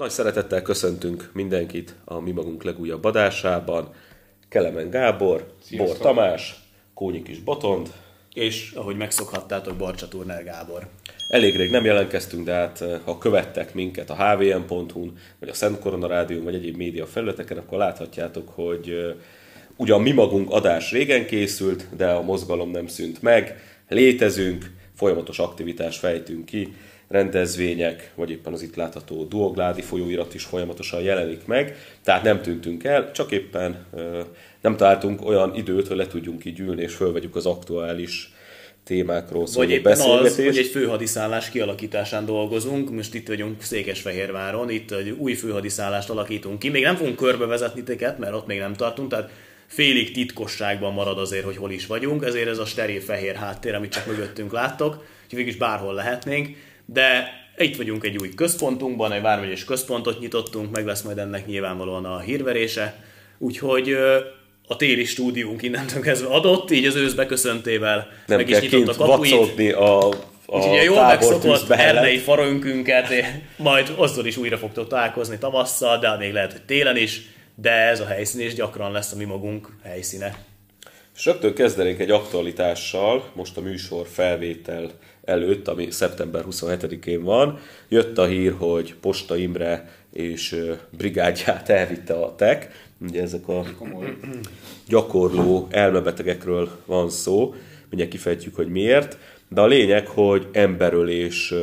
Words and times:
Nagy 0.00 0.10
szeretettel 0.10 0.62
köszöntünk 0.62 1.30
mindenkit 1.32 1.94
a 2.04 2.20
mi 2.20 2.30
magunk 2.30 2.62
legújabb 2.62 3.04
adásában. 3.04 3.94
Kelemen 4.48 4.90
Gábor, 4.90 5.46
Sziasztok. 5.62 5.96
Bor 5.96 6.06
Tamás, 6.06 6.54
Kónyik 6.94 7.28
is 7.28 7.38
Botond. 7.38 7.92
És 8.34 8.72
ahogy 8.72 8.96
megszokhattátok, 8.96 9.76
Barcsa 9.76 10.08
Turner 10.08 10.44
Gábor. 10.44 10.86
Elég 11.28 11.56
rég 11.56 11.70
nem 11.70 11.84
jelentkeztünk, 11.84 12.44
de 12.44 12.52
hát 12.52 12.80
eh, 12.80 13.00
ha 13.04 13.18
követtek 13.18 13.74
minket 13.74 14.10
a 14.10 14.14
hvm.hu-n, 14.14 15.18
vagy 15.38 15.48
a 15.48 15.54
Szent 15.54 15.78
Korona 15.78 16.06
Rádió, 16.06 16.42
vagy 16.42 16.54
egyéb 16.54 16.76
média 16.76 17.06
felületeken, 17.06 17.58
akkor 17.58 17.78
láthatjátok, 17.78 18.48
hogy 18.48 18.88
eh, 18.88 19.14
ugyan 19.76 20.02
mi 20.02 20.12
magunk 20.12 20.50
adás 20.50 20.92
régen 20.92 21.26
készült, 21.26 21.96
de 21.96 22.10
a 22.10 22.22
mozgalom 22.22 22.70
nem 22.70 22.86
szűnt 22.86 23.22
meg, 23.22 23.62
létezünk, 23.88 24.70
folyamatos 24.94 25.38
aktivitás 25.38 25.98
fejtünk 25.98 26.44
ki, 26.44 26.74
rendezvények, 27.10 28.12
vagy 28.14 28.30
éppen 28.30 28.52
az 28.52 28.62
itt 28.62 28.76
látható 28.76 29.24
Duogládi 29.24 29.80
folyóirat 29.80 30.34
is 30.34 30.44
folyamatosan 30.44 31.00
jelenik 31.00 31.46
meg, 31.46 31.76
tehát 32.04 32.22
nem 32.22 32.42
tűntünk 32.42 32.84
el, 32.84 33.10
csak 33.12 33.30
éppen 33.30 33.84
nem 34.60 34.76
találtunk 34.76 35.26
olyan 35.26 35.54
időt, 35.54 35.88
hogy 35.88 35.96
le 35.96 36.06
tudjunk 36.06 36.44
így 36.44 36.58
ülni 36.58 36.82
és 36.82 36.94
fölvegyük 36.94 37.36
az 37.36 37.46
aktuális 37.46 38.32
témákról 38.84 39.46
szóló 39.46 39.66
Vagy 39.66 39.76
éppen 39.76 40.00
az, 40.00 40.36
hogy 40.36 40.58
egy 40.58 40.66
főhadiszállás 40.66 41.50
kialakításán 41.50 42.24
dolgozunk, 42.24 42.90
most 42.90 43.14
itt 43.14 43.28
vagyunk 43.28 43.62
Székesfehérváron, 43.62 44.70
itt 44.70 44.90
egy 44.90 45.10
új 45.10 45.34
főhadiszállást 45.34 46.10
alakítunk 46.10 46.58
ki, 46.58 46.68
még 46.68 46.82
nem 46.82 46.96
fogunk 46.96 47.16
körbevezetni 47.16 47.82
teket, 47.82 48.18
mert 48.18 48.34
ott 48.34 48.46
még 48.46 48.58
nem 48.58 48.74
tartunk, 48.74 49.10
tehát 49.10 49.30
félig 49.66 50.12
titkosságban 50.12 50.92
marad 50.92 51.18
azért, 51.18 51.44
hogy 51.44 51.56
hol 51.56 51.70
is 51.70 51.86
vagyunk, 51.86 52.24
ezért 52.24 52.48
ez 52.48 52.58
a 52.58 52.64
steril 52.64 53.00
fehér 53.00 53.34
háttér, 53.34 53.74
amit 53.74 53.92
csak 53.92 54.06
mögöttünk 54.06 54.52
láttok, 54.52 54.94
hogy 55.28 55.38
végig 55.38 55.52
is 55.52 55.58
bárhol 55.58 55.94
lehetnénk 55.94 56.56
de 56.92 57.38
itt 57.56 57.76
vagyunk 57.76 58.04
egy 58.04 58.16
új 58.16 58.28
központunkban, 58.34 59.12
egy 59.12 59.22
vármegyes 59.22 59.64
központot 59.64 60.20
nyitottunk, 60.20 60.70
meg 60.70 60.86
lesz 60.86 61.02
majd 61.02 61.18
ennek 61.18 61.46
nyilvánvalóan 61.46 62.04
a 62.04 62.18
hírverése, 62.18 63.04
úgyhogy 63.38 63.96
a 64.66 64.76
téli 64.76 65.04
stúdiónk 65.04 65.62
innentől 65.62 66.02
kezdve 66.02 66.28
adott, 66.28 66.70
így 66.70 66.86
az 66.86 66.94
ősz 66.94 67.12
beköszöntével 67.12 68.08
Nem 68.26 68.36
meg 68.36 68.48
is 68.48 68.60
nyitott 68.60 68.88
a 68.88 68.94
kapuit. 68.94 69.74
a 69.74 70.08
a 70.08 70.14
Úgyhogy 70.52 70.78
a 70.78 70.82
jól 70.82 71.06
megszokott 71.06 71.70
erdei 71.70 72.18
farönkünket, 72.18 73.08
majd 73.56 73.92
azzal 73.96 74.26
is 74.26 74.36
újra 74.36 74.58
fogtok 74.58 74.88
találkozni 74.88 75.38
tavasszal, 75.38 75.98
de 75.98 76.16
még 76.16 76.32
lehet, 76.32 76.52
hogy 76.52 76.62
télen 76.62 76.96
is, 76.96 77.20
de 77.54 77.70
ez 77.70 78.00
a 78.00 78.06
helyszín 78.06 78.46
is 78.46 78.54
gyakran 78.54 78.92
lesz 78.92 79.12
a 79.12 79.16
mi 79.16 79.24
magunk 79.24 79.68
helyszíne. 79.82 80.38
És 81.16 81.24
rögtön 81.24 81.54
kezdenénk 81.54 82.00
egy 82.00 82.10
aktualitással, 82.10 83.30
most 83.34 83.56
a 83.56 83.60
műsor 83.60 84.06
felvétel 84.12 84.90
előtt, 85.30 85.68
ami 85.68 85.90
szeptember 85.90 86.44
27-én 86.50 87.22
van, 87.22 87.58
jött 87.88 88.18
a 88.18 88.24
hír, 88.24 88.54
hogy 88.58 88.94
Posta 89.00 89.36
Imre 89.36 89.90
és 90.12 90.56
brigádját 90.96 91.68
elvitte 91.68 92.14
a 92.14 92.34
TEK, 92.34 92.88
ugye 93.00 93.22
ezek 93.22 93.48
a 93.48 93.64
gyakorló 94.88 95.66
elmebetegekről 95.70 96.70
van 96.86 97.10
szó, 97.10 97.54
mindjárt 97.88 98.12
kifejtjük, 98.12 98.54
hogy 98.54 98.68
miért, 98.68 99.18
de 99.48 99.60
a 99.60 99.66
lényeg, 99.66 100.06
hogy 100.06 100.46
emberölés, 100.52 101.54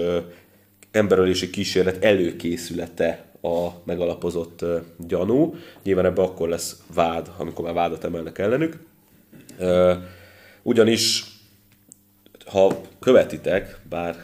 emberölési 0.91 1.49
kísérlet 1.49 2.03
előkészülete 2.03 3.25
a 3.41 3.67
megalapozott 3.83 4.65
gyanú. 5.07 5.55
Nyilván 5.83 6.05
ebben 6.05 6.25
akkor 6.25 6.49
lesz 6.49 6.81
vád, 6.93 7.31
amikor 7.37 7.65
már 7.65 7.73
vádat 7.73 8.03
emelnek 8.03 8.37
ellenük. 8.37 8.77
Ugyanis 10.63 11.23
ha 12.47 12.81
követitek, 12.99 13.79
bár 13.89 14.15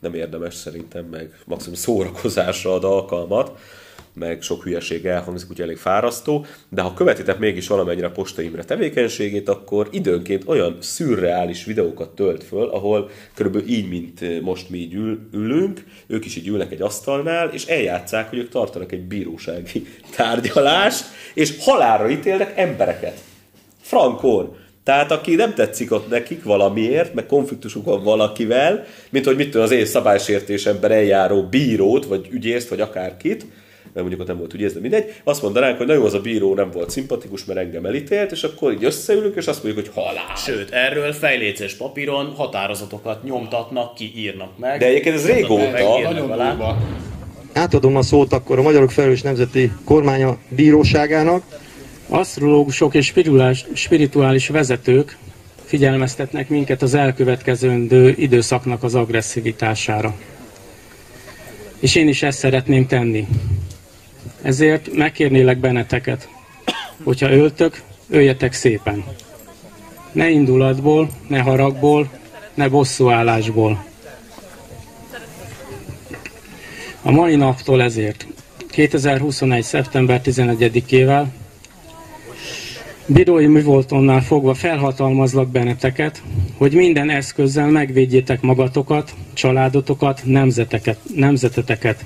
nem 0.00 0.14
érdemes 0.14 0.54
szerintem, 0.54 1.04
meg 1.04 1.38
maximum 1.44 1.74
szórakozásra 1.74 2.72
ad 2.72 2.84
alkalmat, 2.84 3.58
meg 4.12 4.42
sok 4.42 4.62
hülyeség 4.62 5.06
elhangzik, 5.06 5.50
úgyhogy 5.50 5.64
elég 5.64 5.76
fárasztó, 5.76 6.46
de 6.68 6.82
ha 6.82 6.94
követitek 6.94 7.38
mégis 7.38 7.66
valamennyire 7.66 8.08
Posta 8.08 8.42
Imre 8.42 8.64
tevékenységét, 8.64 9.48
akkor 9.48 9.88
időnként 9.90 10.42
olyan 10.46 10.76
szürreális 10.80 11.64
videókat 11.64 12.14
tölt 12.14 12.44
föl, 12.44 12.68
ahol 12.68 13.10
körülbelül 13.34 13.68
így, 13.68 13.88
mint 13.88 14.42
most 14.42 14.70
mi 14.70 14.78
így 14.78 14.94
ül, 14.94 15.28
ülünk, 15.32 15.84
ők 16.06 16.24
is 16.24 16.36
így 16.36 16.46
ülnek 16.46 16.72
egy 16.72 16.82
asztalnál, 16.82 17.48
és 17.48 17.66
eljátszák, 17.66 18.28
hogy 18.28 18.38
ők 18.38 18.48
tartanak 18.48 18.92
egy 18.92 19.02
bírósági 19.02 19.86
tárgyalást, 20.16 21.04
és 21.34 21.56
halálra 21.60 22.10
ítélnek 22.10 22.58
embereket. 22.58 23.20
Frankon. 23.80 24.56
Tehát 24.86 25.10
aki 25.10 25.34
nem 25.34 25.54
tetszik 25.54 25.92
ott 25.92 26.08
nekik 26.08 26.44
valamiért, 26.44 27.14
meg 27.14 27.26
konfliktusuk 27.26 27.84
van 27.84 28.02
valakivel, 28.02 28.84
mint 29.10 29.24
hogy 29.24 29.36
mit 29.36 29.50
tudom, 29.50 29.62
az 29.62 29.70
én 29.70 29.86
szabálysértésemben 29.86 30.90
eljáró 30.90 31.42
bírót, 31.42 32.04
vagy 32.04 32.28
ügyészt, 32.30 32.68
vagy 32.68 32.80
akárkit, 32.80 33.46
mert 33.82 33.94
mondjuk 33.94 34.20
ott 34.20 34.26
nem 34.26 34.38
volt 34.38 34.54
ügyész, 34.54 34.72
de 34.72 34.80
mindegy, 34.80 35.14
azt 35.24 35.42
mondanánk, 35.42 35.76
hogy 35.76 35.86
nagyon 35.86 36.04
az 36.04 36.14
a 36.14 36.20
bíró 36.20 36.54
nem 36.54 36.70
volt 36.70 36.90
szimpatikus, 36.90 37.44
mert 37.44 37.58
engem 37.58 37.86
elítélt, 37.86 38.32
és 38.32 38.42
akkor 38.42 38.72
így 38.72 38.84
összeülünk, 38.84 39.36
és 39.36 39.46
azt 39.46 39.62
mondjuk, 39.64 39.86
hogy 39.86 40.04
halál. 40.04 40.36
Sőt, 40.36 40.70
erről 40.70 41.12
fejléces 41.12 41.74
papíron 41.74 42.26
határozatokat 42.36 43.22
nyomtatnak, 43.22 43.94
kiírnak 43.94 44.58
meg. 44.58 44.78
De 44.78 44.86
egyébként 44.86 45.14
ez 45.14 45.26
régóta. 45.26 46.76
Átadom 47.52 47.96
a 47.96 48.02
szót 48.02 48.32
akkor 48.32 48.58
a 48.58 48.62
Magyarok 48.62 48.90
Felelős 48.90 49.22
Nemzeti 49.22 49.72
Kormánya 49.84 50.38
Bíróságának. 50.48 51.42
Asztrológusok 52.08 52.94
és 52.94 53.12
spirituális 53.74 54.48
vezetők 54.48 55.16
figyelmeztetnek 55.64 56.48
minket 56.48 56.82
az 56.82 56.94
elkövetkezendő 56.94 58.14
időszaknak 58.16 58.82
az 58.82 58.94
agresszivitására. 58.94 60.14
És 61.78 61.94
én 61.94 62.08
is 62.08 62.22
ezt 62.22 62.38
szeretném 62.38 62.86
tenni. 62.86 63.26
Ezért 64.42 64.92
megkérnélek 64.96 65.58
benneteket, 65.58 66.28
hogyha 67.04 67.30
öltök, 67.30 67.82
öljetek 68.08 68.52
szépen. 68.52 69.04
Ne 70.12 70.28
indulatból, 70.28 71.08
ne 71.28 71.40
haragból, 71.40 72.10
ne 72.54 72.68
bosszúállásból. 72.68 73.84
A 77.02 77.10
mai 77.10 77.36
naptól 77.36 77.82
ezért, 77.82 78.26
2021. 78.70 79.62
szeptember 79.62 80.20
11-ével 80.24 81.26
Bírói 83.08 83.46
művoltonnál 83.46 84.22
fogva 84.22 84.54
felhatalmazlak 84.54 85.50
benneteket, 85.50 86.22
hogy 86.56 86.72
minden 86.72 87.10
eszközzel 87.10 87.70
megvédjétek 87.70 88.40
magatokat, 88.40 89.14
családotokat, 89.32 90.22
nemzeteket, 90.24 90.98
nemzeteteket. 91.14 92.04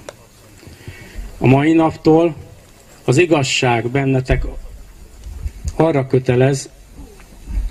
A 1.39 1.47
mai 1.47 1.73
naptól 1.73 2.35
az 3.05 3.19
igazság 3.19 3.91
bennetek 3.91 4.45
arra 5.77 6.07
kötelez, 6.07 6.71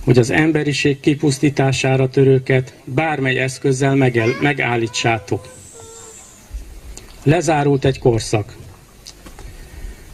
hogy 0.03 0.17
az 0.17 0.29
emberiség 0.29 0.99
kipusztítására 0.99 2.09
törőket 2.09 2.73
bármely 2.83 3.39
eszközzel 3.39 3.95
megel, 3.95 4.29
megállítsátok. 4.41 5.47
Lezárult 7.23 7.85
egy 7.85 7.99
korszak. 7.99 8.57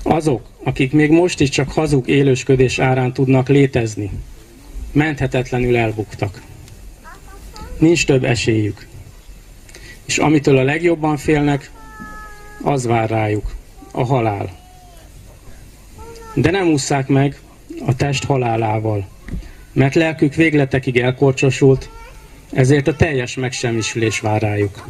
Azok, 0.07 0.45
akik 0.63 0.91
még 0.91 1.11
most 1.11 1.39
is 1.39 1.49
csak 1.49 1.71
hazug 1.71 2.07
élősködés 2.07 2.79
árán 2.79 3.13
tudnak 3.13 3.49
létezni, 3.49 4.11
menthetetlenül 4.91 5.77
elbuktak. 5.77 6.41
Nincs 7.77 8.05
több 8.05 8.23
esélyük. 8.23 8.87
És 10.05 10.17
amitől 10.17 10.57
a 10.57 10.63
legjobban 10.63 11.17
félnek, 11.17 11.71
az 12.61 12.85
vár 12.85 13.09
rájuk, 13.09 13.55
a 13.91 14.03
halál. 14.03 14.59
De 16.33 16.51
nem 16.51 16.67
ússzák 16.67 17.07
meg 17.07 17.39
a 17.85 17.95
test 17.95 18.23
halálával, 18.23 19.07
mert 19.73 19.95
lelkük 19.95 20.35
végletekig 20.35 20.97
elkorcsosult, 20.97 21.89
ezért 22.53 22.87
a 22.87 22.95
teljes 22.95 23.35
megsemmisülés 23.35 24.19
vár 24.19 24.41
rájuk. 24.41 24.87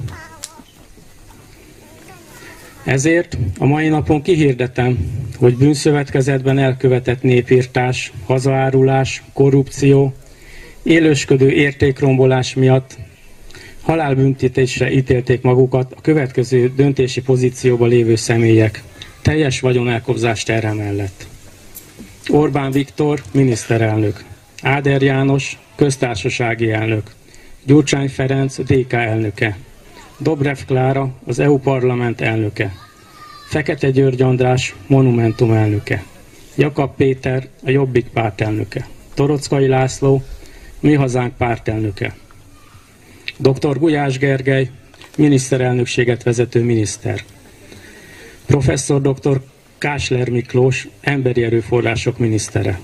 Ezért 2.86 3.38
a 3.58 3.66
mai 3.66 3.88
napon 3.88 4.22
kihirdetem, 4.22 4.98
hogy 5.38 5.58
bűnszövetkezetben 5.58 6.58
elkövetett 6.58 7.22
népírtás, 7.22 8.12
hazaárulás, 8.26 9.24
korrupció, 9.34 10.14
élősködő 10.84 11.52
értékrombolás 11.52 12.54
miatt 12.54 12.98
halálbüntetésre 13.82 14.92
ítélték 14.92 15.42
magukat 15.42 15.94
a 15.98 16.02
következő 16.02 16.74
döntési 16.76 17.22
pozícióba 17.22 17.86
lévő 17.86 18.16
személyek, 18.16 18.84
teljes 19.22 19.60
vagyonelkobzás 19.60 20.44
terhe 20.44 20.74
mellett. 20.74 21.28
Orbán 22.30 22.72
Viktor, 22.72 23.22
miniszterelnök, 23.32 24.24
Áder 24.62 25.02
János, 25.02 25.58
köztársasági 25.76 26.72
elnök, 26.72 27.12
Gyurcsány 27.64 28.10
Ferenc, 28.10 28.60
DK 28.60 28.94
elnöke, 28.94 29.58
Dobrev 30.18 30.58
Klára, 30.66 31.10
az 31.26 31.40
EU 31.40 31.58
parlament 31.58 32.22
elnöke, 32.22 32.74
Fekete 33.48 33.90
György 33.90 34.22
András, 34.22 34.76
Monumentum 34.88 35.52
elnöke, 35.52 36.04
Jakab 36.56 36.96
Péter, 36.96 37.48
a 37.64 37.70
Jobbik 37.70 38.08
pártelnöke, 38.08 38.88
Torockai 39.14 39.68
László, 39.68 40.24
Mi 40.80 40.94
Hazánk 40.94 41.38
pártelnöke, 41.38 42.16
Dr. 43.38 43.80
Gulyás 43.80 44.18
Gergely, 44.18 44.70
miniszterelnökséget 45.18 46.24
vezető 46.24 46.64
miniszter, 46.64 47.24
Professzor 48.46 49.02
dr. 49.02 49.42
Kásler 49.78 50.30
Miklós, 50.30 50.88
emberi 51.02 51.44
erőforrások 51.44 52.18
minisztere. 52.18 52.80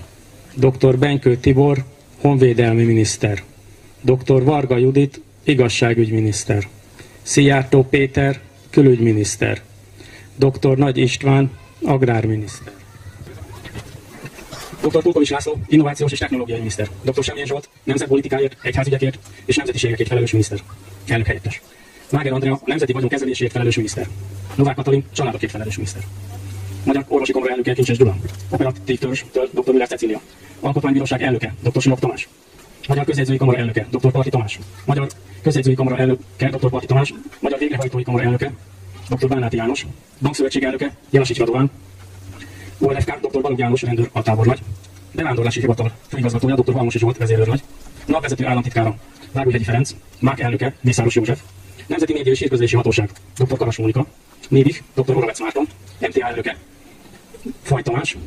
Dr. 0.56 0.98
Benkő 0.98 1.36
Tibor, 1.36 1.84
honvédelmi 2.22 2.84
miniszter. 2.84 3.44
Dr. 4.02 4.44
Varga 4.44 4.78
Judit, 4.78 5.22
igazságügyminiszter. 5.44 6.68
Szijjártó 7.22 7.84
Péter, 7.84 8.40
külügyminiszter. 8.70 9.62
Dr. 10.36 10.78
Nagy 10.78 10.98
István, 10.98 11.52
agrárminiszter. 11.84 12.74
Dr. 14.82 15.02
Pulkovics 15.02 15.30
László, 15.30 15.60
innovációs 15.68 16.12
és 16.12 16.20
technológiai 16.20 16.58
miniszter. 16.58 16.90
Dr. 17.02 17.24
Semjén 17.24 17.46
Zsolt, 17.46 17.70
nemzetpolitikáért, 17.84 18.58
egyházügyekért 18.62 19.20
és 19.46 19.56
nemzetiségekért 19.56 20.10
felelős 20.10 20.32
miniszter. 20.32 20.60
Elnök 21.08 21.28
helyettes. 21.28 21.62
Máger 22.12 22.34
Andrea, 22.34 22.62
nemzeti 22.66 22.94
vagyon 22.94 23.10
kezeléséért 23.10 23.54
felelős 23.54 23.76
miniszter. 23.76 24.08
Novák 24.56 24.76
Katalin, 24.76 25.06
családokért 25.14 25.52
felelős 25.52 25.76
miniszter. 25.76 26.02
Magyar 26.84 27.06
Orvosi 27.08 27.32
Kamara 27.32 27.52
elnöke 27.52 27.74
Kincses 27.74 27.98
Gyula. 27.98 28.16
Operatív 28.50 29.00
törzstől 29.00 29.50
dr. 29.52 29.72
Müller 29.72 29.88
Cecília. 29.88 30.22
Alkotmánybíróság 30.60 31.22
elnöke 31.22 31.54
dr. 31.64 31.82
Simok 31.82 32.00
Tamás. 32.00 32.28
Magyar 32.88 33.06
Közjegyzői 33.06 33.38
Kamara 33.38 33.58
elnöke 33.58 33.88
dr. 33.92 34.12
Parti 34.12 34.30
Tamás. 34.30 34.60
Magyar 34.86 35.08
Közjegyzői 35.42 35.74
Kamara 35.74 35.98
elnöke 35.98 36.50
dr. 36.50 36.70
Parti 36.70 36.86
Tamás. 36.86 37.14
Magyar 37.40 37.60
Végrehajtói 37.60 38.04
Kamara 38.04 38.24
elnöke 38.24 38.54
dr. 39.10 39.28
Bánáti 39.28 39.56
János. 39.56 39.86
Bankszövetség 40.22 40.64
elnöke 40.64 40.96
Jelasics 41.10 41.38
Radován. 41.38 41.72
OLFK 42.80 43.20
dr. 43.22 43.42
Balog 43.42 43.60
János 43.60 43.82
rendőr 43.82 44.10
a 44.12 44.22
tábornagy. 44.22 44.60
Bevándorlási 45.12 45.60
hivatal 45.60 45.92
főigazgatója 46.08 46.56
dr. 46.56 46.74
Halmosi 46.74 46.98
Zsolt 46.98 47.18
vezérőrnagy. 47.18 47.64
Napvezető 48.06 48.46
államtitkára 48.46 48.98
Vágóhegyi 49.32 49.64
Ferenc. 49.64 49.96
MÁK 50.20 50.40
elnöke 50.40 50.74
Mészáros 50.82 51.16
József. 51.16 51.40
Nemzeti 51.88 52.14
Média 52.14 52.32
és 52.32 52.40
Hírközlési 52.40 52.76
Hatóság 52.76 53.10
dr. 53.38 53.58
Karas 53.58 53.78
Mónika. 53.78 54.06
Névik 54.50 54.84
dr. 54.96 55.16
Oravec 55.16 55.40
Márton. 55.40 55.68
MTA 56.00 56.28
elnöke 56.28 56.58
Faj 57.62 57.82
Tamás. 57.82 58.18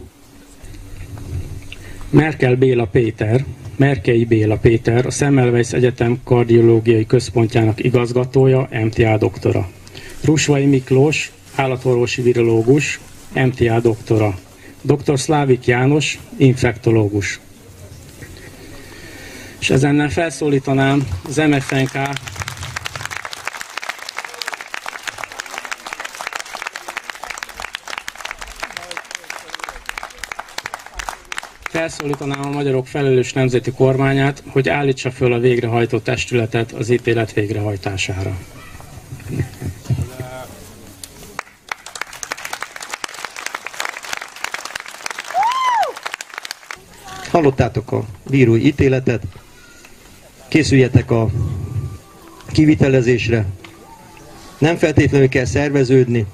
Merkel 2.11 2.57
Béla 2.57 2.87
Péter, 2.87 3.45
Merkei 3.77 4.25
Béla 4.25 4.57
Péter, 4.57 5.07
a 5.07 5.11
Semmelweis 5.11 5.73
Egyetem 5.73 6.21
Kardiológiai 6.25 7.07
Központjának 7.07 7.85
igazgatója, 7.85 8.69
MTA 8.85 9.17
doktora. 9.17 9.69
Rusvai 10.25 10.65
Miklós, 10.67 11.33
állatorvosi 11.55 12.23
virológus, 12.23 13.01
MTA 13.35 13.81
doktora. 13.81 14.39
Dr. 14.83 15.19
Szlávik 15.19 15.67
János, 15.67 16.19
infektológus. 16.37 17.41
És 19.59 19.71
ezennel 19.71 20.11
felszólítanám 20.11 21.09
az 21.29 21.37
MFNK 21.37 21.99
felszólítanám 31.75 32.45
a 32.45 32.51
magyarok 32.51 32.87
felelős 32.87 33.33
nemzeti 33.33 33.71
kormányát, 33.71 34.43
hogy 34.47 34.69
állítsa 34.69 35.11
föl 35.11 35.33
a 35.33 35.39
végrehajtó 35.39 35.99
testületet 35.99 36.73
az 36.73 36.91
ítélet 36.91 37.33
végrehajtására. 37.33 38.39
Hallottátok 47.31 47.93
a 47.93 48.05
bírói 48.31 48.67
ítéletet, 48.67 49.23
készüljetek 50.49 51.11
a 51.11 51.31
kivitelezésre. 52.53 53.47
Nem 54.59 54.77
feltétlenül 54.77 55.29
kell 55.29 55.45
szerveződni, 55.45 56.27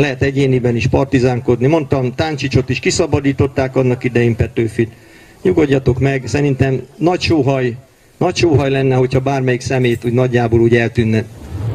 lehet 0.00 0.22
egyéniben 0.22 0.76
is 0.76 0.86
partizánkodni. 0.86 1.66
Mondtam, 1.66 2.14
Táncsicsot 2.14 2.68
is 2.68 2.80
kiszabadították 2.80 3.76
annak 3.76 4.04
idején 4.04 4.36
Petőfit. 4.36 4.92
Nyugodjatok 5.42 5.98
meg, 5.98 6.22
szerintem 6.26 6.86
nagy 6.96 7.20
sóhaj, 7.20 7.76
nagy 8.16 8.36
sóhaj 8.36 8.70
lenne, 8.70 8.94
hogyha 8.94 9.20
bármelyik 9.20 9.60
szemét 9.60 10.04
úgy 10.04 10.12
nagyjából 10.12 10.60
úgy 10.60 10.76
eltűnne. 10.76 11.24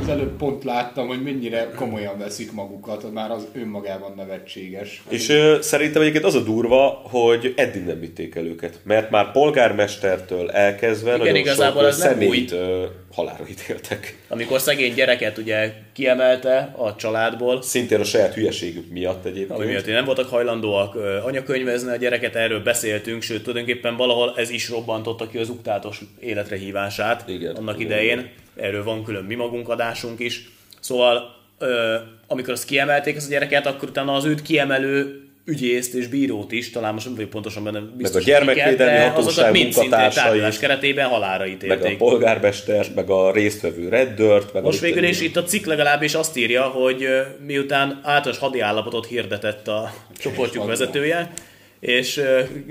Az 0.02 0.08
előbb 0.12 0.38
pont 0.38 0.64
láttam, 0.64 1.08
hogy 1.08 1.24
mennyire 1.24 1.72
komolyan 1.76 2.18
veszik 2.18 2.52
magukat, 2.52 3.14
már 3.14 3.32
az 3.32 3.48
önmagában 3.54 4.14
nevetséges. 4.16 5.04
És 5.10 5.30
ö, 5.30 5.58
szerintem 5.62 6.02
egyébként 6.02 6.26
az 6.26 6.36
a 6.36 6.44
durva, 6.44 7.02
hogy 7.04 7.54
eddig 7.56 7.86
nem 7.86 8.00
vitték 8.00 8.36
el 8.36 8.46
őket, 8.46 8.80
mert 8.84 9.10
már 9.10 9.32
polgármestertől 9.32 10.52
elkezdve 10.52 11.10
Igen, 11.10 11.20
nagyon 11.20 11.36
igazából 11.36 11.82
sok 11.82 11.92
ez 11.92 11.98
nem 11.98 12.10
személyt 12.12 12.52
ö, 12.52 12.84
halálra 13.16 13.48
ítéltek. 13.50 14.18
Amikor 14.28 14.60
szegény 14.60 14.94
gyereket 14.94 15.38
ugye 15.38 15.74
kiemelte 15.94 16.74
a 16.78 16.96
családból, 16.96 17.62
Szintén 17.62 18.00
a 18.00 18.04
saját 18.04 18.34
hülyeségük 18.34 18.90
miatt 18.90 19.26
egyébként. 19.26 19.60
ami 19.60 19.66
miatt 19.66 19.86
nem 19.86 20.06
voltak 20.06 20.30
hajlandóak 20.30 20.96
anyakönyvezni 21.24 21.92
a 21.92 21.96
gyereket, 21.96 22.36
erről 22.36 22.60
beszéltünk, 22.64 23.22
sőt 23.22 23.44
tulajdonképpen 23.44 23.96
valahol 23.96 24.34
ez 24.38 24.50
is 24.50 24.70
robbantotta 24.70 25.28
ki 25.28 25.38
az 25.38 25.50
uktátos 25.50 26.02
életre 26.20 26.56
hívását 26.58 27.30
Igen. 27.30 27.56
annak 27.56 27.80
Igen. 27.80 27.92
idején. 27.92 28.30
Erről 28.56 28.84
van 28.84 29.04
külön 29.04 29.24
mi 29.24 29.36
magunk 29.36 29.70
adásunk 29.70 30.20
is. 30.20 30.50
Szóval 30.80 31.34
amikor 32.28 32.54
azt 32.54 32.66
kiemelték 32.66 33.16
ezt 33.16 33.28
a 33.28 33.30
gyereket, 33.30 33.66
akkor 33.66 33.90
utána 33.90 34.14
az 34.14 34.26
őt 34.26 34.42
kiemelő 34.42 35.25
ügyészt 35.46 35.94
és 35.94 36.08
bírót 36.08 36.52
is, 36.52 36.70
talán 36.70 36.94
most 36.94 37.06
nem 37.06 37.16
vagyok 37.16 37.30
pontosan 37.30 37.64
benne 37.64 37.80
biztos, 37.80 38.22
a 38.22 38.26
gyermekvédelmi 38.26 38.98
de 38.98 39.10
hatóság 39.10 39.28
azokat 39.28 39.52
mind 39.52 40.58
keretében 40.58 41.08
halára 41.08 41.44
meg 41.44 41.48
a 41.48 41.52
ítélték. 41.52 41.98
polgármestert, 41.98 42.96
meg 42.96 43.10
a 43.10 43.32
résztvevő 43.32 43.90
reddört, 43.90 44.54
meg 44.54 44.64
Most 44.64 44.80
végül 44.80 45.04
is 45.04 45.22
itt 45.22 45.36
a 45.36 45.44
cikk 45.44 45.66
legalábbis 45.66 46.14
azt 46.14 46.38
írja, 46.38 46.64
hogy 46.64 47.08
miután 47.46 48.00
általános 48.04 48.38
hadi 48.38 48.60
állapotot 48.60 49.06
hirdetett 49.06 49.68
a 49.68 49.94
csoportjuk 50.18 50.66
vezetője, 50.66 51.32
és 51.80 52.22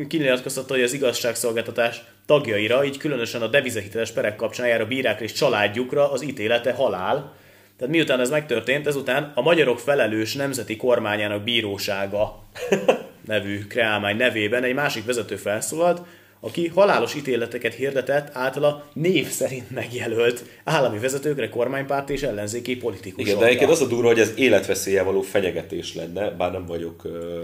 kinyilatkoztatta, 0.09 0.75
hogy 0.75 0.83
az 0.83 0.93
igazságszolgáltatás 0.93 2.03
tagjaira, 2.27 2.85
így 2.85 2.97
különösen 2.97 3.43
a 3.43 3.47
devizahiteles 3.47 4.11
perek 4.11 4.37
kapcsán 4.37 4.67
jár 4.67 4.81
a 4.81 4.87
bírákra 4.87 5.25
és 5.25 5.33
családjukra 5.33 6.13
az 6.13 6.23
ítélete 6.23 6.73
halál. 6.73 7.35
Tehát 7.79 7.95
miután 7.95 8.21
ez 8.21 8.31
megtörtént, 8.31 8.87
ezután 8.87 9.33
a 9.35 9.43
magyarok 9.43 9.79
felelős 9.79 10.35
nemzeti 10.35 10.77
kormányának 10.77 11.43
bírósága 11.43 12.45
nevű 13.27 13.67
kreálmány 13.67 14.17
nevében 14.17 14.65
egy 14.65 14.75
másik 14.75 15.05
vezető 15.05 15.37
felszólalt, 15.37 16.01
aki 16.41 16.69
halálos 16.69 17.15
ítéleteket 17.15 17.75
hirdetett 17.75 18.37
általa 18.37 18.89
név 18.93 19.29
szerint 19.29 19.71
megjelölt 19.71 20.45
állami 20.65 20.99
vezetőkre, 20.99 21.49
kormánypárti 21.49 22.13
és 22.13 22.23
ellenzéki 22.23 22.77
politikusokra. 22.77 23.31
Igen, 23.31 23.39
de 23.39 23.47
egyébként 23.47 23.71
az 23.71 23.81
a 23.81 23.87
durva, 23.87 24.07
hogy 24.07 24.21
ez 24.21 24.33
életveszélye 24.37 25.03
való 25.03 25.21
fenyegetés 25.21 25.95
lenne, 25.95 26.31
bár 26.31 26.53
nem 26.53 26.67
vagyok 26.67 27.05
ö, 27.05 27.43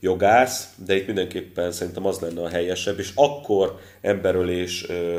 jogász, 0.00 0.68
de 0.86 0.96
itt 0.96 1.06
mindenképpen 1.06 1.72
szerintem 1.72 2.06
az 2.06 2.18
lenne 2.18 2.42
a 2.42 2.48
helyesebb, 2.48 2.98
és 2.98 3.10
akkor 3.14 3.78
emberölés 4.00 4.88
ö, 4.88 5.18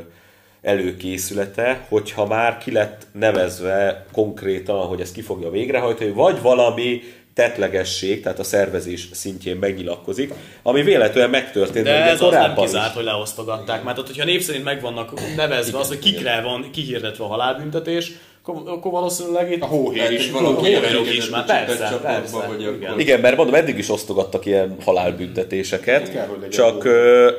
előkészülete, 0.65 1.85
hogyha 1.89 2.25
már 2.25 2.57
ki 2.57 2.71
lett 2.71 3.07
nevezve 3.11 4.05
konkrétan, 4.11 4.85
hogy 4.85 5.01
ezt 5.01 5.13
ki 5.13 5.21
fogja 5.21 5.49
végrehajtani, 5.49 6.09
vagy 6.09 6.41
valami 6.41 7.01
tetlegesség, 7.33 8.21
tehát 8.21 8.39
a 8.39 8.43
szervezés 8.43 9.07
szintjén 9.11 9.55
megnyilatkozik, 9.55 10.33
ami 10.63 10.81
véletlenül 10.81 11.29
megtörtént. 11.29 11.85
De 11.85 12.03
ez 12.03 12.13
az 12.13 12.19
nem 12.19 12.29
korábban 12.29 12.63
is. 12.63 12.71
kizárt, 12.71 12.93
hogy 12.93 13.03
leosztogatták. 13.03 13.83
Mert 13.83 13.97
ott, 13.97 14.07
hogyha 14.07 14.25
név 14.25 14.41
szerint 14.41 14.63
meg 14.63 14.81
vannak 14.81 15.35
nevezve 15.35 15.77
az, 15.77 15.87
hogy 15.87 15.99
kikre 15.99 16.41
van 16.41 16.69
kihirdetve 16.71 17.23
a 17.23 17.27
halálbüntetés, 17.27 18.11
akkor, 18.47 18.71
akkor 18.71 18.91
valószínűleg 18.91 19.51
itt 19.51 19.61
A 19.61 19.65
hóhér 19.65 20.11
is 20.11 20.29
elengedett 20.29 21.13
is 21.13 21.29
már, 21.29 21.45
persze, 21.45 21.99
persze. 22.01 22.37
igen. 22.77 22.99
Igen, 22.99 23.19
mert 23.19 23.37
mondom, 23.37 23.55
eddig 23.55 23.77
is 23.77 23.89
osztogattak 23.89 24.45
ilyen 24.45 24.75
halálbüntetéseket, 24.81 26.07
legyen 26.07 26.49
csak 26.49 26.85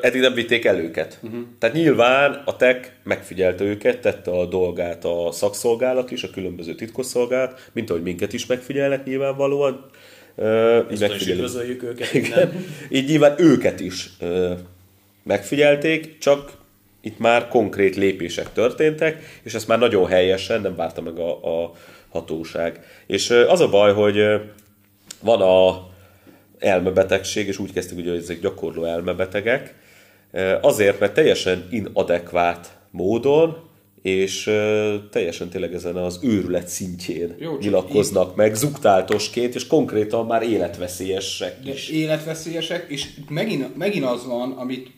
eddig 0.03 0.21
nem 0.21 0.35
vitték 0.35 0.65
el 0.65 0.79
őket. 0.79 1.19
Uh-huh. 1.23 1.41
Tehát 1.59 1.75
nyilván 1.75 2.43
a 2.45 2.57
TEK 2.57 2.97
megfigyelte 3.05 3.65
őket, 3.65 4.01
tette 4.01 4.31
a 4.31 4.47
dolgát 4.47 5.05
a 5.05 5.33
szakszolgálat 5.33 6.11
is, 6.11 6.23
a 6.23 6.31
különböző 6.31 6.75
titkosszolgálat, 6.75 7.71
mint 7.73 7.91
ahogy 7.91 8.03
minket 8.03 8.33
is 8.33 8.47
megfigyelnek 8.47 9.05
nyilvánvalóan. 9.05 9.85
Ö, 10.37 10.81
így 10.93 11.01
megfigyelünk. 11.01 11.83
őket 11.83 12.15
Igen. 12.15 12.67
Így 12.89 13.09
nyilván 13.09 13.35
őket 13.39 13.81
is 13.81 14.11
megfigyelték, 15.23 16.19
csak 16.19 16.53
itt 17.07 17.19
már 17.19 17.49
konkrét 17.49 17.97
lépések 17.97 18.53
történtek, 18.53 19.41
és 19.43 19.55
ezt 19.55 19.69
már 19.69 19.79
nagyon 19.79 20.07
helyesen 20.07 20.61
nem 20.61 20.77
várta 20.77 21.01
meg 21.01 21.19
a, 21.19 21.63
a 21.63 21.73
hatóság. 22.09 22.81
És 23.07 23.31
az 23.31 23.61
a 23.61 23.69
baj, 23.69 23.93
hogy 23.93 24.17
van 25.21 25.41
a 25.41 25.89
elmebetegség, 26.59 27.47
és 27.47 27.59
úgy 27.59 27.73
kezdtük, 27.73 27.99
ugye, 27.99 28.11
hogy 28.11 28.19
ezek 28.19 28.41
gyakorló 28.41 28.85
elmebetegek, 28.85 29.75
azért, 30.61 31.01
mert 31.01 31.15
teljesen 31.15 31.67
inadekvát 31.71 32.79
módon, 32.91 33.57
és 34.03 34.43
teljesen 35.11 35.49
tényleg 35.49 35.75
ezen 35.75 35.97
az 35.97 36.19
őrület 36.23 36.69
szintjén 36.69 37.35
Jó, 37.39 37.59
nyilatkoznak 37.59 38.37
meg, 38.37 38.55
zuktáltosként, 38.55 39.55
és 39.55 39.67
konkrétan 39.67 40.27
már 40.27 40.43
életveszélyesek 40.43 41.63
De 41.65 41.73
is. 41.73 41.89
életveszélyesek, 41.89 42.87
és 42.89 43.07
megint, 43.29 43.77
megint 43.77 44.05
az 44.05 44.27
van, 44.27 44.53
amit 44.53 44.91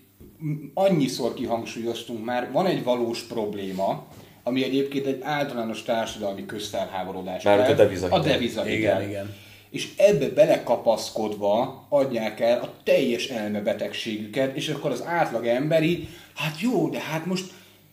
annyiszor 0.74 1.34
kihangsúlyoztunk 1.34 2.24
már, 2.24 2.52
van 2.52 2.66
egy 2.66 2.84
valós 2.84 3.22
probléma, 3.22 4.06
ami 4.42 4.64
egyébként 4.64 5.06
egy 5.06 5.18
általános 5.22 5.82
társadalmi 5.82 6.46
közfelháborodás. 6.46 7.42
Mármint 7.42 7.68
a 7.68 7.74
devizahitel. 7.74 8.20
A 8.20 8.22
devizahitel. 8.22 8.78
Igen, 8.78 9.08
igen. 9.08 9.34
és 9.70 9.88
ebbe 9.96 10.28
belekapaszkodva 10.28 11.86
adják 11.88 12.40
el 12.40 12.60
a 12.60 12.72
teljes 12.84 13.26
elmebetegségüket, 13.26 14.56
és 14.56 14.68
akkor 14.68 14.90
az 14.90 15.04
átlag 15.06 15.46
emberi, 15.46 16.08
hát 16.34 16.60
jó, 16.60 16.88
de 16.88 17.00
hát 17.00 17.26
most 17.26 17.44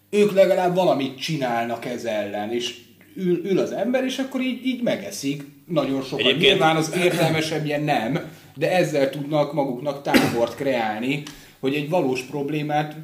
ők 0.09 0.33
legalább 0.33 0.75
valamit 0.75 1.19
csinálnak 1.19 1.85
ez 1.85 2.05
ellen, 2.05 2.51
és 2.51 2.75
ül, 3.15 3.45
ül 3.45 3.59
az 3.59 3.71
ember, 3.71 4.03
és 4.03 4.17
akkor 4.17 4.41
így, 4.41 4.65
így 4.65 4.81
megeszik. 4.81 5.43
Nagyon 5.65 6.01
sokan. 6.01 6.25
Egyébként... 6.25 6.51
Nyilván 6.51 6.75
az 6.75 6.93
értelmesebb 7.03 7.65
ilyen 7.65 7.83
nem, 7.83 8.31
de 8.55 8.71
ezzel 8.71 9.09
tudnak 9.09 9.53
maguknak 9.53 10.01
tábort 10.01 10.55
kreálni, 10.55 11.23
hogy 11.65 11.75
egy 11.75 11.89
valós 11.89 12.22
problémát 12.22 12.95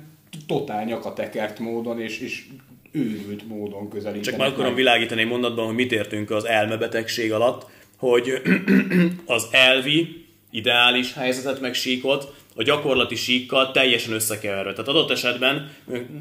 totál 0.47 0.83
nyakatekert 0.83 1.59
módon 1.59 1.99
és, 1.99 2.19
és 2.19 2.43
őrült 2.91 3.47
módon 3.47 3.89
közelítenek. 3.89 4.23
Csak 4.23 4.37
már 4.37 4.47
akarom 4.47 4.75
világítani 4.75 5.21
egy 5.21 5.27
mondatban, 5.27 5.65
hogy 5.65 5.75
mit 5.75 5.91
értünk 5.91 6.31
az 6.31 6.45
elmebetegség 6.45 7.31
alatt, 7.31 7.65
hogy 7.97 8.41
az 9.25 9.47
elvi, 9.51 10.25
ideális 10.51 11.13
helyzetet 11.13 11.61
meg 11.61 11.73
síkot 11.73 12.33
a 12.55 12.63
gyakorlati 12.63 13.15
síkkal 13.15 13.71
teljesen 13.71 14.13
összekeverve. 14.13 14.71
Tehát 14.71 14.87
adott 14.87 15.11
esetben 15.11 15.69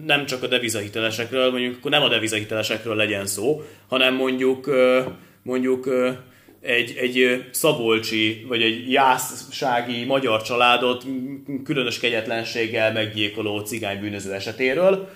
nem 0.07 0.27
csak 0.27 0.43
a 0.43 0.47
devizahitelesekről, 0.47 1.51
mondjuk 1.51 1.77
akkor 1.77 1.91
nem 1.91 2.03
a 2.03 2.09
devizahitelesekről 2.09 2.95
legyen 2.95 3.27
szó, 3.27 3.63
hanem 3.89 4.15
mondjuk 4.15 4.71
mondjuk 5.43 5.89
egy, 6.63 6.95
egy 6.97 7.45
szabolcsi, 7.51 8.45
vagy 8.49 8.63
egy 8.63 8.91
jászsági 8.91 10.05
magyar 10.05 10.43
családot 10.43 11.05
különös 11.65 11.99
kegyetlenséggel 11.99 12.93
meggyilkoló 12.93 13.61
cigánybűnöző 13.61 14.33
esetéről, 14.33 15.09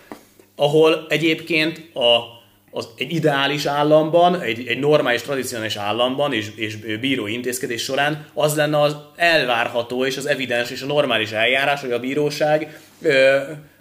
ahol 0.56 1.06
egyébként 1.08 1.94
a 1.94 2.42
az 2.76 2.88
egy 2.96 3.12
ideális 3.12 3.64
államban, 3.64 4.40
egy, 4.40 4.66
egy 4.66 4.78
normális, 4.78 5.22
tradicionális 5.22 5.76
államban 5.76 6.32
és, 6.32 6.46
és 6.56 6.76
bírói 6.76 7.32
intézkedés 7.32 7.82
során 7.82 8.26
az 8.34 8.54
lenne 8.54 8.80
az 8.80 8.96
elvárható 9.16 10.04
és 10.04 10.16
az 10.16 10.26
evidens 10.26 10.70
és 10.70 10.82
a 10.82 10.86
normális 10.86 11.30
eljárás, 11.30 11.80
hogy 11.80 11.92
a 11.92 11.98
bíróság 11.98 12.80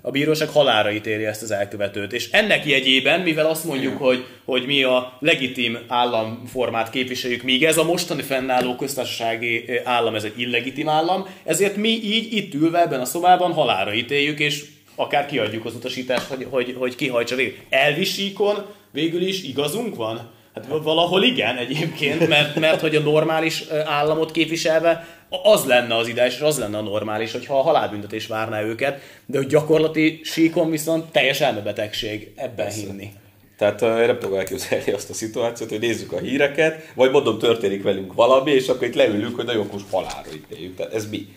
a 0.01 0.11
bíróság 0.11 0.49
halára 0.49 0.91
ítéli 0.91 1.25
ezt 1.25 1.41
az 1.41 1.51
elkövetőt. 1.51 2.13
És 2.13 2.29
ennek 2.31 2.65
jegyében, 2.65 3.19
mivel 3.19 3.45
azt 3.45 3.63
mondjuk, 3.63 3.97
hogy, 3.97 4.25
hogy 4.45 4.65
mi 4.65 4.83
a 4.83 5.17
legitim 5.19 5.77
államformát 5.87 6.89
képviseljük, 6.89 7.43
míg 7.43 7.63
ez 7.63 7.77
a 7.77 7.83
mostani 7.83 8.21
fennálló 8.21 8.75
köztársasági 8.75 9.65
állam, 9.83 10.15
ez 10.15 10.23
egy 10.23 10.39
illegitim 10.39 10.89
állam, 10.89 11.27
ezért 11.43 11.75
mi 11.75 11.89
így 11.89 12.33
itt 12.33 12.53
ülve 12.53 12.81
ebben 12.81 12.99
a 12.99 13.05
szobában 13.05 13.53
halára 13.53 13.93
ítéljük, 13.93 14.39
és 14.39 14.65
akár 14.95 15.25
kiadjuk 15.25 15.65
az 15.65 15.75
utasítást, 15.75 16.25
hogy, 16.25 16.47
hogy, 16.49 16.75
hogy 16.77 16.95
kihajtsa 16.95 17.35
végig. 17.35 17.61
Elvisíkon 17.69 18.65
végül 18.93 19.21
is 19.21 19.43
igazunk 19.43 19.95
van? 19.95 20.31
Hát 20.55 20.67
valahol 20.67 21.23
igen 21.23 21.57
egyébként, 21.57 22.27
mert, 22.27 22.55
mert 22.55 22.81
hogy 22.81 22.95
a 22.95 22.99
normális 22.99 23.63
államot 23.85 24.31
képviselve 24.31 25.07
az 25.43 25.65
lenne 25.65 25.95
az 25.95 26.07
ideális, 26.07 26.33
és 26.33 26.41
az 26.41 26.59
lenne 26.59 26.77
a 26.77 26.81
normális, 26.81 27.31
hogyha 27.31 27.59
a 27.59 27.61
halálbüntetés 27.61 28.27
várná 28.27 28.61
őket, 28.61 29.01
de 29.25 29.37
hogy 29.37 29.47
gyakorlati 29.47 30.19
síkon 30.23 30.69
viszont 30.69 31.11
teljes 31.11 31.41
elmebetegség 31.41 32.31
ebben 32.35 32.55
Persze. 32.55 32.85
hinni. 32.85 33.11
Tehát 33.57 33.81
uh, 33.81 34.05
nem 34.05 34.19
tudom 34.19 34.37
elképzelni 34.37 34.91
azt 34.91 35.09
a 35.09 35.13
szituációt, 35.13 35.69
hogy 35.69 35.79
nézzük 35.79 36.11
a 36.11 36.19
híreket, 36.19 36.91
vagy 36.95 37.11
mondom, 37.11 37.39
történik 37.39 37.83
velünk 37.83 38.13
valami, 38.13 38.51
és 38.51 38.67
akkor 38.67 38.87
itt 38.87 38.95
leülünk, 38.95 39.35
hogy 39.35 39.45
nagyon 39.45 39.69
most 39.71 39.85
halálra 39.91 40.29
ítéljük. 40.35 40.75
Tehát 40.75 40.93
ez 40.93 41.09
mi? 41.09 41.27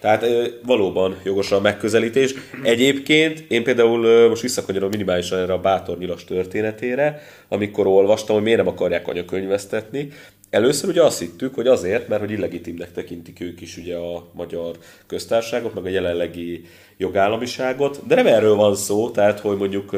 Tehát 0.00 0.26
valóban 0.62 1.16
jogos 1.24 1.52
a 1.52 1.60
megközelítés. 1.60 2.34
Egyébként 2.62 3.44
én 3.48 3.62
például 3.62 4.28
most 4.28 4.42
visszakanyarodom 4.42 4.90
minimálisan 4.90 5.38
erre 5.38 5.52
a 5.52 5.60
bátor 5.60 5.98
nyilas 5.98 6.24
történetére, 6.24 7.22
amikor 7.48 7.86
olvastam, 7.86 8.34
hogy 8.34 8.44
miért 8.44 8.58
nem 8.58 8.68
akarják 8.68 9.08
anyakönyvesztetni. 9.08 10.08
Először 10.50 10.90
ugye 10.90 11.02
azt 11.02 11.18
hittük, 11.18 11.54
hogy 11.54 11.66
azért, 11.66 12.08
mert 12.08 12.20
hogy 12.20 12.30
illegitimnek 12.30 12.92
tekintik 12.92 13.40
ők 13.40 13.60
is 13.60 13.76
ugye 13.76 13.96
a 13.96 14.26
magyar 14.32 14.76
köztársaságot, 15.06 15.74
meg 15.74 15.84
a 15.84 15.88
jelenlegi 15.88 16.64
jogállamiságot, 16.96 18.06
de 18.06 18.14
nem 18.14 18.26
erről 18.26 18.54
van 18.54 18.74
szó, 18.74 19.10
tehát 19.10 19.40
hogy 19.40 19.56
mondjuk 19.56 19.96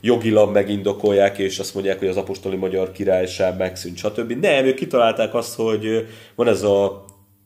jogilag 0.00 0.52
megindokolják, 0.52 1.38
és 1.38 1.58
azt 1.58 1.74
mondják, 1.74 1.98
hogy 1.98 2.08
az 2.08 2.16
apostoli 2.16 2.56
magyar 2.56 2.92
királyság 2.92 3.56
megszűnt, 3.56 3.96
stb. 3.96 4.32
Nem, 4.32 4.64
ők 4.64 4.74
kitalálták 4.74 5.34
azt, 5.34 5.54
hogy 5.54 6.06
van 6.34 6.48
ez 6.48 6.62
a 6.62 7.03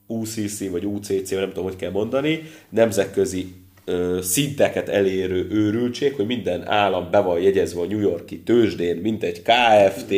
UCC 0.08 0.70
vagy 0.70 0.84
UCC, 0.84 1.30
vagy 1.30 1.38
nem 1.38 1.48
tudom, 1.48 1.64
hogy 1.64 1.76
kell 1.76 1.90
mondani, 1.90 2.42
nemzetközi 2.68 3.54
ö, 3.84 4.18
szinteket 4.22 4.88
elérő 4.88 5.46
őrültség, 5.50 6.14
hogy 6.14 6.26
minden 6.26 6.68
állam 6.68 7.10
be 7.10 7.20
van 7.20 7.40
jegyezve 7.40 7.80
a 7.80 7.86
New 7.86 8.00
Yorki 8.00 8.38
tőzsdén, 8.38 8.96
mint 8.96 9.22
egy 9.22 9.42
KFT, 9.42 10.10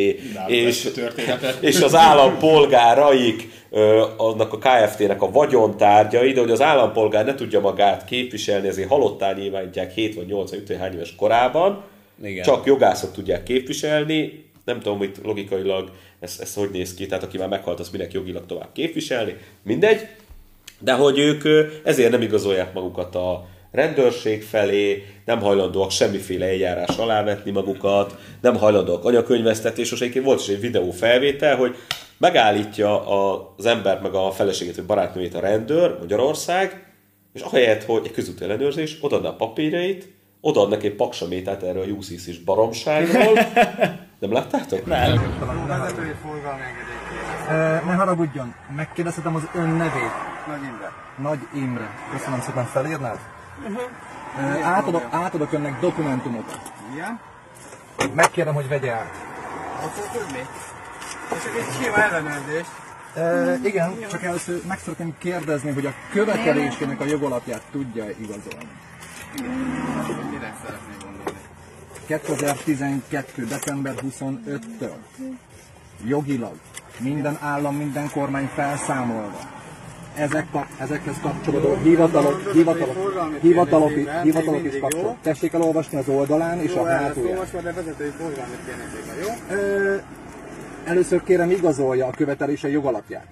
és, 0.47 0.91
és 1.59 1.81
az 1.81 1.95
állampolgáraik 1.95 3.49
ö, 3.69 4.05
annak 4.17 4.53
a 4.53 4.57
KFT-nek 4.57 5.21
a 5.21 5.31
vagyontárgyai, 5.31 6.31
de 6.31 6.39
hogy 6.39 6.51
az 6.51 6.61
állampolgár 6.61 7.25
ne 7.25 7.35
tudja 7.35 7.59
magát 7.59 8.05
képviselni, 8.05 8.67
ezért 8.67 8.89
halottá 8.89 9.33
nyilvánítják 9.33 9.93
7 9.93 10.15
vagy 10.15 10.25
8 10.27 10.51
vagy 10.51 10.77
hány 10.79 10.93
éves 10.93 11.15
korában, 11.15 11.83
Igen. 12.23 12.43
csak 12.43 12.65
jogászok 12.65 13.13
tudják 13.13 13.43
képviselni, 13.43 14.50
nem 14.65 14.79
tudom, 14.79 14.97
hogy 14.97 15.11
logikailag 15.23 15.91
ez, 16.19 16.37
ez 16.41 16.53
hogy 16.53 16.69
néz 16.69 16.93
ki, 16.93 17.05
tehát 17.05 17.23
aki 17.23 17.37
már 17.37 17.47
meghalt, 17.47 17.79
az 17.79 17.89
minek 17.89 18.13
jogilag 18.13 18.45
tovább 18.45 18.69
képviselni, 18.73 19.35
mindegy, 19.63 20.07
de 20.79 20.93
hogy 20.93 21.19
ők 21.19 21.43
ezért 21.83 22.11
nem 22.11 22.21
igazolják 22.21 22.73
magukat 22.73 23.15
a 23.15 23.47
rendőrség 23.71 24.43
felé, 24.43 25.05
nem 25.25 25.39
hajlandóak 25.39 25.91
semmiféle 25.91 26.45
eljárás 26.45 26.97
alá 26.97 27.23
vetni 27.23 27.51
magukat, 27.51 28.15
nem 28.41 28.57
hajlandóak 28.57 29.05
anyakönyvesztetés, 29.05 29.89
most 29.89 30.01
egyébként 30.01 30.25
volt 30.25 30.39
is 30.39 30.47
egy 30.47 30.59
videó 30.59 30.91
felvétel, 30.91 31.55
hogy 31.55 31.75
megállítja 32.17 33.07
az 33.55 33.65
ember 33.65 34.01
meg 34.01 34.13
a 34.13 34.31
feleségét 34.31 34.75
vagy 34.75 34.85
barátnőjét 34.85 35.33
a 35.33 35.39
rendőr 35.39 35.97
Magyarország, 35.99 36.93
és 37.33 37.41
ahelyett, 37.41 37.83
hogy 37.83 38.01
egy 38.05 38.11
közúti 38.11 38.43
ellenőrzés, 38.43 38.97
odaadna 39.01 39.29
a 39.29 39.35
papírjait, 39.35 40.09
odaadnak 40.41 40.83
egy 40.83 40.95
paksamétát 40.95 41.63
erről 41.63 41.83
a 41.83 41.85
UCC-s 41.85 42.37
baromságról, 42.37 43.39
Nem 44.21 44.31
láttátok? 44.31 44.85
Nem. 44.85 45.37
Vezetői 45.67 46.13
forgalmi 46.21 46.61
engedély 46.61 47.89
Ne 47.89 47.95
haragudjon, 47.95 48.53
megkérdezhetem 48.75 49.35
az 49.35 49.47
ön 49.53 49.69
nevét. 49.69 50.11
Nagy 50.47 50.63
Imre. 50.63 50.91
Nagy 51.17 51.47
Imre. 51.53 51.89
Köszönöm 52.11 52.41
szépen, 52.41 52.65
felírnád? 52.65 53.19
Uh-huh. 53.59 54.67
Átadok, 54.67 55.07
átadok 55.11 55.53
önnek 55.53 55.79
dokumentumot. 55.79 56.59
Igen? 56.93 57.19
Megkérem, 58.13 58.53
hogy 58.53 58.67
vegye 58.67 58.91
át. 58.91 59.13
Akkor 59.75 60.21
tudni? 60.21 60.47
csak 61.29 61.55
egy 61.57 61.83
sima 61.83 62.03
ellenőrzés. 62.03 62.65
E, 63.15 63.67
igen, 63.67 63.93
csak 64.09 64.23
először 64.23 64.61
meg 64.67 64.79
szeretném 64.79 65.15
kérdezni, 65.17 65.71
hogy 65.71 65.85
a 65.85 65.93
követelésének 66.11 66.99
a 66.99 67.05
jogalapját 67.05 67.61
tudja 67.71 68.09
igazolni. 68.09 68.67
Mire 70.31 70.53
szeretnék 70.63 71.00
2012. 72.05 73.45
december 73.45 73.93
25-től 74.01 74.95
jogilag 76.05 76.55
minden 76.99 77.37
állam, 77.41 77.75
minden 77.75 78.09
kormány 78.11 78.49
felszámolva 78.55 79.59
ezek, 80.15 80.45
ezekhez 80.77 81.15
kapcsolódó 81.21 81.75
hivatalok, 81.75 82.51
hivatalok, 82.51 82.95
hivatalok, 83.41 83.91
hivatalok 84.23 84.63
is 84.63 84.79
kapcsolódó. 84.79 85.17
Tessék 85.21 85.53
elolvasni 85.53 85.97
az 85.97 86.07
oldalán 86.07 86.59
és 86.59 86.73
a 86.73 86.85
hátulján. 86.85 87.39
Először 90.85 91.23
kérem 91.23 91.49
igazolja 91.49 92.05
a 92.05 92.11
követelése 92.11 92.69
jogalapját. 92.69 93.25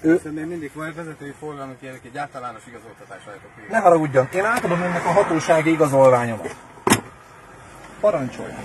Ő... 0.00 0.20
Szerintem 0.22 0.48
mindig 0.48 0.70
van 0.74 0.92
vezetői 0.96 1.34
forgalmi 1.40 1.74
kérnek 1.80 2.00
egy 2.04 2.16
általános 2.16 2.62
igazoltatás 2.68 3.22
Ne 3.70 3.78
haragudjon, 3.78 4.28
én 4.34 4.44
átadom 4.44 4.80
önnek 4.80 5.04
a 5.04 5.08
hatósági 5.08 5.70
igazolványomat. 5.70 6.56
Parancsoljon! 8.04 8.56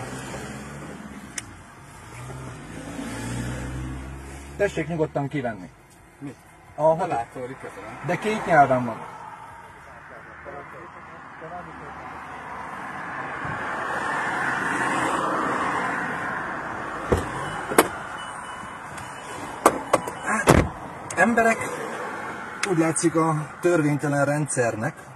Tessék 4.57 4.87
nyugodtan 4.87 5.27
kivenni. 5.27 5.69
Mi? 6.17 6.35
A 6.75 6.83
hat... 6.83 7.07
Látóri, 7.07 7.55
köszönöm. 7.61 7.99
De 8.05 8.17
két 8.17 8.45
nyelven 8.45 8.85
van. 8.85 8.97
Hát, 20.23 20.73
emberek 21.15 21.57
úgy 22.69 22.77
látszik 22.77 23.15
a 23.15 23.57
törvénytelen 23.61 24.25
rendszernek, 24.25 25.08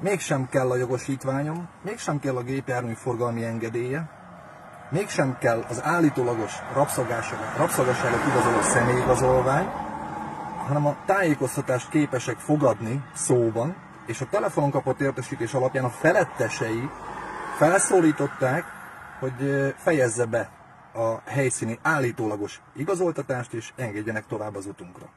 mégsem 0.00 0.48
kell 0.48 0.70
a 0.70 0.76
jogosítványom, 0.76 1.68
mégsem 1.82 2.20
kell 2.20 2.36
a 2.36 2.42
gépjármű 2.42 2.92
forgalmi 2.92 3.44
engedélye, 3.44 4.08
mégsem 4.90 5.38
kell 5.38 5.64
az 5.68 5.82
állítólagos 5.82 6.52
rabszolgasságot 7.56 8.26
igazoló 8.26 8.60
személyigazolvány, 8.60 9.66
hanem 10.66 10.86
a 10.86 10.96
tájékoztatást 11.06 11.88
képesek 11.88 12.38
fogadni 12.38 13.04
szóban, 13.14 13.76
és 14.06 14.20
a 14.20 14.28
telefonon 14.30 14.70
kapott 14.70 15.00
értesítés 15.00 15.54
alapján 15.54 15.84
a 15.84 15.90
felettesei 15.90 16.88
felszólították, 17.56 18.64
hogy 19.20 19.74
fejezze 19.76 20.24
be 20.24 20.50
a 20.92 21.30
helyszíni 21.30 21.78
állítólagos 21.82 22.60
igazoltatást, 22.76 23.52
és 23.52 23.72
engedjenek 23.76 24.26
tovább 24.26 24.56
az 24.56 24.66
utunkra. 24.66 25.08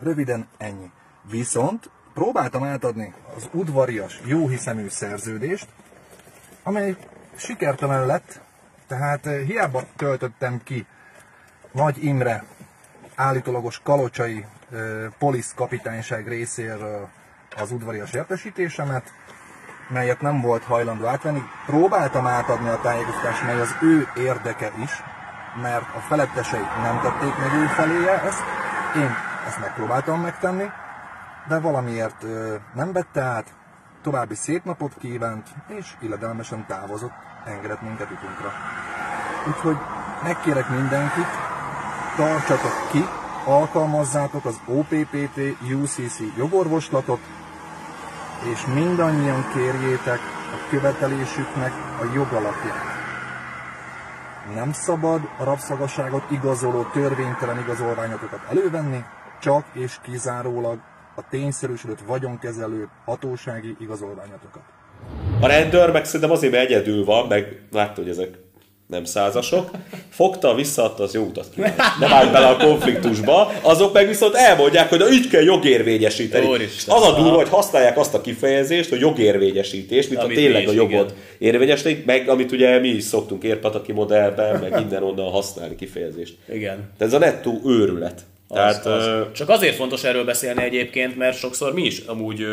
Röviden 0.00 0.48
ennyi. 0.58 0.90
Viszont 1.30 1.90
próbáltam 2.14 2.62
átadni 2.62 3.14
az 3.36 3.48
udvarias, 3.52 4.20
jóhiszemű 4.24 4.88
szerződést, 4.88 5.66
amely 6.62 6.96
sikertelen 7.36 8.06
lett, 8.06 8.40
tehát 8.86 9.26
eh, 9.26 9.40
hiába 9.46 9.82
töltöttem 9.96 10.60
ki 10.64 10.86
Nagy 11.72 12.04
Imre 12.04 12.44
állítólagos 13.14 13.80
kalocsai 13.82 14.44
eh, 14.72 14.78
polisz 15.18 15.52
kapitányság 15.56 16.28
részéről 16.28 17.08
az 17.56 17.72
udvarias 17.72 18.12
értesítésemet, 18.12 19.12
melyet 19.88 20.20
nem 20.20 20.40
volt 20.40 20.62
hajlandó 20.62 21.06
átvenni. 21.06 21.42
Próbáltam 21.66 22.26
átadni 22.26 22.68
a 22.68 22.80
tájékoztatást, 22.80 23.44
mely 23.44 23.60
az 23.60 23.74
ő 23.82 24.08
érdeke 24.16 24.72
is, 24.82 25.02
mert 25.62 25.94
a 25.94 25.98
felettesei 25.98 26.66
nem 26.82 27.00
tették 27.00 27.36
meg 27.36 27.52
ő 27.52 27.66
feléje 27.66 28.22
ezt. 28.22 28.42
Én 28.96 29.10
ezt 29.46 29.60
megpróbáltam 29.60 30.20
megtenni, 30.20 30.70
de 31.48 31.58
valamiért 31.58 32.24
nem 32.74 32.92
vette 32.92 33.20
át, 33.20 33.54
további 34.02 34.34
szép 34.34 34.64
napot 34.64 34.94
kívánt, 34.98 35.48
és 35.66 35.96
illedelmesen 36.00 36.66
távozott, 36.66 37.12
engedett 37.44 37.82
minket 37.82 38.10
utunkra. 38.10 38.52
Úgyhogy 39.48 39.76
megkérek 40.22 40.68
mindenkit, 40.68 41.28
tartsatok 42.16 42.88
ki, 42.90 43.04
alkalmazzátok 43.44 44.44
az 44.44 44.60
OPPT 44.66 45.38
UCC 45.72 46.18
jogorvoslatot, 46.36 47.20
és 48.52 48.66
mindannyian 48.66 49.44
kérjétek 49.54 50.18
a 50.52 50.68
követelésüknek 50.70 51.72
a 52.00 52.12
jogalapját. 52.14 52.90
Nem 54.54 54.72
szabad 54.72 55.28
a 55.38 55.44
rabszagaságot 55.44 56.30
igazoló 56.30 56.82
törvénytelen 56.82 57.58
igazolványokat 57.58 58.40
elővenni, 58.50 59.04
csak 59.40 59.64
és 59.72 59.98
kizárólag 60.02 60.78
a 61.16 61.28
tényszerűsödött 61.30 62.00
vagyonkezelő 62.06 62.88
hatósági 63.04 63.76
igazolványokat. 63.80 64.60
A 65.40 65.46
rendőr 65.46 65.90
meg 65.90 66.04
szerintem 66.04 66.30
azért, 66.30 66.52
mert 66.52 66.70
egyedül 66.70 67.04
van, 67.04 67.26
meg 67.26 67.62
látta, 67.70 68.00
hogy 68.00 68.10
ezek 68.10 68.38
nem 68.92 69.04
százasok, 69.04 69.70
fogta, 70.08 70.54
visszaadta, 70.54 71.02
az 71.02 71.14
jó 71.14 71.22
utat 71.22 71.50
kíván. 71.54 71.74
Nem 72.00 72.12
állt 72.12 72.32
bele 72.32 72.46
a 72.46 72.56
konfliktusba, 72.56 73.52
azok 73.62 73.92
meg 73.92 74.06
viszont 74.06 74.34
elmondják, 74.34 74.88
hogy 74.88 74.98
na, 74.98 75.10
így 75.10 75.28
kell 75.28 75.42
jogérvényesíteni. 75.42 76.46
Úristen, 76.46 76.96
az 76.96 77.02
a 77.02 77.12
durva, 77.12 77.36
hogy 77.36 77.48
használják 77.48 77.98
azt 77.98 78.14
a 78.14 78.20
kifejezést, 78.20 78.88
hogy 78.88 79.00
jogérvényesítés, 79.00 80.08
mint 80.08 80.20
Amit 80.20 80.36
a 80.36 80.40
tényleg 80.40 80.68
a 80.68 80.72
jogot 80.72 81.14
érvényesítik, 81.38 82.04
meg 82.04 82.28
amit 82.28 82.52
ugye 82.52 82.78
mi 82.78 82.88
is 82.88 83.04
szoktunk 83.04 83.42
érpataki 83.42 83.92
modellben, 83.92 84.60
meg 84.60 84.80
innen-onnan 84.80 85.30
használni 85.30 85.74
kifejezést. 85.74 86.36
Igen. 86.48 86.90
De 86.98 87.04
ez 87.04 87.12
a 87.12 87.18
nettó 87.18 87.60
őrület. 87.64 88.20
Tehát, 88.52 88.86
az, 88.86 89.06
az. 89.06 89.26
Csak 89.32 89.48
azért 89.48 89.76
fontos 89.76 90.04
erről 90.04 90.24
beszélni 90.24 90.62
egyébként, 90.62 91.16
mert 91.16 91.38
sokszor 91.38 91.72
mi 91.74 91.82
is 91.82 91.98
amúgy 91.98 92.46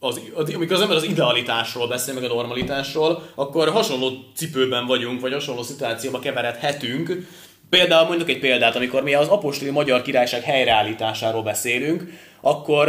az, 0.00 0.20
az, 0.34 0.54
amikor 0.54 0.76
az 0.76 0.80
ember 0.80 0.96
az 0.96 1.02
idealitásról 1.02 1.88
beszél, 1.88 2.14
meg 2.14 2.24
a 2.24 2.34
normalitásról, 2.34 3.22
akkor 3.34 3.68
hasonló 3.68 4.10
cipőben 4.34 4.86
vagyunk, 4.86 5.20
vagy 5.20 5.32
hasonló 5.32 5.62
szituációba 5.62 6.18
keveredhetünk. 6.18 7.26
Például 7.70 8.06
mondjuk 8.06 8.28
egy 8.28 8.38
példát, 8.38 8.76
amikor 8.76 9.02
mi 9.02 9.14
az 9.14 9.28
apostoli 9.28 9.70
magyar 9.70 10.02
királyság 10.02 10.42
helyreállításáról 10.42 11.42
beszélünk, 11.42 12.04
akkor, 12.40 12.88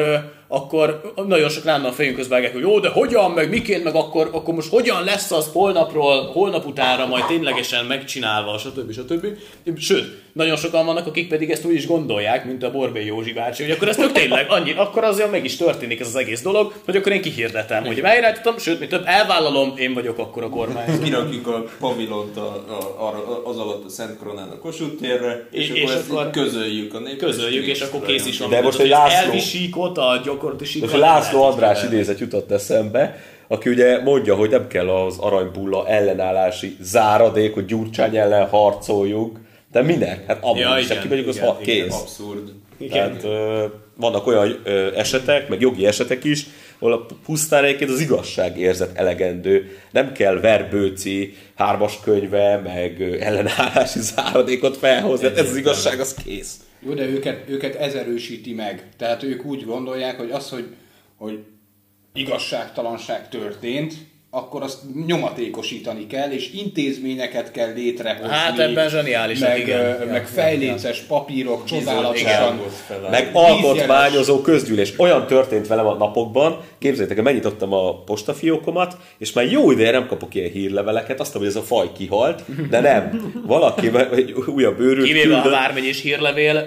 akkor 0.52 1.14
nagyon 1.28 1.50
sok 1.50 1.64
lánna 1.64 1.88
a 1.88 1.92
fejünk 1.92 2.16
közben 2.16 2.52
hogy 2.52 2.62
jó, 2.62 2.80
de 2.80 2.90
hogyan, 2.90 3.32
meg 3.32 3.50
miként, 3.50 3.84
meg 3.84 3.96
akkor, 3.96 4.30
akkor 4.32 4.54
most 4.54 4.70
hogyan 4.70 5.04
lesz 5.04 5.32
az 5.32 5.50
holnapról, 5.54 6.26
holnap 6.26 6.66
utánra 6.66 7.06
majd 7.08 7.26
ténylegesen 7.26 7.86
megcsinálva, 7.86 8.58
stb. 8.58 8.92
stb. 8.92 9.26
Sőt, 9.78 10.22
nagyon 10.34 10.56
sokan 10.56 10.86
vannak, 10.86 11.08
akik 11.08 11.28
pedig 11.30 11.50
ezt 11.52 11.66
úgy 11.66 11.74
is 11.74 11.88
gondolják, 11.88 12.46
mint 12.46 12.64
a 12.64 12.72
Borbély 12.72 13.06
Józsi 13.06 13.34
bácsi, 13.34 13.64
hogy 13.64 13.72
akkor 13.72 13.88
ez 13.88 13.96
tök 13.96 14.12
tényleg 14.12 14.46
annyi, 14.50 14.72
akkor 14.74 15.04
azért 15.04 15.32
meg 15.32 15.46
is 15.46 15.56
történik 15.56 16.00
ez 16.00 16.08
az 16.08 16.16
egész 16.16 16.42
dolog, 16.42 16.74
hogy 16.86 16.96
akkor 16.96 17.12
én 17.12 17.22
kihirdetem, 17.22 17.86
hogy 17.86 18.00
helyreállítottam, 18.00 18.58
sőt, 18.58 18.80
mi 18.80 18.88
több 18.88 19.04
elvállalom, 19.06 19.74
én 19.78 19.94
vagyok 19.94 20.18
akkor 20.18 20.44
a 20.44 20.50
kormány. 20.50 21.00
Kirakjuk 21.04 21.48
a 21.48 21.64
pavilont 21.80 22.38
a, 22.38 22.66
a, 22.98 23.04
a, 23.04 23.42
az 23.50 23.58
alatt 23.58 23.86
a 23.86 23.90
Szent 23.90 24.18
Koronán 24.18 24.50
a 24.50 24.58
Kossuth 24.60 25.02
térre, 25.02 25.48
és, 25.52 25.70
És- 25.70 25.76
és 25.76 25.82
és 25.82 25.90
akkor 25.90 26.20
akkor 26.20 26.30
közöljük 26.44 26.94
a 26.94 27.00
nép. 27.00 27.18
Közöljük, 27.18 27.66
és 27.66 27.82
akkor 27.82 28.02
kész 28.02 28.26
is 28.26 28.40
van. 28.40 28.50
De 28.50 28.62
most 28.62 28.78
hogy 28.78 28.90
László- 28.90 29.18
Elvisíkot 29.30 29.98
a 29.98 30.22
gyakorlati 30.40 30.96
a 30.96 30.98
László 30.98 31.44
András 31.44 31.84
idézet 31.84 32.20
jutott 32.20 32.52
eszembe, 32.52 33.20
aki 33.48 33.70
ugye 33.70 34.02
mondja, 34.02 34.36
hogy 34.36 34.50
nem 34.50 34.68
kell 34.68 34.90
az 34.90 35.18
aranybulla 35.18 35.88
ellenállási 35.88 36.78
záradék, 36.82 37.54
hogy 37.54 37.66
Gyurcsány 37.66 38.18
ellen 38.18 38.48
harcoljunk, 38.48 39.40
de 39.72 39.82
minek? 39.82 40.26
Hát 40.28 40.38
abban 40.42 40.58
Ja, 40.58 40.78
is, 40.80 40.86
igen, 40.86 40.98
aki 40.98 41.08
mondjuk 41.08 41.30
az 41.30 41.36
igen, 41.36 41.48
ha, 41.48 41.58
igen, 41.62 41.84
kész. 41.84 41.94
Abszurd. 41.94 42.52
Tehát 42.90 43.24
ö, 43.24 43.66
vannak 43.96 44.28
olyan 44.28 44.60
ö, 44.64 44.96
esetek, 44.96 45.50
meg 45.50 45.62
jogi 45.62 45.86
esetek 45.86 46.24
is, 46.24 46.46
ahol 46.80 46.94
a 46.94 47.06
pusztán 47.26 47.64
egyébként 47.64 47.90
az 47.90 48.00
igazság 48.00 48.60
érzet 48.60 48.98
elegendő. 48.98 49.78
Nem 49.92 50.12
kell 50.12 50.40
verbőci, 50.40 51.36
hármas 51.56 52.00
könyve, 52.04 52.58
meg 52.58 53.00
ö, 53.00 53.20
ellenállási 53.20 54.00
záradékot 54.00 54.78
felhozni. 54.78 55.28
Hát 55.28 55.38
ez 55.38 55.50
az 55.50 55.56
igazság, 55.56 56.00
az 56.00 56.14
kész. 56.26 56.56
Jó, 56.80 56.94
de 56.94 57.06
őket, 57.06 57.50
őket 57.50 57.76
ez 57.76 57.94
erősíti 57.94 58.54
meg. 58.54 58.90
Tehát 58.98 59.24
ők 59.24 59.46
úgy 59.46 59.66
gondolják, 59.66 60.18
hogy 60.18 60.32
az, 60.32 60.50
hogy, 60.50 60.76
hogy 61.16 61.44
igazságtalanság 62.14 63.30
történt, 63.30 63.94
akkor 64.32 64.62
azt 64.64 64.78
nyomatékosítani 65.06 66.08
kell, 66.08 66.32
és 66.32 66.50
intézményeket 66.54 67.52
kell 67.52 67.74
létrehozni. 67.74 68.30
Hát 68.36 68.60
ebben 68.60 68.90
zseniálisak, 68.90 69.48
meg, 69.48 69.60
igen. 69.60 69.80
ö, 69.80 70.04
Ja, 70.04 70.12
meg 70.12 70.28
fejléces 70.28 71.00
papírok, 71.00 71.66
csodálatosan. 71.66 72.62
Meg 73.12 73.30
alkotmányozó 73.34 74.42
közgyűlés. 74.42 74.94
Olyan 74.98 75.28
történt 75.28 75.68
velem 75.68 75.86
a 75.88 75.94
napokban, 75.94 76.60
képzeljétek 76.80 77.18
el, 77.18 77.24
megnyitottam 77.24 77.74
a 77.74 78.04
postafiókomat, 78.04 78.98
és 79.18 79.32
már 79.34 79.52
jó 79.52 79.72
ideje 79.72 79.92
nem 79.92 80.08
kapok 80.08 80.36
ilyen 80.36 80.50
hírleveleket, 80.52 81.20
azt 81.20 81.34
hogy 81.34 81.46
ez 81.48 81.56
a 81.56 81.62
faj 81.62 81.92
kihalt, 81.98 82.44
de 82.70 82.80
nem. 82.80 83.32
Valaki 83.46 83.90
egy 84.16 84.32
újabb 84.48 84.80
őrült 84.80 85.06
Kivéve 85.08 85.38
a 85.38 85.42
küldött. 85.42 85.60
vármegyés 85.60 86.02
hírlevél, 86.02 86.66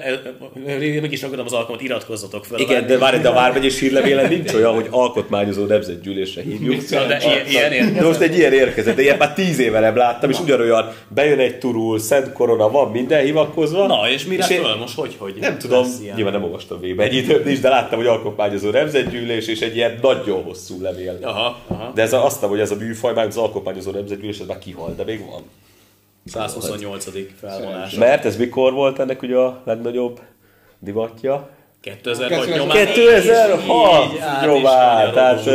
meg 1.01 1.13
is 1.13 1.23
ragadom 1.23 1.47
az 1.47 1.53
alkalmat, 1.53 1.83
iratkozzatok 1.83 2.45
fel. 2.45 2.59
Igen, 2.59 2.87
de 2.87 2.99
várj, 2.99 3.19
de 3.19 3.29
a 3.29 3.33
vármegyés 3.33 3.79
hírlevélen 3.81 4.29
nincs 4.29 4.53
olyan, 4.53 4.75
hogy 4.75 4.87
alkotmányozó 4.91 5.65
nemzetgyűlésre 5.65 6.43
hívjuk. 6.43 6.91
Na, 6.91 7.07
de 7.07 7.19
ilyen- 7.25 7.47
ilyen 7.53 7.73
érkezett? 7.73 7.95
De 8.01 8.07
most 8.07 8.21
egy 8.21 8.37
ilyen 8.37 8.53
érkezett, 8.53 8.97
de 8.97 9.03
ilyet 9.03 9.19
már 9.19 9.33
tíz 9.33 9.59
éve 9.59 9.81
nem 9.81 9.97
láttam, 9.97 10.31
és 10.31 10.41
ugyanolyan 10.41 10.93
bejön 11.09 11.39
egy 11.39 11.59
turul, 11.59 11.99
Szent 11.99 12.33
Korona, 12.33 12.71
van 12.71 12.91
minden 12.91 13.25
hivatkozva. 13.25 13.87
Na, 13.87 14.11
és 14.11 14.25
mire 14.25 14.47
én- 14.47 14.63
föl 14.63 14.77
most, 14.77 14.95
hogy, 14.95 15.15
hogy 15.19 15.35
Nem 15.41 15.59
tudom, 15.59 15.87
ilyen? 16.03 16.15
nyilván 16.15 16.33
nem 16.33 16.43
olvastam 16.43 16.81
végbe 16.81 17.03
egy 17.03 17.15
időt 17.15 17.47
is, 17.47 17.61
de 17.61 17.69
láttam, 17.69 17.99
hogy 17.99 18.07
alkotmányozó 18.07 18.71
nemzetgyűlés, 18.71 19.47
és 19.47 19.61
egy 19.61 19.77
ilyen 19.77 19.99
nagyon 20.03 20.43
hosszú 20.43 20.83
levél. 20.83 21.19
Aha, 21.23 21.59
aha. 21.67 21.91
De 21.95 22.03
ez 22.03 22.13
a, 22.13 22.25
azt 22.25 22.41
mondom, 22.41 22.59
hogy 22.59 22.61
ez 22.61 22.71
a 22.71 22.77
műfaj, 22.85 23.13
már 23.13 23.27
az 23.27 23.37
alkotmányozó 23.37 23.91
nemzetgyűlés, 23.91 24.39
ez 24.39 24.47
már 24.47 24.59
kihalt, 24.59 24.97
de 24.97 25.05
még 25.05 25.27
van. 25.31 25.43
128. 26.27 27.07
felvonás. 27.41 27.95
Mert 27.95 28.25
ez 28.25 28.37
mikor 28.37 28.73
volt 28.73 28.99
ennek 28.99 29.23
ugye 29.23 29.37
a 29.37 29.63
legnagyobb 29.65 30.21
divatja? 30.79 31.49
2000 31.83 32.29
vagy 32.29 32.39
2000 32.39 32.59
nyomán. 32.59 32.87
2006! 32.87 34.13
Így, 34.13 34.19
hát 34.19 34.45
Jó, 34.45 34.57
is 34.57 34.63
vár, 34.63 35.13
tehát. 35.13 35.49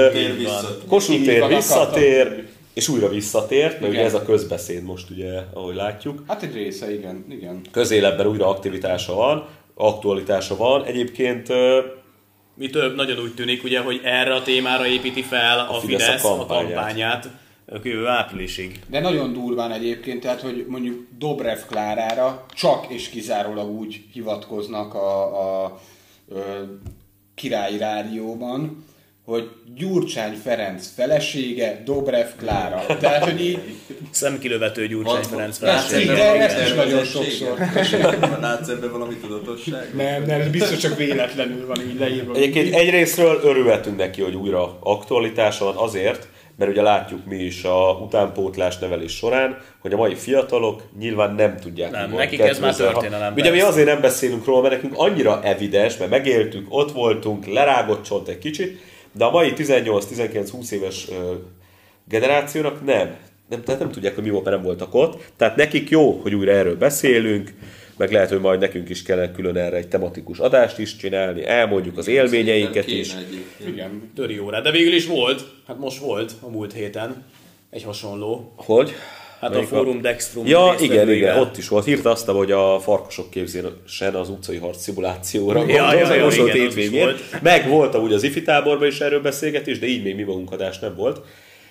Kossuth 0.88 1.24
tér 1.24 1.48
visszatér, 1.48 2.46
és 2.74 2.88
újra 2.88 3.10
visszatért, 3.10 3.72
mert 3.72 3.92
ugye 3.92 3.92
Igen. 3.92 4.06
ez 4.06 4.14
a 4.14 4.24
közbeszéd 4.24 4.84
most 4.84 5.10
ugye, 5.10 5.40
ahogy 5.54 5.76
látjuk. 5.76 6.24
Hát 6.28 6.44
egy 6.44 6.54
része, 6.54 6.94
igen, 6.94 7.26
igen. 7.30 7.62
Közéletben 7.72 8.28
újra 8.28 8.48
aktivitása 8.48 9.14
van, 9.14 9.48
aktualitása 9.76 10.56
van. 10.56 10.86
Egyébként 10.86 11.48
Mi 12.56 12.70
több, 12.70 12.96
nagyon 12.96 13.20
úgy 13.20 13.34
tűnik, 13.34 13.64
ugye, 13.64 13.80
hogy 13.80 14.02
erre 14.04 14.34
a 14.34 14.42
témára 14.42 14.88
építi 14.88 15.22
fel 15.22 15.60
a, 15.70 15.80
Fidesz 15.80 16.06
Fidesz, 16.06 16.24
a 16.24 16.34
a 16.34 16.36
kampányát. 16.38 16.74
kampányát 16.74 17.30
a 17.72 17.78
jövő 17.84 18.08
áprilisig. 18.08 18.80
De 18.90 19.00
nagyon 19.00 19.34
durván 19.34 19.72
egyébként, 19.72 20.22
tehát 20.22 20.42
hogy 20.42 20.66
mondjuk 20.68 21.08
Dobrev 21.18 21.58
Klárára 21.68 22.46
csak 22.54 22.86
és 22.90 23.10
kizárólag 23.10 23.70
úgy 23.70 24.02
hivatkoznak 24.14 24.94
a, 24.94 25.40
a, 25.42 25.64
a 25.66 25.80
királyi 27.36 27.78
rádióban, 27.78 28.86
hogy 29.26 29.50
Gyurcsány 29.76 30.38
Ferenc 30.44 30.88
felesége 30.96 31.82
Dobrev 31.86 32.28
Klára. 32.38 32.86
Tehát, 33.00 33.24
hogy 33.24 33.42
így, 33.42 33.60
Szemkilövető 34.12 34.88
Gyurcsány 34.88 35.24
Ferenc 35.24 35.58
Persze, 35.58 35.88
felesége. 35.88 36.14
de 36.14 36.42
ezt 36.42 36.68
is 36.68 36.74
nagyon 36.74 37.04
sokszor. 37.04 37.58
Látsz 38.40 38.68
ebben 38.68 38.92
valami 38.92 39.16
tudatosság? 39.16 39.96
nem, 39.96 40.24
nem, 40.24 40.42
ez 40.42 40.50
biztos 40.50 40.78
csak 40.78 40.98
véletlenül 40.98 41.68
van 41.68 41.82
így 41.82 42.00
leírva. 42.00 42.36
Egyébként 42.36 42.76
egyrésztről 42.76 43.40
örülhetünk 43.44 43.98
neki, 43.98 44.22
hogy 44.22 44.36
újra 44.36 44.78
aktualitása 44.80 45.66
van 45.66 45.76
azért, 45.76 46.28
mert 46.58 46.72
ugye 46.72 46.82
látjuk 46.82 47.26
mi 47.26 47.36
is 47.36 47.64
a 47.64 47.92
utánpótlás 47.92 48.78
nevelés 48.78 49.16
során, 49.16 49.58
hogy 49.80 49.94
a 49.94 49.98
mai 49.98 50.16
fiatalok 50.16 50.84
nyilván 51.00 51.36
nem 51.36 51.58
tudják. 51.58 51.92
Nem, 51.92 52.12
nekik 52.12 52.40
ez 52.40 52.60
már 52.60 52.70
2006. 52.70 52.94
történelem, 52.94 53.34
Ugye 53.34 53.52
mi 53.52 53.62
azért 53.62 53.88
nem 53.88 54.02
beszélünk 54.02 54.46
róla, 54.46 54.62
mert 54.62 54.74
nekünk 54.74 54.94
annyira 54.98 55.44
evidens, 55.44 55.98
mert 55.98 56.12
megéltük, 56.12 56.66
ott 56.70 56.92
voltunk, 56.92 57.46
lerágott 57.46 58.04
csont 58.04 58.28
egy 58.28 58.38
kicsit, 58.38 58.80
de 59.12 59.26
a 59.26 59.32
mai 59.32 59.54
18-19-20 59.56 60.72
éves 60.72 61.08
generációnak 62.08 62.86
nem. 62.86 63.16
nem, 63.50 63.64
tehát 63.64 63.80
nem 63.80 63.92
tudják, 63.92 64.16
hogy 64.16 64.24
mi 64.24 64.30
volt, 64.30 64.44
mert 64.44 64.56
nem 64.56 64.66
voltak 64.66 64.94
ott. 64.94 65.32
Tehát 65.38 65.56
nekik 65.56 65.90
jó, 65.90 66.12
hogy 66.12 66.34
újra 66.34 66.52
erről 66.52 66.78
beszélünk, 66.78 67.54
meg 67.98 68.12
lehet, 68.12 68.30
hogy 68.30 68.40
majd 68.40 68.60
nekünk 68.60 68.90
is 68.90 69.04
kellene 69.04 69.32
külön 69.32 69.58
erre 69.58 69.76
egy 69.76 69.88
tematikus 69.88 70.40
adást 70.40 70.80
is 70.80 70.96
csinálni, 70.96 71.46
elmondjuk 71.46 71.98
az 71.98 72.08
élményeinket 72.08 72.88
is. 72.88 73.14
egyébként. 73.14 73.70
Igen, 73.70 74.12
töri 74.16 74.40
órá. 74.40 74.62
De 74.62 74.72
végül 74.72 74.94
is 74.94 75.08
volt, 75.08 75.46
hát 75.68 75.80
most 75.80 75.98
volt 75.98 76.32
a 76.42 76.50
múlt 76.50 76.74
héten 76.74 77.26
egy 77.70 77.84
hasonló. 77.84 78.54
Hogy? 78.56 78.94
Hát 79.40 79.50
Melyik 79.50 79.72
a 79.72 79.76
Fórum 79.76 80.02
Dextrum 80.02 80.46
Ja, 80.46 80.76
igen, 80.80 81.12
igen, 81.12 81.38
ott 81.38 81.58
is 81.58 81.68
volt. 81.68 81.88
Írta 81.88 82.10
azt, 82.10 82.26
hogy 82.26 82.52
a 82.52 82.80
farkasok 82.80 83.30
képzésen 83.30 84.14
az 84.14 84.30
utcai 84.30 84.58
harc 84.58 84.82
szimulációra 84.82 85.60
Ja, 85.60 85.66
gondolsz, 85.66 86.10
ja, 86.10 86.16
ja, 86.16 86.24
most 86.24 86.38
volt 86.38 86.54
igen, 86.56 86.92
volt. 86.92 87.42
Meg 87.42 87.70
volt 87.70 87.96
amúgy 87.96 88.14
az 88.14 88.24
IFI 88.24 88.42
táborban 88.42 88.88
is 88.88 89.00
erről 89.00 89.22
beszélgetés, 89.22 89.80
de 89.80 89.86
így 89.86 90.04
még 90.04 90.16
mi 90.16 90.24
magunk 90.24 90.52
adás 90.52 90.80
nem 90.80 90.96
volt. 90.96 91.22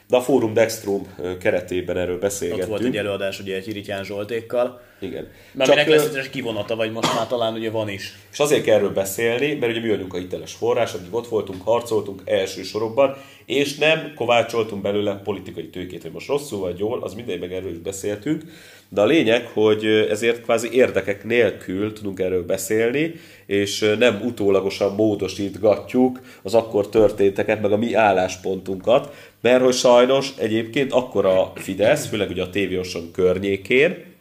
De 0.09 0.17
a 0.17 0.21
Fórum 0.21 0.55
Dextrum 0.55 1.07
keretében 1.41 1.97
erről 1.97 2.15
Ott 2.15 2.21
beszélgettünk. 2.21 2.69
volt 2.69 2.85
egy 2.85 2.97
előadás 2.97 3.41
ugye 3.41 3.55
egy 3.55 3.65
Hirityán 3.65 4.05
Zsoltékkal. 4.05 4.81
Igen. 5.01 5.29
Mert 5.53 5.89
ö, 5.89 5.91
lesz 5.91 6.15
egy 6.15 6.31
kivonata, 6.31 6.77
vagy 6.77 6.93
most 6.93 7.15
már 7.15 7.27
talán 7.27 7.55
ugye 7.55 7.71
van 7.71 7.89
is. 7.89 8.19
És 8.33 8.39
azért 8.39 8.63
kell 8.63 8.77
erről 8.77 8.93
beszélni, 8.93 9.55
mert 9.55 9.73
ugye 9.73 9.81
mi 9.81 9.89
vagyunk 9.89 10.15
a 10.15 10.19
hiteles 10.19 10.53
forrás, 10.53 10.95
akik 10.95 11.15
ott 11.15 11.29
voltunk, 11.29 11.63
harcoltunk 11.63 12.23
első 12.25 12.63
sorokban, 12.63 13.17
és 13.45 13.77
nem 13.77 14.13
kovácsoltunk 14.15 14.83
belőle 14.83 15.21
politikai 15.25 15.69
tőkét, 15.69 16.03
hogy 16.03 16.13
most 16.13 16.29
rosszul 16.29 16.59
vagy 16.59 16.79
jól, 16.79 17.03
az 17.03 17.15
mindegy, 17.15 17.41
meg 17.41 17.53
erről 17.53 17.71
is 17.71 17.79
beszéltünk. 17.79 18.45
De 18.89 19.01
a 19.01 19.07
lényeg, 19.07 19.47
hogy 19.47 19.85
ezért 19.87 20.43
kvázi 20.43 20.69
érdekek 20.73 21.25
nélkül 21.25 21.93
tudunk 21.93 22.21
erről 22.21 22.45
beszélni, 22.45 23.15
és 23.47 23.95
nem 23.99 24.21
utólagosan 24.25 24.95
módosítgatjuk 24.95 26.21
az 26.43 26.55
akkor 26.55 26.89
történteket, 26.89 27.61
meg 27.61 27.73
a 27.73 27.77
mi 27.77 27.95
álláspontunkat, 27.95 29.15
mert 29.41 29.63
hogy 29.63 29.75
sajnos 29.75 30.33
egyébként 30.39 30.93
akkor 30.93 31.27
a 31.27 31.53
Fidesz, 31.55 32.07
főleg 32.07 32.31
ugye 32.31 32.43
a 32.43 32.51
tévéoson 32.51 33.11
környékén, 33.13 34.15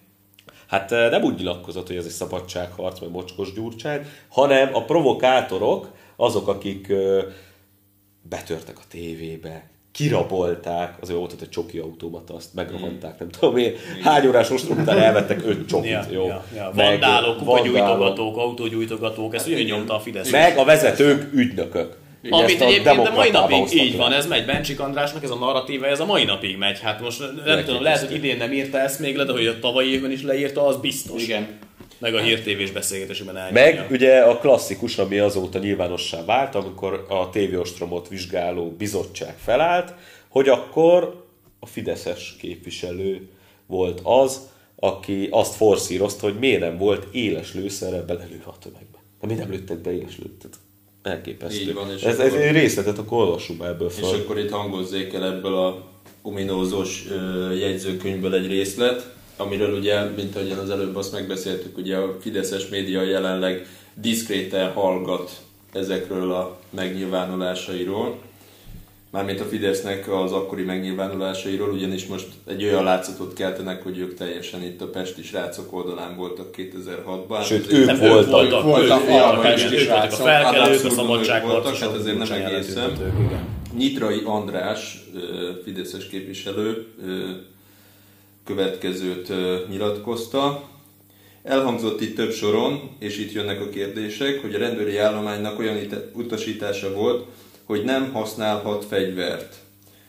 Hát 0.68 0.90
nem 0.90 1.24
úgy 1.24 1.36
nyilatkozott, 1.38 1.88
hogy 1.88 1.96
ez 1.96 2.06
egy 2.06 2.12
szabadságharc, 2.12 3.00
vagy 3.00 3.10
mocskos 3.10 3.54
gyurcsány, 3.54 4.06
hanem 4.30 4.76
a 4.76 4.84
provokátorok, 4.84 5.92
azok, 6.16 6.48
akik 6.48 6.94
betörtek 8.22 8.78
a 8.78 8.84
tévébe, 8.90 9.70
kirabolták, 9.96 10.96
azért 11.02 11.18
volt 11.18 11.32
ott 11.34 11.42
egy 11.42 11.50
csoki 11.50 11.78
automata, 11.78 12.36
azt 12.36 12.54
megrohanták, 12.54 13.20
nem 13.20 13.30
tudom 13.30 13.58
én, 13.58 13.74
hány 14.04 14.28
órás 14.28 14.50
ostrom 14.50 14.80
után 14.80 14.98
elvettek 14.98 15.46
öt 15.46 15.68
csokit, 15.68 15.90
Ja, 15.92 16.06
jó? 16.12 16.28
ja, 16.28 16.44
ja. 16.56 16.72
Meg 16.76 16.90
Vandálok, 16.90 17.38
kupagyújtogatók, 17.38 18.38
autógyújtogatók, 18.38 19.36
ezt 19.36 19.48
ugyanúgy 19.48 19.66
nyomta 19.66 19.96
a 19.96 20.00
Fidesz. 20.00 20.32
Meg 20.32 20.58
a 20.58 20.64
vezetők 20.64 21.34
ügynökök. 21.34 21.98
Ugye 22.24 22.36
Amit 22.36 22.62
egyébként 22.62 23.02
de 23.02 23.10
mai 23.10 23.30
napig 23.30 23.74
így 23.74 23.98
van, 23.98 24.12
ez 24.14 24.28
megy 24.28 24.46
Bencsik 24.46 24.80
Andrásnak, 24.80 25.24
ez 25.24 25.30
a 25.30 25.36
narratíva, 25.36 25.88
ez 25.88 26.00
a 26.00 26.06
mai 26.06 26.24
napig 26.24 26.58
megy. 26.58 26.80
Hát 26.80 27.02
most 27.02 27.24
nem 27.46 27.64
tudom, 27.64 27.82
lehet, 27.82 28.00
hogy 28.00 28.16
idén 28.16 28.38
nem 28.38 28.52
írta 28.52 28.80
ezt 28.80 29.00
még 29.00 29.16
le, 29.16 29.24
de 29.24 29.32
hogy 29.32 29.48
a 29.48 29.60
tavalyi 29.60 29.92
évben 29.92 30.12
is 30.12 30.22
leírta, 30.24 30.68
az 30.68 30.78
biztos. 30.78 31.24
Igen. 31.24 31.48
Meg 31.98 32.16
a 32.16 32.22
hírtévés 32.22 32.72
beszélgetésében 32.72 33.38
elnyomja. 33.38 33.64
Meg 33.64 33.92
ugye 33.92 34.20
a 34.20 34.38
klasszikus, 34.38 34.98
ami 34.98 35.18
azóta 35.18 35.60
nyilvánossá 35.60 36.26
vált, 36.26 36.56
amikor 36.56 37.06
a 37.10 37.30
tévéostromot 37.30 38.08
vizsgáló 38.08 38.72
bizottság 38.78 39.36
felállt, 39.38 39.94
hogy 40.28 40.48
akkor 40.50 41.24
a 41.60 41.66
Fideszes 41.66 42.36
képviselő 42.40 43.28
volt 43.68 44.00
az, 44.04 44.40
aki 44.76 45.28
azt 45.32 45.56
forszírozta, 45.56 46.26
hogy 46.26 46.40
miért 46.40 46.60
nem 46.60 46.78
volt 46.78 47.08
éles 47.12 47.54
lőszerrel 47.54 48.06
belelőve 48.06 48.46
a 48.46 48.56
tömegbe. 48.60 48.98
De 49.22 49.28
mi 49.28 49.34
nem 49.34 49.50
lőttek 49.52 49.78
be 49.78 49.94
éles 49.94 50.18
lőttet. 50.18 50.54
Elképesztő. 51.04 51.60
Így 51.62 51.74
van, 51.74 51.92
és 51.96 52.02
ez, 52.02 52.20
ez 52.20 52.28
akkor- 52.34 52.44
egy 52.46 52.52
részletet 52.56 52.98
akkor 52.98 53.18
olvassuk 53.18 53.58
be 53.58 53.68
ebből 53.68 53.88
És 53.88 53.94
fel. 54.10 54.20
akkor 54.20 54.40
itt 54.40 54.50
hangozzék 54.50 55.14
el 55.14 55.26
ebből 55.26 55.56
a 55.56 55.88
ominózos 56.22 57.06
ö, 57.10 57.54
jegyzőkönyvből 57.54 58.34
egy 58.34 58.48
részlet, 58.48 59.14
amiről 59.38 59.78
ugye, 59.78 60.04
mint 60.04 60.36
ahogyan 60.36 60.58
az 60.58 60.70
előbb 60.70 60.96
azt 60.96 61.12
megbeszéltük, 61.12 61.78
ugye 61.78 61.98
a 61.98 62.18
Fideszes 62.22 62.68
média 62.68 63.02
jelenleg 63.02 63.68
diszkréten 63.94 64.72
hallgat 64.72 65.32
ezekről 65.74 66.32
a 66.32 66.58
megnyilvánulásairól. 66.70 68.18
Mármint 69.12 69.40
a 69.40 69.46
Fidesznek 69.46 70.14
az 70.14 70.32
akkori 70.32 70.64
megnyilvánulásairól, 70.64 71.70
ugyanis 71.70 72.06
most 72.06 72.28
egy 72.48 72.64
olyan 72.64 72.84
látszatot 72.84 73.34
keltenek, 73.34 73.84
hogy 73.84 73.98
ők 73.98 74.14
teljesen 74.14 74.64
itt 74.64 74.82
a 74.82 74.88
pesti 74.90 75.24
srácok 75.24 75.74
oldalán 75.74 76.16
voltak 76.16 76.56
2006-ban. 76.58 77.46
Sőt, 77.46 77.72
ők 77.72 77.86
Nem, 77.86 77.98
voltak. 78.00 78.24
Ők 78.24 78.30
voltak, 78.32 78.64
Voltak, 78.64 79.02
ők, 79.02 79.08
voltak, 79.08 79.36
voltak, 79.36 79.58
igen, 79.58 79.74
ők 79.74 79.90
voltak 79.90 80.12
a 80.12 80.16
felkelők, 80.16 80.66
a 80.66 80.86
ők 80.86 80.92
szabadságharcosok. 80.92 81.64
voltak, 81.64 81.78
hát 81.78 81.94
azért 81.96 82.18
nem 82.18 82.46
egészen. 82.46 82.90
ők. 82.90 83.78
Nyitrai 83.78 84.22
András, 84.26 85.04
Fideszes 85.64 86.08
képviselő 86.08 86.88
következőt 88.46 89.32
nyilatkozta. 89.70 90.70
Elhangzott 91.44 92.02
itt 92.02 92.16
több 92.16 92.32
soron, 92.32 92.96
és 93.00 93.18
itt 93.18 93.32
jönnek 93.32 93.62
a 93.62 93.70
kérdések, 93.70 94.42
hogy 94.42 94.56
a 94.56 94.58
rendőri 94.58 94.98
állománynak 94.98 95.60
olyan 95.60 95.78
utasítása 96.14 96.94
volt, 96.94 97.26
hogy 97.64 97.84
nem 97.84 98.12
használhat 98.12 98.86
fegyvert. 98.86 99.56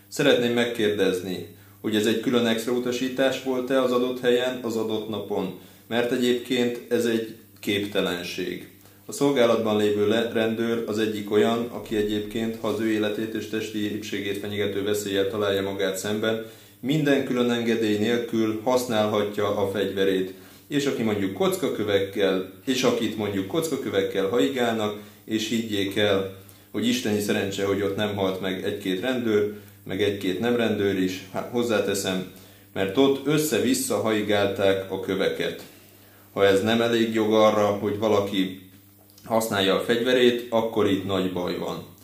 Szeretném 0.09 0.53
megkérdezni, 0.53 1.57
hogy 1.81 1.97
ez 1.97 2.07
egy 2.07 2.21
külön 2.21 2.47
extra 2.47 2.73
utasítás 2.73 3.43
volt-e 3.43 3.83
az 3.83 3.93
adott 3.93 4.21
helyen, 4.21 4.59
az 4.63 4.77
adott 4.77 5.09
napon, 5.09 5.59
mert 5.87 6.13
egyébként 6.13 6.93
ez 6.93 7.05
egy 7.05 7.37
képtelenség. 7.61 8.71
A 9.07 9.13
szolgálatban 9.13 9.77
lévő 9.77 10.31
rendőr 10.33 10.85
az 10.87 10.99
egyik 10.99 11.31
olyan, 11.31 11.69
aki 11.73 11.97
egyébként, 11.97 12.57
ha 12.61 12.69
az 12.69 12.81
ő 12.81 12.91
életét 12.91 13.35
és 13.35 13.49
testi 13.49 13.93
épségét 13.93 14.39
fenyegető 14.39 14.83
veszéllyel 14.83 15.29
találja 15.29 15.63
magát 15.63 15.97
szemben, 15.97 16.47
minden 16.81 17.25
külön 17.25 17.51
engedély 17.51 17.99
nélkül 17.99 18.61
használhatja 18.65 19.57
a 19.57 19.71
fegyverét, 19.71 20.35
és 20.69 20.87
aki 20.87 21.03
mondjuk 21.03 21.33
kockakövekkel, 21.33 22.53
és 22.65 22.83
akit 22.83 23.17
mondjuk 23.17 23.47
kockakövekkel 23.47 24.29
haigálnak, 24.29 24.99
és 25.25 25.49
higgyék 25.49 25.97
el, 25.97 26.37
hogy 26.71 26.87
isteni 26.87 27.21
szerencse, 27.21 27.65
hogy 27.65 27.83
ott 27.83 27.97
nem 27.97 28.17
halt 28.17 28.41
meg 28.41 28.65
egy-két 28.65 29.01
rendőr, 29.01 29.55
meg 29.85 30.03
egy-két 30.03 30.41
nem 30.41 30.57
rendőr 30.57 30.99
is, 30.99 31.29
hát 31.33 31.49
hozzáteszem, 31.51 32.33
mert 32.73 32.97
ott 32.97 33.27
össze-vissza 33.27 34.01
haigálták 34.01 34.93
a 34.93 35.01
köveket. 35.01 35.63
Ha 36.33 36.47
ez 36.47 36.63
nem 36.63 36.81
elég 36.81 37.15
jog 37.15 37.33
arra, 37.33 37.67
hogy 37.67 37.99
valaki 37.99 38.71
használja 39.25 39.75
a 39.75 39.85
fegyverét, 39.85 40.47
akkor 40.51 40.91
itt 40.91 41.07
nagy 41.07 41.33
baj 41.33 41.59
van. 41.59 41.96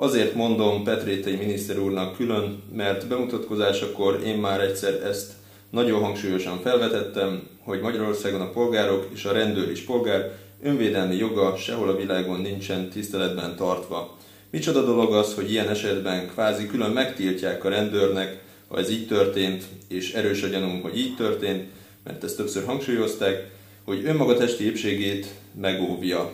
Azért 0.00 0.34
mondom 0.34 0.84
Petrétei 0.84 1.34
miniszter 1.34 1.78
úrnak 1.78 2.16
külön, 2.16 2.62
mert 2.72 3.08
bemutatkozásakor 3.08 4.20
én 4.24 4.38
már 4.38 4.60
egyszer 4.60 4.94
ezt 4.94 5.32
nagyon 5.70 6.02
hangsúlyosan 6.02 6.60
felvetettem, 6.60 7.42
hogy 7.62 7.80
Magyarországon 7.80 8.40
a 8.40 8.50
polgárok 8.50 9.08
és 9.14 9.24
a 9.24 9.32
rendőr 9.32 9.70
is 9.70 9.80
polgár 9.80 10.32
önvédelmi 10.62 11.16
joga 11.16 11.56
sehol 11.56 11.88
a 11.88 11.96
világon 11.96 12.40
nincsen 12.40 12.88
tiszteletben 12.88 13.56
tartva. 13.56 14.16
Micsoda 14.50 14.84
dolog 14.84 15.14
az, 15.14 15.34
hogy 15.34 15.50
ilyen 15.50 15.68
esetben 15.68 16.28
kvázi 16.28 16.66
külön 16.66 16.90
megtiltják 16.90 17.64
a 17.64 17.68
rendőrnek, 17.68 18.42
ha 18.68 18.78
ez 18.78 18.90
így 18.90 19.06
történt, 19.06 19.64
és 19.88 20.12
erős 20.12 20.42
a 20.42 20.48
gyanúm, 20.48 20.82
hogy 20.82 20.98
így 20.98 21.16
történt, 21.16 21.70
mert 22.04 22.24
ezt 22.24 22.36
többször 22.36 22.64
hangsúlyozták, 22.64 23.50
hogy 23.84 24.04
önmaga 24.04 24.36
testi 24.36 24.64
épségét 24.64 25.26
megóvja. 25.60 26.32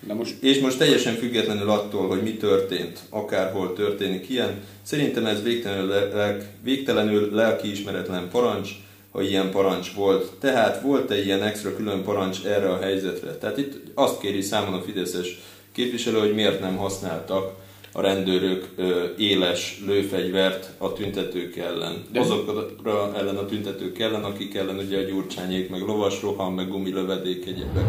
De 0.00 0.14
most 0.14 0.42
És 0.42 0.58
most 0.60 0.78
teljesen 0.78 1.14
függetlenül 1.14 1.70
attól, 1.70 2.08
hogy 2.08 2.22
mi 2.22 2.34
történt, 2.34 2.98
akárhol 3.10 3.72
történik 3.72 4.28
ilyen, 4.28 4.62
szerintem 4.82 5.26
ez 5.26 5.42
végtelenül, 5.42 5.88
lelk, 5.88 6.44
végtelenül 6.62 7.34
lelkiismeretlen 7.34 8.28
parancs, 8.30 8.70
ha 9.10 9.22
ilyen 9.22 9.50
parancs 9.50 9.92
volt. 9.92 10.32
Tehát 10.40 10.82
volt-e 10.82 11.22
ilyen 11.22 11.42
extra 11.42 11.76
külön 11.76 12.02
parancs 12.02 12.44
erre 12.44 12.70
a 12.70 12.78
helyzetre? 12.78 13.30
Tehát 13.30 13.58
itt 13.58 13.74
azt 13.94 14.20
kéri 14.20 14.40
számon 14.40 14.74
a 14.74 14.82
Fideszes 14.82 15.38
képviselő, 15.72 16.18
hogy 16.18 16.34
miért 16.34 16.60
nem 16.60 16.76
használtak 16.76 17.54
a 17.92 18.00
rendőrök 18.00 18.68
ö, 18.76 19.04
éles 19.18 19.82
lőfegyvert 19.86 20.70
a 20.78 20.92
tüntetők 20.92 21.56
ellen. 21.56 22.04
De... 22.12 22.20
Azokra 22.20 23.12
ellen 23.16 23.36
a 23.36 23.46
tüntetők 23.46 23.98
ellen, 23.98 24.24
akik 24.24 24.54
ellen 24.54 24.78
ugye 24.78 24.98
a 24.98 25.02
gyurcsányék, 25.02 25.70
meg 25.70 25.80
lovasroham, 25.80 26.54
meg 26.54 26.68
gumilövedék 26.68 27.46
egyebek. 27.46 27.84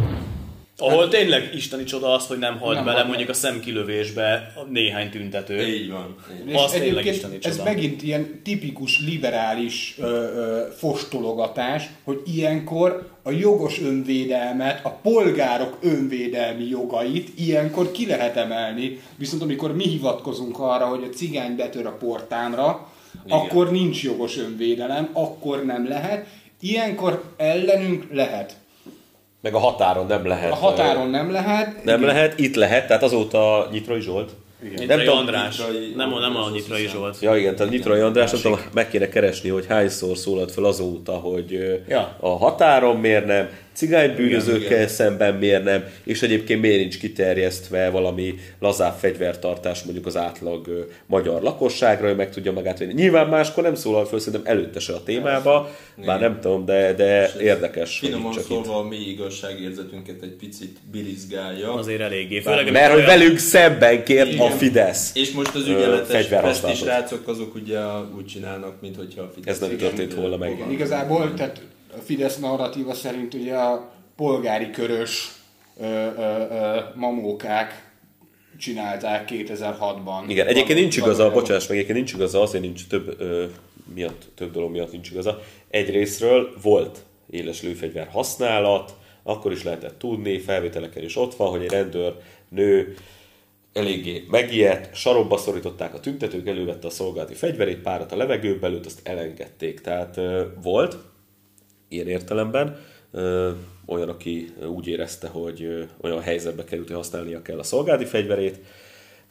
Ahol 0.79 1.07
tényleg 1.07 1.49
isteni 1.55 1.83
csoda 1.83 2.13
az, 2.13 2.27
hogy 2.27 2.37
nem 2.37 2.57
halt 2.59 2.75
Nem 2.75 2.85
bele 2.85 3.03
mondjuk 3.03 3.29
a 3.29 3.33
szemkilövésbe 3.33 4.53
néhány 4.69 5.09
tüntető. 5.09 5.67
Így 5.67 5.89
van. 5.91 6.15
Így. 6.41 6.49
És 6.49 6.55
Az 6.55 6.71
tényleg 6.71 7.05
isteni 7.05 7.37
ez 7.41 7.51
csoda. 7.57 7.63
megint 7.63 8.03
ilyen 8.03 8.41
tipikus 8.43 8.99
liberális 9.05 9.95
ö, 9.99 10.05
ö, 10.05 10.65
fostologatás, 10.77 11.83
hogy 12.03 12.21
ilyenkor 12.25 13.09
a 13.23 13.31
jogos 13.31 13.81
önvédelmet, 13.81 14.85
a 14.85 14.89
polgárok 14.89 15.77
önvédelmi 15.81 16.67
jogait 16.67 17.39
ilyenkor 17.39 17.91
ki 17.91 18.07
lehet 18.07 18.35
emelni, 18.37 18.99
viszont 19.15 19.41
amikor 19.41 19.75
mi 19.75 19.83
hivatkozunk 19.87 20.59
arra, 20.59 20.85
hogy 20.85 21.03
a 21.03 21.15
cigány 21.15 21.55
betör 21.55 21.85
a 21.85 21.97
portámra, 21.99 22.91
Igen. 23.25 23.37
akkor 23.37 23.71
nincs 23.71 24.03
jogos 24.03 24.37
önvédelem, 24.37 25.09
akkor 25.13 25.65
nem 25.65 25.87
lehet. 25.87 26.25
Ilyenkor 26.61 27.23
ellenünk 27.37 28.07
lehet. 28.11 28.53
Meg 29.47 29.55
a 29.55 29.60
határon 29.60 30.05
nem 30.05 30.25
lehet. 30.25 30.51
A 30.51 30.55
határon 30.55 31.10
nem 31.10 31.31
lehet. 31.31 31.83
Nem 31.83 32.01
igen. 32.01 32.13
lehet, 32.13 32.39
itt 32.39 32.55
lehet, 32.55 32.88
tehát 32.88 33.03
azóta 33.03 33.67
Nyitrai 33.71 34.01
Zsolt 34.01 34.31
Nyitrai 34.77 35.05
tudom, 35.05 35.17
András. 35.17 35.57
Nyitrai- 35.57 35.95
Nem, 35.95 36.10
nem 36.10 36.36
a 36.36 36.49
Nyitrai 36.49 36.88
Zsolt. 36.88 37.17
Ja 37.21 37.36
igen, 37.38 37.55
tehát 37.55 37.71
Nyitrai 37.71 37.99
András, 37.99 38.31
nem 38.31 38.41
tudom, 38.41 38.60
meg 38.73 38.89
kéne 38.89 39.10
keresni, 39.10 39.49
hogy 39.49 39.65
hányszor 39.69 40.17
szólalt 40.17 40.51
fel 40.51 40.63
azóta, 40.63 41.12
hogy 41.12 41.79
Ja. 41.88 42.15
a 42.19 42.29
határon 42.29 42.95
miért 42.95 43.25
nem, 43.25 43.49
cigánybűnözőkkel 43.77 44.61
Igen, 44.61 44.77
igen. 44.77 44.87
szemben 44.87 45.35
miért 45.35 45.63
nem, 45.63 45.83
és 46.03 46.21
egyébként 46.21 46.61
miért 46.61 46.79
nincs 46.79 46.99
kiterjesztve 46.99 47.89
valami 47.89 48.35
lazább 48.59 48.95
fegyvertartás 48.99 49.83
mondjuk 49.83 50.05
az 50.05 50.17
átlag 50.17 50.67
ö, 50.67 50.79
magyar 51.05 51.41
lakosságra, 51.41 52.07
hogy 52.07 52.15
meg 52.15 52.29
tudja 52.29 52.51
magát 52.51 52.79
venni. 52.79 52.93
Nyilván 52.93 53.27
máskor 53.27 53.63
nem 53.63 53.75
szólal 53.75 54.05
föl, 54.05 54.19
szerintem 54.19 54.55
előtte 54.55 54.79
se 54.79 54.93
a 54.93 55.03
témába, 55.03 55.75
bár 56.05 56.19
nem 56.19 56.39
tudom, 56.41 56.65
de, 56.65 56.93
de 56.93 57.31
érdekes, 57.41 57.97
Finoman 57.97 58.33
szólva 58.47 58.77
a 58.77 58.83
mély 58.83 59.09
igazságérzetünket 59.09 60.21
egy 60.21 60.35
picit 60.39 60.77
bilizgálja. 60.91 61.73
Azért 61.73 62.01
eléggé. 62.01 62.39
Főleg, 62.39 62.71
Mert 62.71 62.93
hogy 62.93 63.05
velünk 63.05 63.37
szemben 63.37 64.03
kért 64.03 64.29
a 64.29 64.33
Igen. 64.33 64.51
Fidesz. 64.51 65.11
És 65.13 65.31
most 65.31 65.55
az 65.55 65.67
ügyeletes 65.67 66.07
fegyverhasználatot. 66.07 66.61
pesti 66.61 66.83
srácok 66.83 67.27
azok 67.27 67.55
ugye 67.55 67.79
úgy 68.17 68.25
csinálnak, 68.25 68.81
mintha 68.81 69.21
a 69.21 69.31
Fidesz 69.35 69.61
Ez 69.61 69.67
nem 69.67 69.77
történt 69.77 70.13
volna 70.13 70.37
meg. 70.37 70.65
Igazából, 70.71 71.33
tehát 71.33 71.57
a 71.57 71.76
Fidesz 72.03 72.38
narratíva 72.38 72.93
szerint 72.93 73.33
ugye 73.33 73.55
a 73.55 73.91
polgári 74.15 74.69
körös 74.69 75.31
ö, 75.79 75.86
ö, 75.86 76.07
ö, 76.49 76.79
mamókák 76.95 77.91
csinálták 78.57 79.29
2006-ban. 79.31 80.23
Igen, 80.27 80.47
egyébként 80.47 80.79
nincs 80.79 80.97
igaza, 80.97 81.31
bocsáss 81.31 81.67
meg, 81.67 81.77
egyébként 81.77 81.97
nincs 81.97 82.13
igaza, 82.13 82.41
azért 82.41 82.63
nincs 82.63 82.88
több, 82.88 83.15
ö, 83.19 83.45
miatt, 83.93 84.27
több 84.36 84.51
dolog 84.51 84.71
miatt 84.71 84.91
nincs 84.91 85.12
igaza. 85.12 85.41
Egyrésztről 85.69 86.53
volt 86.62 87.05
éles 87.29 87.62
lőfegyver 87.62 88.07
használat, 88.07 88.95
akkor 89.23 89.51
is 89.51 89.63
lehetett 89.63 89.99
tudni, 89.99 90.39
felvételeken 90.39 91.03
is 91.03 91.15
ott 91.15 91.36
van, 91.36 91.49
hogy 91.49 91.63
egy 91.63 91.71
rendőr 91.71 92.15
nő 92.49 92.95
eléggé 93.73 94.25
megijedt, 94.29 94.95
sarokba 94.95 95.38
szorították 95.38 95.93
a 95.93 95.99
tüntetők, 95.99 96.47
elővette 96.47 96.88
a 96.88 96.89
szolgálati 96.89 97.33
fegyverét, 97.33 97.77
párat 97.77 98.12
a 98.12 98.17
levegőbe 98.17 98.67
lőtt, 98.67 98.86
azt 98.86 98.99
elengedték. 99.03 99.81
Tehát 99.81 100.17
ö, 100.17 100.45
volt, 100.63 100.97
ilyen 101.88 102.08
értelemben. 102.08 102.78
Olyan, 103.86 104.10
aki 104.10 104.54
úgy 104.67 104.88
érezte, 104.88 105.28
hogy 105.28 105.88
olyan 106.02 106.21
helyzetbe 106.21 106.63
került, 106.63 106.88
hogy 106.88 106.95
használnia 106.95 107.41
kell 107.41 107.60
a 107.60 107.63
szolgálati 107.63 108.06
fegyverét, 108.06 108.60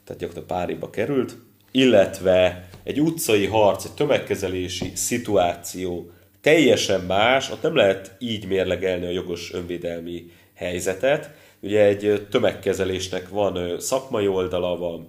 tehát 0.04 0.20
gyakorlatilag 0.20 0.46
páréba 0.46 0.90
került, 0.90 1.36
illetve 1.70 2.68
egy 2.82 3.00
utcai 3.00 3.46
harc, 3.46 3.84
egy 3.84 3.92
tömegkezelési 3.92 4.92
szituáció 4.94 6.10
teljesen 6.40 7.00
más, 7.00 7.50
ott 7.50 7.62
nem 7.62 7.76
lehet 7.76 8.16
így 8.18 8.46
mérlegelni 8.46 9.06
a 9.06 9.10
jogos 9.10 9.52
önvédelmi 9.52 10.30
helyzetet. 10.54 11.30
Ugye 11.60 11.84
egy 11.84 12.26
tömegkezelésnek 12.30 13.28
van 13.28 13.80
szakmai 13.80 14.28
oldala, 14.28 14.76
van 14.76 15.06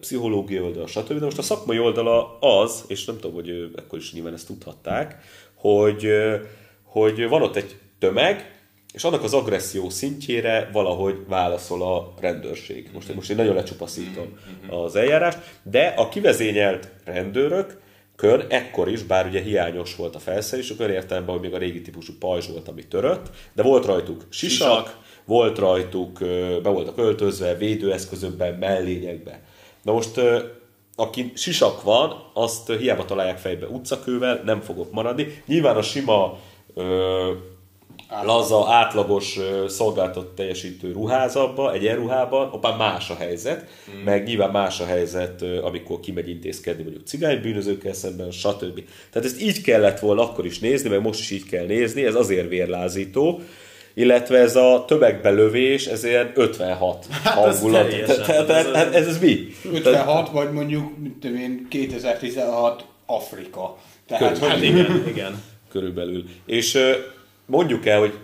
pszichológiai 0.00 0.62
oldala, 0.62 0.86
stb. 0.86 1.18
De 1.18 1.24
most 1.24 1.38
a 1.38 1.42
szakmai 1.42 1.78
oldala 1.78 2.38
az, 2.38 2.84
és 2.88 3.04
nem 3.04 3.18
tudom, 3.18 3.34
hogy 3.34 3.70
akkor 3.76 3.98
is 3.98 4.12
nyilván 4.12 4.32
ezt 4.32 4.46
tudhatták, 4.46 5.18
hogy, 5.54 6.08
hogy 6.94 7.28
van 7.28 7.42
ott 7.42 7.56
egy 7.56 7.76
tömeg, 7.98 8.52
és 8.92 9.04
annak 9.04 9.22
az 9.22 9.34
agresszió 9.34 9.90
szintjére 9.90 10.70
valahogy 10.72 11.18
válaszol 11.28 11.82
a 11.82 12.14
rendőrség. 12.20 12.90
Most, 12.92 13.14
most 13.14 13.30
én 13.30 13.36
nagyon 13.36 13.54
lecsupaszítom 13.54 14.38
az 14.68 14.96
eljárást, 14.96 15.38
de 15.62 15.86
a 15.96 16.08
kivezényelt 16.08 16.88
rendőrök 17.04 17.80
kön 18.16 18.44
ekkor 18.48 18.88
is, 18.90 19.02
bár 19.02 19.26
ugye 19.26 19.40
hiányos 19.40 19.96
volt 19.96 20.14
a 20.14 20.18
felszerelés, 20.18 20.70
akkor 20.70 20.90
értelemben, 20.90 21.34
hogy 21.34 21.42
még 21.44 21.54
a 21.54 21.58
régi 21.58 21.82
típusú 21.82 22.12
pajzs 22.18 22.48
volt, 22.48 22.68
ami 22.68 22.86
törött, 22.86 23.30
de 23.52 23.62
volt 23.62 23.84
rajtuk 23.84 24.26
sisak, 24.30 24.86
Sisak. 24.86 24.98
volt 25.24 25.58
rajtuk, 25.58 26.18
be 26.62 26.68
voltak 26.68 26.98
öltözve, 26.98 27.54
védőeszközökben, 27.54 28.54
mellényekbe. 28.54 29.42
Na 29.82 29.92
most, 29.92 30.20
aki 30.96 31.32
sisak 31.34 31.82
van, 31.82 32.30
azt 32.34 32.72
hiába 32.72 33.04
találják 33.04 33.38
fejbe 33.38 33.66
utcakővel, 33.66 34.42
nem 34.44 34.60
fogok 34.60 34.92
maradni. 34.92 35.42
Nyilván 35.46 35.76
a 35.76 35.82
sima 35.82 36.38
laza, 38.22 38.66
átlagos 38.68 39.38
szolgáltat 39.68 40.34
teljesítő 40.34 40.92
ruházatba, 40.92 41.72
egyenruhában, 41.72 42.48
abban 42.48 42.76
más 42.76 43.10
a 43.10 43.14
helyzet, 43.14 43.64
mm. 43.90 44.04
meg 44.04 44.24
nyilván 44.24 44.50
más 44.50 44.80
a 44.80 44.84
helyzet, 44.86 45.42
amikor 45.62 46.00
kimegy 46.00 46.28
intézkedni 46.28 46.82
mondjuk 46.82 47.06
cigánybűnözőkkel 47.06 47.92
szemben, 47.92 48.30
stb. 48.30 48.82
Tehát 49.10 49.28
ezt 49.28 49.40
így 49.40 49.62
kellett 49.62 49.98
volna 49.98 50.22
akkor 50.22 50.46
is 50.46 50.58
nézni, 50.58 50.88
meg 50.88 51.00
most 51.00 51.20
is 51.20 51.30
így 51.30 51.48
kell 51.48 51.66
nézni, 51.66 52.04
ez 52.04 52.14
azért 52.14 52.48
vérlázító, 52.48 53.40
illetve 53.94 54.38
ez 54.38 54.56
a 54.56 54.84
tömegbelövés, 54.86 55.86
ez 55.86 56.04
ilyen 56.04 56.32
56 56.34 57.06
hangulat. 57.24 57.88
teljesen. 57.88 58.24
Tehát 58.24 58.46
tehát 58.46 58.94
ez, 58.94 59.06
ez 59.06 59.18
mi? 59.20 59.46
56 59.72 60.30
vagy 60.30 60.52
mondjuk, 60.52 60.98
mit 60.98 61.12
tudom 61.12 61.36
én, 61.36 61.66
2016 61.70 62.84
Afrika. 63.06 63.76
Tehát, 64.06 64.38
Hát 64.38 64.62
igen, 64.62 65.04
igen. 65.08 65.42
Körülbelül. 65.74 66.24
És 66.46 66.78
mondjuk 67.46 67.86
el, 67.86 67.98
hogy 67.98 68.18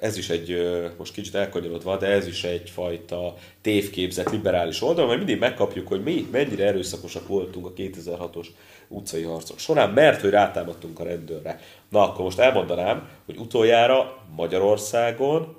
ez 0.00 0.16
is 0.16 0.28
egy, 0.28 0.68
most 0.98 1.12
kicsit 1.12 1.34
elkanyarodva, 1.34 1.96
de 1.96 2.06
ez 2.06 2.26
is 2.26 2.44
egyfajta 2.44 3.34
tévképzett 3.60 4.30
liberális 4.30 4.82
oldal, 4.82 5.06
mert 5.06 5.18
mindig 5.18 5.38
megkapjuk, 5.38 5.88
hogy 5.88 6.02
mi 6.02 6.28
mennyire 6.32 6.66
erőszakosak 6.66 7.28
voltunk 7.28 7.66
a 7.66 7.72
2006-os 7.72 8.46
utcai 8.88 9.22
harcok 9.22 9.58
során, 9.58 9.90
mert 9.90 10.20
hogy 10.20 10.30
rátámadtunk 10.30 11.00
a 11.00 11.04
rendőrre. 11.04 11.60
Na 11.88 12.02
akkor 12.02 12.24
most 12.24 12.38
elmondanám, 12.38 13.08
hogy 13.26 13.36
utoljára 13.36 14.24
Magyarországon 14.36 15.56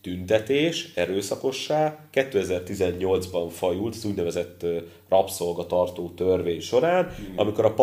tüntetés, 0.00 0.92
erőszakossá 0.94 1.98
2018-ban 2.12 3.46
fajult 3.50 3.94
az 3.94 4.04
úgynevezett 4.04 4.66
rabszolgatartó 5.08 6.12
törvény 6.16 6.60
során, 6.60 7.14
amikor 7.36 7.64
a 7.64 7.74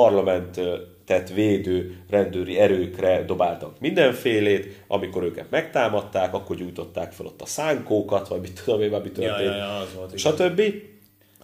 parlamentet 1.05 1.33
védő 1.33 1.97
rendőri 2.09 2.59
erőkre 2.59 3.23
dobáltak 3.25 3.79
mindenfélét, 3.79 4.83
amikor 4.87 5.23
őket 5.23 5.45
megtámadták, 5.49 6.33
akkor 6.33 6.55
gyújtották 6.55 7.11
fel 7.11 7.25
ott 7.25 7.41
a 7.41 7.45
szánkókat, 7.45 8.27
vagy 8.27 8.39
mit 8.41 8.61
tudom 8.63 8.81
én, 8.81 8.89
vagy 8.89 9.01
mi 9.01 9.23
Ja, 9.23 9.29
történt, 9.29 9.49
ja, 9.49 9.55
ja, 9.55 9.77
az 9.77 9.93
volt. 9.95 10.13
igen. 10.13 10.33
stb. 10.33 10.61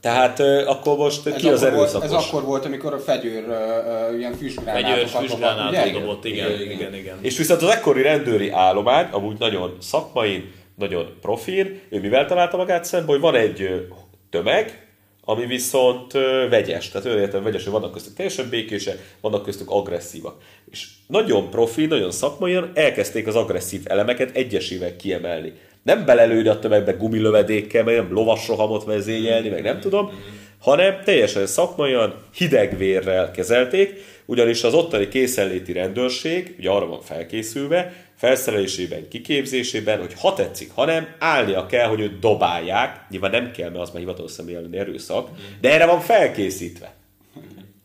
Tehát 0.02 0.40
ö, 0.40 0.66
akkor 0.66 0.98
most 0.98 1.28
ez, 1.28 1.34
ki 1.34 1.48
az 1.48 1.64
akkor 1.64 1.76
volt, 1.76 1.90
erőszakos? 1.90 2.18
ez 2.18 2.28
akkor 2.28 2.44
volt, 2.44 2.66
amikor 2.66 2.94
a 2.94 3.00
fegyőr 3.00 3.44
uh, 3.48 4.12
uh, 4.12 4.18
ilyen 4.18 4.34
füstgránátokat 4.34 5.22
ős 5.22 5.30
dobott, 5.30 5.94
dobott, 5.94 6.26
igen, 6.26 6.52
igen, 6.52 6.72
igen. 6.72 6.94
igen. 6.94 7.18
És 7.22 7.38
viszont 7.38 7.62
az 7.62 7.70
ekkori 7.70 8.02
rendőri 8.02 8.50
állomány, 8.50 9.08
amúgy 9.12 9.40
nagyon 9.40 9.78
szakmai, 9.80 10.52
nagyon 10.76 11.18
profin, 11.22 11.80
ő 11.90 12.00
mivel 12.00 12.26
találta 12.26 12.58
magát 12.58 12.86
szembe, 12.86 13.12
hogy 13.12 13.20
van 13.20 13.36
egy 13.36 13.88
tömeg, 14.30 14.89
ami 15.30 15.46
viszont 15.46 16.12
vegyes. 16.50 16.90
Tehát 16.90 17.08
olyan 17.08 17.20
értem 17.20 17.44
vegyes, 17.44 17.64
hogy 17.64 17.72
vannak 17.72 17.92
köztük 17.92 18.14
teljesen 18.14 18.50
békések, 18.50 19.16
vannak 19.22 19.44
köztük 19.44 19.70
agresszívak. 19.70 20.42
És 20.72 20.88
nagyon 21.08 21.50
profi, 21.50 21.86
nagyon 21.86 22.12
szakmaian 22.12 22.72
elkezdték 22.74 23.28
az 23.28 23.36
agresszív 23.36 23.82
elemeket 23.84 24.36
egyesével 24.36 24.96
kiemelni. 24.96 25.54
Nem 25.84 26.06
belelőni 26.06 26.48
a 26.48 26.60
tömegbe 26.60 26.92
gumilövedékkel, 26.92 27.84
meg 27.84 27.96
nem 27.96 28.14
lovasrohamot 28.14 28.84
vezényelni, 28.84 29.50
meg 29.50 29.64
nem 29.64 29.80
tudom, 29.80 30.12
hanem 30.60 31.02
teljesen 31.04 31.46
szakmaian, 31.46 32.14
hidegvérrel 32.34 33.32
kezelték, 33.32 33.94
ugyanis 34.26 34.64
az 34.64 34.74
ottani 34.74 35.08
készenléti 35.08 35.74
rendőrség 35.74 36.56
ugye 36.60 36.70
arra 36.70 36.86
van 36.86 37.02
felkészülve, 37.02 38.09
felszerelésében, 38.20 39.08
kiképzésében, 39.08 40.00
hogy 40.00 40.14
ha 40.18 40.34
tetszik, 40.34 40.72
ha 40.74 40.86
nem, 40.86 41.08
állnia 41.20 41.66
kell, 41.66 41.88
hogy 41.88 42.00
őt 42.00 42.20
dobálják, 42.20 43.06
nyilván 43.10 43.32
nem 43.32 43.52
kell, 43.52 43.70
mert 43.70 43.82
az 43.82 43.90
már 43.90 44.00
hivatalos 44.00 44.32
személy 44.32 44.56
elleni 44.56 44.78
erőszak, 44.78 45.30
de 45.62 45.74
erre 45.74 45.86
van 45.86 46.00
felkészítve. 46.00 46.94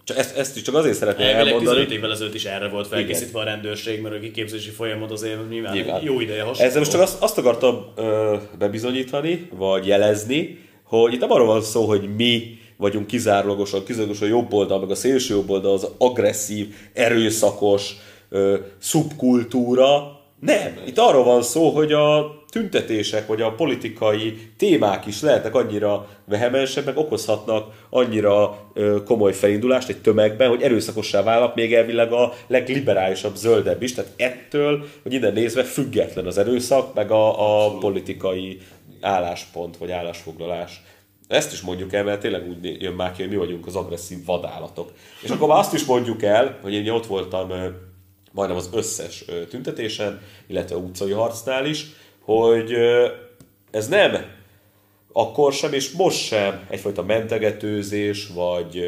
Csak 0.04 0.18
ezt, 0.18 0.36
ezt 0.36 0.56
is 0.56 0.62
csak 0.62 0.74
azért 0.74 0.96
szeretném 0.96 1.26
Elvileg 1.26 1.44
15 1.52 1.68
elmondani. 1.68 1.96
évvel 1.98 2.12
ezelőtt 2.12 2.34
is 2.34 2.44
erre 2.44 2.68
volt 2.68 2.86
felkészítve 2.86 3.40
a 3.40 3.44
rendőrség, 3.44 4.00
mert 4.00 4.14
a 4.14 4.18
kiképzési 4.18 4.70
folyamat 4.70 5.10
azért 5.10 5.48
nyilván, 5.48 5.72
Nyilván. 5.74 6.02
jó 6.02 6.20
ideje 6.20 6.42
hasonló. 6.42 6.68
Ezzel 6.68 6.78
most 6.78 6.90
csak 6.90 7.00
azt, 7.00 7.22
azt 7.22 7.38
akartam 7.38 7.92
ö, 7.96 8.36
bebizonyítani, 8.58 9.48
vagy 9.52 9.86
jelezni, 9.86 10.58
hogy 10.82 11.12
itt 11.12 11.20
nem 11.20 11.30
arról 11.30 11.46
van 11.46 11.62
szó, 11.62 11.84
hogy 11.84 12.14
mi 12.16 12.58
vagyunk 12.76 13.06
kizárólagosan, 13.06 13.84
kizárólagosan 13.84 14.28
a 14.28 14.30
jobb 14.30 14.52
oldal, 14.52 14.80
meg 14.80 14.90
a 14.90 14.94
szélső 14.94 15.34
jobb 15.34 15.50
oldal 15.50 15.72
az 15.72 15.88
agresszív, 15.98 16.74
erőszakos 16.92 17.94
ö, 18.28 18.56
szubkultúra. 18.78 20.13
Nem. 20.44 20.78
Itt 20.86 20.98
arról 20.98 21.24
van 21.24 21.42
szó, 21.42 21.70
hogy 21.70 21.92
a 21.92 22.34
tüntetések, 22.50 23.26
vagy 23.26 23.42
a 23.42 23.52
politikai 23.52 24.38
témák 24.56 25.06
is 25.06 25.22
lehetnek 25.22 25.54
annyira 25.54 26.08
vehemensebbek, 26.24 26.98
okozhatnak 26.98 27.86
annyira 27.90 28.58
ö, 28.74 29.02
komoly 29.04 29.32
felindulást 29.32 29.88
egy 29.88 30.00
tömegben, 30.00 30.48
hogy 30.48 30.62
erőszakossá 30.62 31.22
válnak 31.22 31.54
még 31.54 31.74
elvileg 31.74 32.12
a 32.12 32.32
legliberálisabb 32.46 33.34
zöldebb 33.34 33.82
is. 33.82 33.94
Tehát 33.94 34.10
ettől, 34.16 34.84
hogy 35.02 35.12
innen 35.12 35.32
nézve 35.32 35.62
független 35.62 36.26
az 36.26 36.38
erőszak, 36.38 36.94
meg 36.94 37.10
a, 37.10 37.66
a 37.66 37.78
politikai 37.78 38.58
álláspont, 39.00 39.76
vagy 39.76 39.90
állásfoglalás. 39.90 40.82
Ezt 41.28 41.52
is 41.52 41.60
mondjuk 41.60 41.92
el, 41.92 42.04
mert 42.04 42.20
tényleg 42.20 42.48
úgy 42.48 42.82
jön 42.82 42.92
már 42.92 43.12
ki, 43.12 43.22
hogy 43.22 43.30
mi 43.30 43.36
vagyunk 43.36 43.66
az 43.66 43.76
agresszív 43.76 44.24
vadállatok. 44.24 44.92
És 45.22 45.30
akkor 45.30 45.48
már 45.48 45.58
azt 45.58 45.74
is 45.74 45.84
mondjuk 45.84 46.22
el, 46.22 46.58
hogy 46.62 46.72
én 46.72 46.90
ott 46.90 47.06
voltam 47.06 47.52
majdnem 48.34 48.58
az 48.58 48.70
összes 48.72 49.24
tüntetésen, 49.48 50.20
illetve 50.46 50.76
utcai 50.76 51.10
harcnál 51.10 51.66
is, 51.66 51.86
hogy 52.20 52.72
ez 53.70 53.88
nem 53.88 54.16
akkor 55.12 55.52
sem, 55.52 55.72
és 55.72 55.90
most 55.90 56.26
sem 56.26 56.66
egyfajta 56.70 57.02
mentegetőzés, 57.02 58.28
vagy 58.34 58.84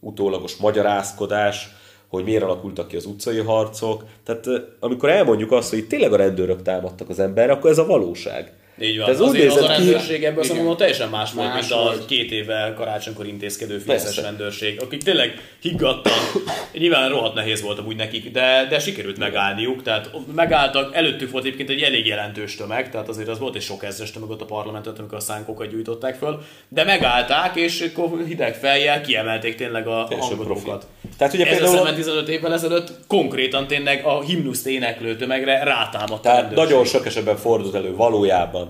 utólagos 0.00 0.56
magyarázkodás, 0.56 1.68
hogy 2.08 2.24
miért 2.24 2.42
alakultak 2.42 2.88
ki 2.88 2.96
az 2.96 3.06
utcai 3.06 3.38
harcok. 3.38 4.04
Tehát 4.24 4.46
amikor 4.80 5.08
elmondjuk 5.08 5.52
azt, 5.52 5.70
hogy 5.70 5.86
tényleg 5.86 6.12
a 6.12 6.16
rendőrök 6.16 6.62
támadtak 6.62 7.08
az 7.08 7.18
emberre, 7.18 7.52
akkor 7.52 7.70
ez 7.70 7.78
a 7.78 7.86
valóság. 7.86 8.52
Így 8.80 8.98
van. 8.98 9.10
Ez 9.10 9.20
azért 9.20 9.50
az 9.50 9.62
a 9.62 9.66
rendőrség 9.66 10.24
ebből 10.24 10.44
szempontból 10.44 10.76
teljesen 10.76 11.08
más 11.08 11.32
volt, 11.32 11.48
Más 11.48 11.60
mint 11.60 11.72
a 11.72 11.82
volt. 11.82 12.06
két 12.06 12.30
évvel 12.30 12.74
karácsonykor 12.74 13.26
intézkedő 13.26 13.78
fideszes 13.78 14.16
rendőrség, 14.16 14.80
akik 14.82 15.02
tényleg 15.02 15.54
higgadtan, 15.60 16.12
nyilván 16.72 17.08
rohadt 17.08 17.34
nehéz 17.34 17.62
volt 17.62 17.78
amúgy 17.78 17.96
nekik, 17.96 18.30
de, 18.30 18.66
de 18.68 18.78
sikerült 18.78 19.18
megállniuk, 19.18 19.82
tehát 19.82 20.10
megálltak, 20.34 20.94
előttük 20.94 21.30
volt 21.30 21.44
egyébként 21.44 21.70
egy 21.70 21.82
elég 21.82 22.06
jelentős 22.06 22.56
tömeg, 22.56 22.90
tehát 22.90 23.08
azért 23.08 23.28
az 23.28 23.38
volt 23.38 23.54
egy 23.54 23.62
sok 23.62 23.84
ezres 23.84 24.10
tömeg 24.10 24.30
ott 24.30 24.40
a 24.40 24.44
parlamentet, 24.44 24.98
amikor 24.98 25.18
a 25.18 25.20
szánkokat 25.20 25.70
gyújtották 25.70 26.14
föl, 26.16 26.42
de 26.68 26.84
megállták, 26.84 27.56
és 27.56 27.90
akkor 27.94 28.24
hideg 28.26 28.54
fejjel 28.54 29.00
kiemelték 29.00 29.54
tényleg 29.54 29.86
a 29.86 30.08
profi. 30.38 30.70
Tehát 31.18 31.34
ugye 31.34 31.44
Ezzel 31.44 31.56
például- 31.56 31.76
szemben 31.76 31.94
15 31.94 32.28
évvel 32.28 32.52
ezelőtt 32.52 32.92
konkrétan 33.06 33.66
tényleg 33.66 34.04
a 34.04 34.22
himnuszt 34.22 34.66
éneklő 34.66 35.16
tömegre 35.16 35.64
rátámadt 35.64 36.12
a 36.12 36.20
Tehát 36.20 36.54
nagyon 36.54 36.84
sok 36.84 37.06
esetben 37.06 37.36
fordult 37.36 37.74
elő 37.74 37.94
valójában. 37.96 38.69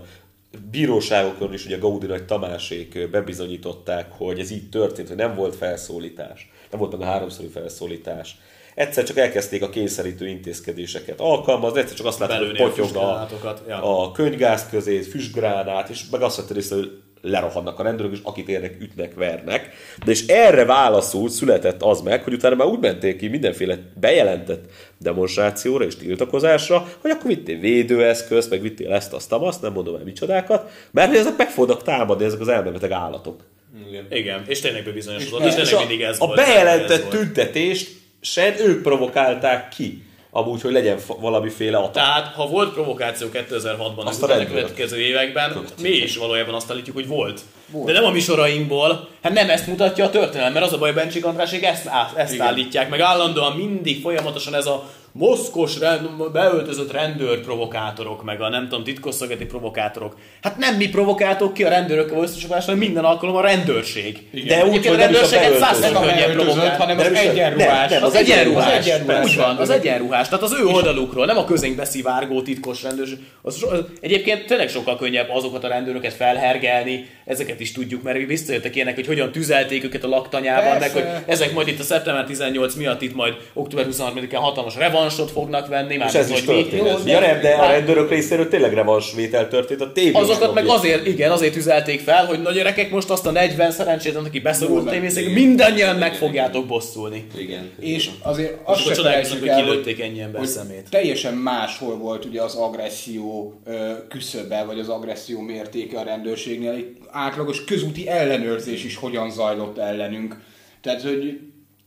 Bíróságokon 0.71 1.53
is 1.53 1.65
ugye 1.65 1.79
Gaudi 1.79 2.07
Nagy 2.07 2.25
Tamásék 2.25 3.11
bebizonyították, 3.11 4.13
hogy 4.13 4.39
ez 4.39 4.51
így 4.51 4.69
történt, 4.69 5.09
hogy 5.09 5.17
nem 5.17 5.35
volt 5.35 5.57
felszólítás, 5.57 6.51
nem 6.71 6.81
volt 6.81 6.93
meg 6.93 7.01
a 7.01 7.05
háromszori 7.05 7.49
felszólítás. 7.49 8.37
Egyszer 8.75 9.05
csak 9.05 9.17
elkezdték 9.17 9.63
a 9.63 9.71
kényszerítő 9.71 10.29
intézkedéseket 10.29 11.21
alkalmazni, 11.21 11.79
egyszer 11.81 11.97
csak 11.97 12.07
azt 12.07 12.19
látták, 12.19 12.39
hogy 12.39 12.49
a 12.49 12.53
potyog 12.53 12.69
a, 12.71 12.75
füstgránátokat, 12.83 13.63
ja. 13.69 14.03
a 14.03 14.13
könyvgáz 14.13 14.69
közé, 14.69 15.01
füstgránát, 15.01 15.89
és 15.89 16.09
meg 16.11 16.23
azt 16.23 16.37
vette 16.37 16.55
észre, 16.55 16.77
hogy 16.77 17.03
lerohannak 17.23 17.79
a 17.79 17.83
rendőrök, 17.83 18.13
és 18.13 18.19
akit 18.23 18.49
érnek, 18.49 18.77
ütnek, 18.81 19.15
vernek. 19.15 19.71
De 20.05 20.11
és 20.11 20.27
erre 20.27 20.65
válaszul 20.65 21.29
született 21.29 21.83
az 21.83 22.01
meg, 22.01 22.23
hogy 22.23 22.33
utána 22.33 22.55
már 22.55 22.67
úgy 22.67 22.79
menték 22.79 23.17
ki 23.17 23.29
mindenféle 23.29 23.79
bejelentett 24.01 24.71
demonstrációra 24.99 25.85
és 25.85 25.97
tiltakozásra, 25.97 26.89
hogy 27.01 27.11
akkor 27.11 27.27
vittél 27.27 27.59
védőeszközt, 27.59 28.51
meg 28.51 28.61
vittél 28.61 28.93
ezt, 28.93 29.13
azt, 29.13 29.33
azt, 29.33 29.63
nem 29.63 29.73
mondom 29.73 29.95
el 29.95 30.05
micsodákat, 30.05 30.71
mert 30.91 31.09
hogy 31.09 31.19
ezek 31.19 31.37
meg 31.37 31.51
fognak 31.51 31.83
támadni, 31.83 32.25
ezek 32.25 32.41
az 32.41 32.49
elmebeteg 32.49 32.91
állatok. 32.91 33.41
Igen. 33.89 34.07
Igen, 34.11 34.43
és 34.47 34.61
tényleg 34.61 34.85
bebizonyosodott, 34.85 35.41
És 35.41 35.47
és, 35.47 35.55
tényleg 35.55 35.75
a, 35.75 35.79
mindig 35.79 36.01
ez 36.01 36.17
a 36.21 36.27
volt. 36.27 36.39
ez 36.39 36.47
bejelentett 36.47 37.09
tüntetést 37.09 37.91
sen 38.21 38.55
ők 38.61 38.83
provokálták 38.83 39.69
ki. 39.69 40.03
Amúgy, 40.33 40.61
hogy 40.61 40.73
legyen 40.73 40.99
valamiféle 41.21 41.77
atak. 41.77 41.93
Tehát, 41.93 42.35
ha 42.35 42.47
volt 42.47 42.73
provokáció 42.73 43.29
2006-ban, 43.33 44.05
Azt 44.05 44.23
az 44.23 44.31
a 44.31 44.47
következő 44.47 44.99
években, 45.01 45.53
Következő. 45.53 45.89
mi 45.89 45.95
is 45.95 46.17
valójában 46.17 46.55
azt 46.55 46.71
állítjuk, 46.71 46.97
hogy 46.97 47.07
volt. 47.07 47.41
volt. 47.67 47.87
De 47.87 47.93
nem 47.93 48.05
a 48.05 48.11
misorainkból, 48.11 49.09
hát 49.23 49.33
nem 49.33 49.51
ezt 49.51 49.67
mutatja 49.67 50.05
a 50.05 50.11
történelem, 50.11 50.53
mert 50.53 50.65
az 50.65 50.73
a 50.73 50.79
baj, 50.79 50.93
Bencsik 50.93 51.25
Andrásék 51.25 51.65
ezt, 51.65 51.89
ezt 52.17 52.41
állítják, 52.41 52.89
meg 52.89 53.01
állandóan 53.01 53.57
mindig 53.57 54.01
folyamatosan 54.01 54.55
ez 54.55 54.67
a 54.67 54.89
moszkos, 55.13 55.79
rend, 55.79 56.09
beöltözött 56.33 56.93
rendőr 56.93 57.41
provokátorok, 57.41 58.25
meg 58.25 58.41
a 58.41 58.49
nem 58.49 58.69
tudom, 58.69 58.85
titkosszolgálati 58.85 59.45
provokátorok. 59.47 60.17
Hát 60.43 60.59
nem 60.59 60.75
mi 60.77 60.89
provokáltok 60.89 61.55
ki 61.55 61.65
a 61.65 61.69
rendőrökkel 61.69 62.23
összecsapást, 62.23 62.65
hanem 62.65 62.81
minden 62.81 63.05
alkalommal 63.05 63.43
a 63.45 63.47
rendőrség. 63.47 64.19
De 64.47 64.65
úgy, 64.67 64.77
hogy 64.77 64.87
a 64.87 64.93
a 64.93 64.97
rendőrséget 64.97 65.61
a 65.63 66.01
könnyebb 66.01 66.01
beöltözött, 66.01 66.35
provokálni. 66.45 66.77
hanem 66.77 66.99
az 66.99 67.05
a- 67.07 67.17
egyenruhás. 67.17 67.91
nem, 67.91 67.99
nem, 68.01 68.09
Az 68.09 68.15
egyenruhás, 68.15 68.79
Az 68.79 68.87
egyenruhás 68.87 69.25
úgy 69.31 69.37
van, 69.37 69.45
az 69.57 69.57
rendőrök. 69.69 69.83
egyenruhás, 69.85 70.29
tehát 70.29 70.43
az 70.45 70.53
ő 70.61 70.65
oldalukról, 70.67 71.27
nem 71.27 71.37
a 71.39 71.45
közénkbe 71.45 71.85
szivárgó 71.85 72.43
titkos 72.43 72.83
rendőrség. 72.83 73.19
Az, 73.43 73.57
so- 73.57 73.71
az, 73.73 73.81
egyébként 74.01 74.47
tényleg 74.47 74.69
sokkal 74.69 74.97
könnyebb 74.97 75.29
azokat 75.31 75.65
a 75.65 75.69
rendőröket 75.69 76.13
felhergelni, 76.15 77.07
ezeket 77.25 77.61
is 77.61 77.73
tudjuk, 77.73 78.03
mert 78.03 78.27
visszajöttek 78.27 78.75
ilyenek, 78.75 78.95
hogy 78.95 79.07
hogyan 79.07 79.33
tüzelték 79.33 79.85
őket 79.85 80.05
a 80.05 80.09
laktanyában, 80.09 80.77
meg 80.79 80.91
hogy 80.91 81.05
ezek 81.27 81.53
majd 81.53 81.69
itt 81.69 81.81
a 81.81 81.83
szeptember 81.83 82.25
18 82.25 82.75
miatt 82.75 83.03
itt 83.03 83.15
majd 83.15 83.35
október 83.53 83.87
23-án 83.91 84.29
hatalmas 84.41 84.77
revansot 85.01 85.31
fognak 85.31 85.67
venni, 85.67 85.97
már 85.97 86.09
És 86.09 86.15
ez 86.15 86.31
is 86.31 86.43
történt. 86.43 87.07
Ja, 87.07 87.21
nem, 87.21 87.41
de 87.41 87.49
a 87.49 87.71
rendőrök 87.71 88.11
részéről 88.11 88.49
tényleg 88.49 88.75
revansvétel 88.75 89.49
történt 89.49 89.81
a 89.81 89.93
tévés. 89.93 90.15
Azokat 90.15 90.55
meg 90.55 90.67
azért, 90.67 91.07
igen, 91.07 91.31
azért 91.31 91.53
tüzelték 91.53 92.01
fel, 92.01 92.27
hogy 92.27 92.43
nagy 92.43 92.55
gyerekek 92.55 92.91
most 92.91 93.11
azt 93.11 93.27
a 93.27 93.31
40 93.31 93.71
szerencsétlen, 93.71 94.25
aki 94.25 94.41
beszorult 94.41 94.85
Jó, 94.85 94.91
tévészék, 94.91 95.35
mindannyian 95.35 95.97
meg 95.97 96.15
fogjátok 96.15 96.67
bosszulni. 96.67 97.27
Igen. 97.39 97.71
És 97.79 98.11
azért 98.23 98.59
azt 98.65 98.81
akkor 98.81 98.95
se 98.95 99.03
felejtsük 99.03 99.39
hogy 99.39 99.49
el, 99.49 99.63
kilőtték 99.63 100.01
ennyi 100.01 100.21
ember 100.21 100.47
szemét. 100.47 100.87
teljesen 100.91 101.35
máshol 101.35 101.97
volt 101.97 102.25
ugye 102.25 102.43
az 102.43 102.55
agresszió 102.55 103.61
küszöbe, 104.09 104.65
vagy 104.65 104.79
az 104.79 104.89
agresszió 104.89 105.41
mértéke 105.41 105.99
a 105.99 106.03
rendőrségnél. 106.03 106.71
Egy 106.71 106.97
átlagos 107.11 107.65
közúti 107.65 108.09
ellenőrzés 108.09 108.85
is 108.85 108.97
hogyan 108.97 109.31
zajlott 109.31 109.79
ellenünk. 109.79 110.37
Tehát, 110.81 111.03
hogy 111.03 111.39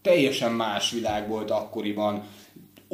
teljesen 0.01 0.51
más 0.51 0.91
világ 0.91 1.27
volt 1.27 1.51
akkoriban. 1.51 2.23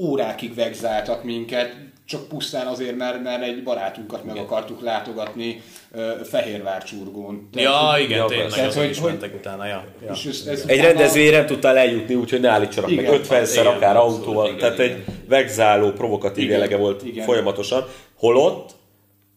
Órákig 0.01 0.55
vegzáltak 0.55 1.23
minket, 1.23 1.75
csak 2.05 2.27
pusztán 2.27 2.67
azért, 2.67 2.97
mert, 2.97 3.23
mert 3.23 3.43
egy 3.43 3.63
barátunkat 3.63 4.23
meg 4.23 4.37
akartuk 4.37 4.81
látogatni 4.81 5.61
ö, 5.91 6.11
Fehérvár 6.23 6.83
csurgón. 6.83 7.49
Tehát, 7.53 7.93
Ja, 7.97 8.03
igen, 8.03 8.17
Ja, 8.17 8.25
tényleg, 8.25 8.47
azok 8.67 8.81
hogy- 8.81 8.89
is 8.89 8.99
hogy- 8.99 9.09
mentek 9.11 9.33
utána, 9.35 9.65
ja. 9.65 9.83
ja. 10.05 10.11
És 10.13 10.25
ez, 10.25 10.43
ez 10.47 10.63
Egy 10.67 10.81
rendezvényre 10.81 11.37
nem 11.37 11.45
tudtál 11.45 11.77
eljutni, 11.77 12.15
úgyhogy 12.15 12.39
ne 12.39 12.49
állítsanak 12.49 12.89
meg 12.89 12.99
Igen, 13.05 13.21
50-szer 13.23 13.51
igen, 13.51 13.65
akár 13.65 13.95
abszolút, 13.95 14.17
autóval. 14.19 14.45
igen, 14.45 14.57
Tehát 14.59 14.79
igen. 14.79 14.89
egy 14.91 15.03
vegzáló, 15.27 15.91
provokatív 15.91 16.43
Igen, 16.43 16.53
jellege 16.57 16.77
volt 16.77 17.03
igen. 17.05 17.25
folyamatosan. 17.25 17.85
Holott 18.15 18.71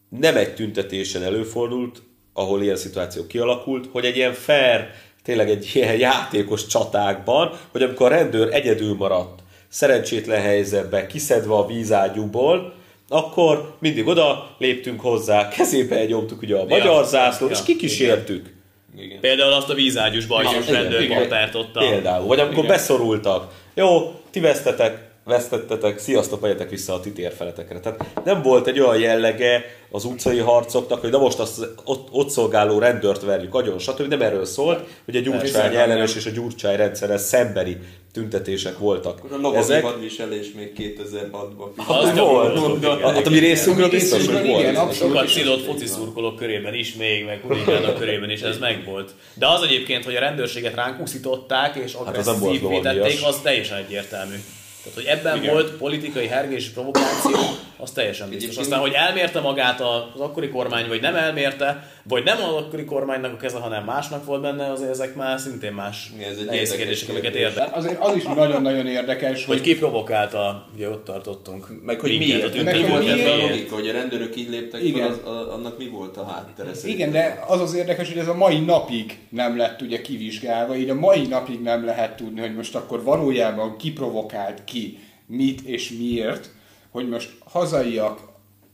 nem 0.09 0.37
egy 0.37 0.55
tüntetésen 0.55 1.23
előfordult, 1.23 2.01
ahol 2.33 2.61
ilyen 2.63 2.75
szituáció 2.75 3.27
kialakult, 3.27 3.87
hogy 3.91 4.05
egy 4.05 4.15
ilyen 4.15 4.33
fair, 4.33 4.87
tényleg 5.23 5.49
egy 5.49 5.71
ilyen 5.73 5.95
játékos 5.97 6.65
csatákban, 6.67 7.51
hogy 7.71 7.81
amikor 7.81 8.11
a 8.11 8.15
rendőr 8.15 8.53
egyedül 8.53 8.95
maradt, 8.95 9.39
szerencsétlen 9.73 10.41
helyzetben, 10.41 11.07
kiszedve 11.07 11.53
a 11.53 11.65
vízágyúból, 11.65 12.73
akkor 13.07 13.75
mindig 13.79 14.07
oda 14.07 14.55
léptünk 14.57 15.01
hozzá, 15.01 15.47
kezébe 15.47 16.05
nyomtuk 16.05 16.41
ugye 16.41 16.55
a 16.55 16.65
magyar 16.65 17.05
zászlót, 17.05 17.49
ja, 17.49 17.55
és 17.55 17.63
kikísértük. 17.63 18.53
Igen. 18.97 19.19
Például 19.19 19.53
azt 19.53 19.69
a 19.69 19.73
vízágyús 19.73 20.25
bajos 20.25 20.67
Igen, 20.67 20.81
rendőrpantert 20.81 21.55
ott 21.55 21.75
a... 21.75 21.79
Például. 21.79 22.27
Vagy 22.27 22.39
amikor 22.39 22.63
Igen. 22.63 22.75
beszorultak. 22.75 23.53
Jó, 23.73 24.19
ti 24.31 24.39
vesztetek, 24.39 25.09
vesztettetek, 25.25 25.99
sziasztok, 25.99 26.41
megyetek 26.41 26.69
vissza 26.69 26.93
a 26.93 26.99
ti 26.99 27.11
térfeletekre. 27.11 27.79
Tehát 27.79 28.05
nem 28.23 28.41
volt 28.41 28.67
egy 28.67 28.79
olyan 28.79 28.99
jellege 28.99 29.65
az 29.91 30.05
utcai 30.05 30.39
harcoknak, 30.39 31.01
hogy 31.01 31.11
na 31.11 31.17
most 31.17 31.39
azt 31.39 31.67
ott, 31.85 32.07
ott 32.11 32.29
szolgáló 32.29 32.79
rendőrt 32.79 33.21
verjük 33.21 33.55
agyon, 33.55 33.79
stb. 33.79 34.07
Nem 34.07 34.21
erről 34.21 34.45
szólt, 34.45 34.87
hogy 35.05 35.15
a 35.15 35.19
Gyurcsány 35.19 35.75
ellenes 35.75 36.15
és 36.15 36.25
a 36.25 36.29
Gyurcsány 36.29 36.75
rendszerrel 36.75 37.17
szembeni 37.17 37.77
tüntetések 38.13 38.77
voltak. 38.77 39.17
Akkor 39.17 39.31
a 39.31 39.35
lovagi 39.41 39.57
Ezek 39.57 39.83
hadviselés 39.83 40.51
még 40.55 40.71
2006-ban. 40.77 41.85
Az 41.87 42.17
volt. 42.17 42.59
volt. 42.59 43.01
Hát 43.01 43.27
a 43.27 43.29
mi 43.29 43.39
részünkről 43.39 43.89
biztos, 43.89 44.25
hogy 44.25 44.27
részünkről 44.27 44.59
igen, 44.59 44.73
volt. 44.73 44.87
abszolút. 44.87 45.13
Sokat 45.13 45.29
szidott 45.29 45.65
foci 45.65 45.85
szurkolók 45.85 46.35
körében 46.35 46.73
is, 46.73 46.93
még 46.93 47.25
meg 47.25 47.41
huligánok 47.41 47.97
körében 47.97 48.29
is 48.29 48.41
ez 48.41 48.57
megvolt. 48.57 49.11
De 49.33 49.47
az 49.47 49.61
egyébként, 49.63 50.05
hogy 50.05 50.15
a 50.15 50.19
rendőrséget 50.19 50.75
ránk 50.75 51.01
uszították 51.01 51.75
és 51.75 51.93
Hát 51.93 51.93
volt 51.93 52.07
agresszívvé 52.07 52.79
tették, 52.79 53.19
az 53.23 53.39
teljesen 53.43 53.77
egyértelmű. 53.77 54.35
Tehát, 54.83 54.97
hogy 54.97 55.05
ebben 55.05 55.37
Igen. 55.37 55.53
volt 55.53 55.71
politikai 55.71 56.27
hergés 56.27 56.65
és 56.65 56.69
provokáció, 56.69 57.39
az 57.83 57.91
teljesen 57.91 58.29
biztos. 58.29 58.43
Egyébként- 58.49 58.73
Aztán, 58.73 58.79
hogy 58.79 59.07
elmérte 59.07 59.39
magát 59.39 59.81
az 59.81 60.19
akkori 60.19 60.49
kormány, 60.49 60.87
vagy 60.87 61.01
nem 61.01 61.15
elmérte, 61.15 61.91
vagy 62.03 62.23
nem 62.23 62.37
az 62.37 62.53
akkori 62.53 62.85
kormánynak 62.85 63.33
a 63.33 63.37
keze, 63.37 63.57
hanem 63.57 63.83
másnak 63.83 64.25
volt 64.25 64.41
benne, 64.41 64.71
azért 64.71 64.89
ezek 64.89 65.15
már 65.15 65.39
szintén 65.39 65.73
más 65.73 66.11
Igen, 66.17 66.31
ez 66.31 66.37
egy 66.37 66.45
nehéz 66.45 66.75
kérdések, 66.75 67.09
amiket 67.09 67.35
érdekel. 67.35 67.65
Hát 67.65 67.75
azért 67.75 67.99
az 67.99 68.15
is 68.15 68.23
nagyon-nagyon 68.23 68.87
érdekes, 68.87 69.45
Hogy 69.45 69.61
ki 69.61 69.77
provokálta, 69.77 70.67
ugye 70.75 70.89
ott 70.89 71.03
tartottunk. 71.05 71.67
Meg 71.83 71.99
hogy 71.99 72.17
miért? 72.17 72.59
a 72.59 72.63
Meg 72.63 72.75
mi 72.75 72.81
hogy 72.81 72.89
volt 72.89 73.07
ebben 73.07 73.31
a 73.31 73.35
miért? 73.35 73.49
logika, 73.49 73.75
hogy 73.75 73.87
a 73.87 73.91
rendőrök 73.91 74.35
így 74.35 74.49
léptek 74.49 74.83
Igen. 74.83 75.01
fel, 75.01 75.11
az, 75.11 75.33
a, 75.35 75.53
annak 75.53 75.77
mi 75.77 75.87
volt 75.87 76.17
a 76.17 76.25
háttere 76.25 76.73
szerintem? 76.73 77.09
Igen, 77.09 77.11
de 77.11 77.43
az 77.47 77.61
az 77.61 77.73
érdekes, 77.75 78.07
hogy 78.07 78.17
ez 78.17 78.27
a 78.27 78.35
mai 78.35 78.59
napig 78.59 79.17
nem 79.29 79.57
lett 79.57 79.81
ugye 79.81 80.01
kivizsgálva, 80.01 80.75
így 80.75 80.89
a 80.89 80.95
mai 80.95 81.21
napig 81.27 81.61
nem 81.61 81.85
lehet 81.85 82.15
tudni, 82.15 82.39
hogy 82.39 82.55
most 82.55 82.75
akkor 82.75 83.03
valójában 83.03 83.77
ki 83.77 83.91
provokált 83.91 84.63
ki, 84.63 84.99
mit 85.27 85.61
és 85.61 85.91
miért, 85.97 86.49
hogy 86.93 87.09
most 87.09 87.29
hazaiak, 87.45 88.19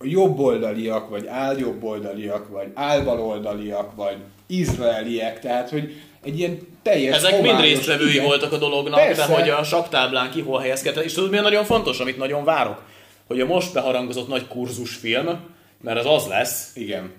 jobboldaliak, 0.01 1.09
vagy 1.09 1.28
álljobboldaliak, 1.28 2.47
vagy 2.49 2.67
álbaloldaliak, 2.74 3.95
vagy 3.95 4.17
izraeliek, 4.47 5.39
tehát 5.39 5.70
hogy 5.70 5.93
egy 6.24 6.39
ilyen 6.39 6.59
teljes 6.82 7.15
Ezek 7.15 7.41
mind 7.41 7.59
résztvevői 7.59 8.11
igen. 8.11 8.26
voltak 8.26 8.51
a 8.51 8.57
dolognak, 8.57 8.99
Persze. 8.99 9.28
de 9.28 9.34
hogy 9.34 9.49
a 9.49 9.63
saktáblán 9.63 10.32
ki 10.32 10.41
hol 10.41 10.59
helyezkedett. 10.59 11.03
És 11.03 11.13
tudod, 11.13 11.30
mi 11.30 11.38
nagyon 11.38 11.65
fontos, 11.65 11.99
amit 11.99 12.17
nagyon 12.17 12.43
várok? 12.43 12.84
Hogy 13.28 13.41
a 13.41 13.45
most 13.45 13.74
beharangozott 13.74 14.28
nagy 14.28 14.47
kurzusfilm, 14.47 15.39
mert 15.82 15.99
az 15.99 16.05
az 16.05 16.28
lesz, 16.28 16.72
Igen. 16.76 17.11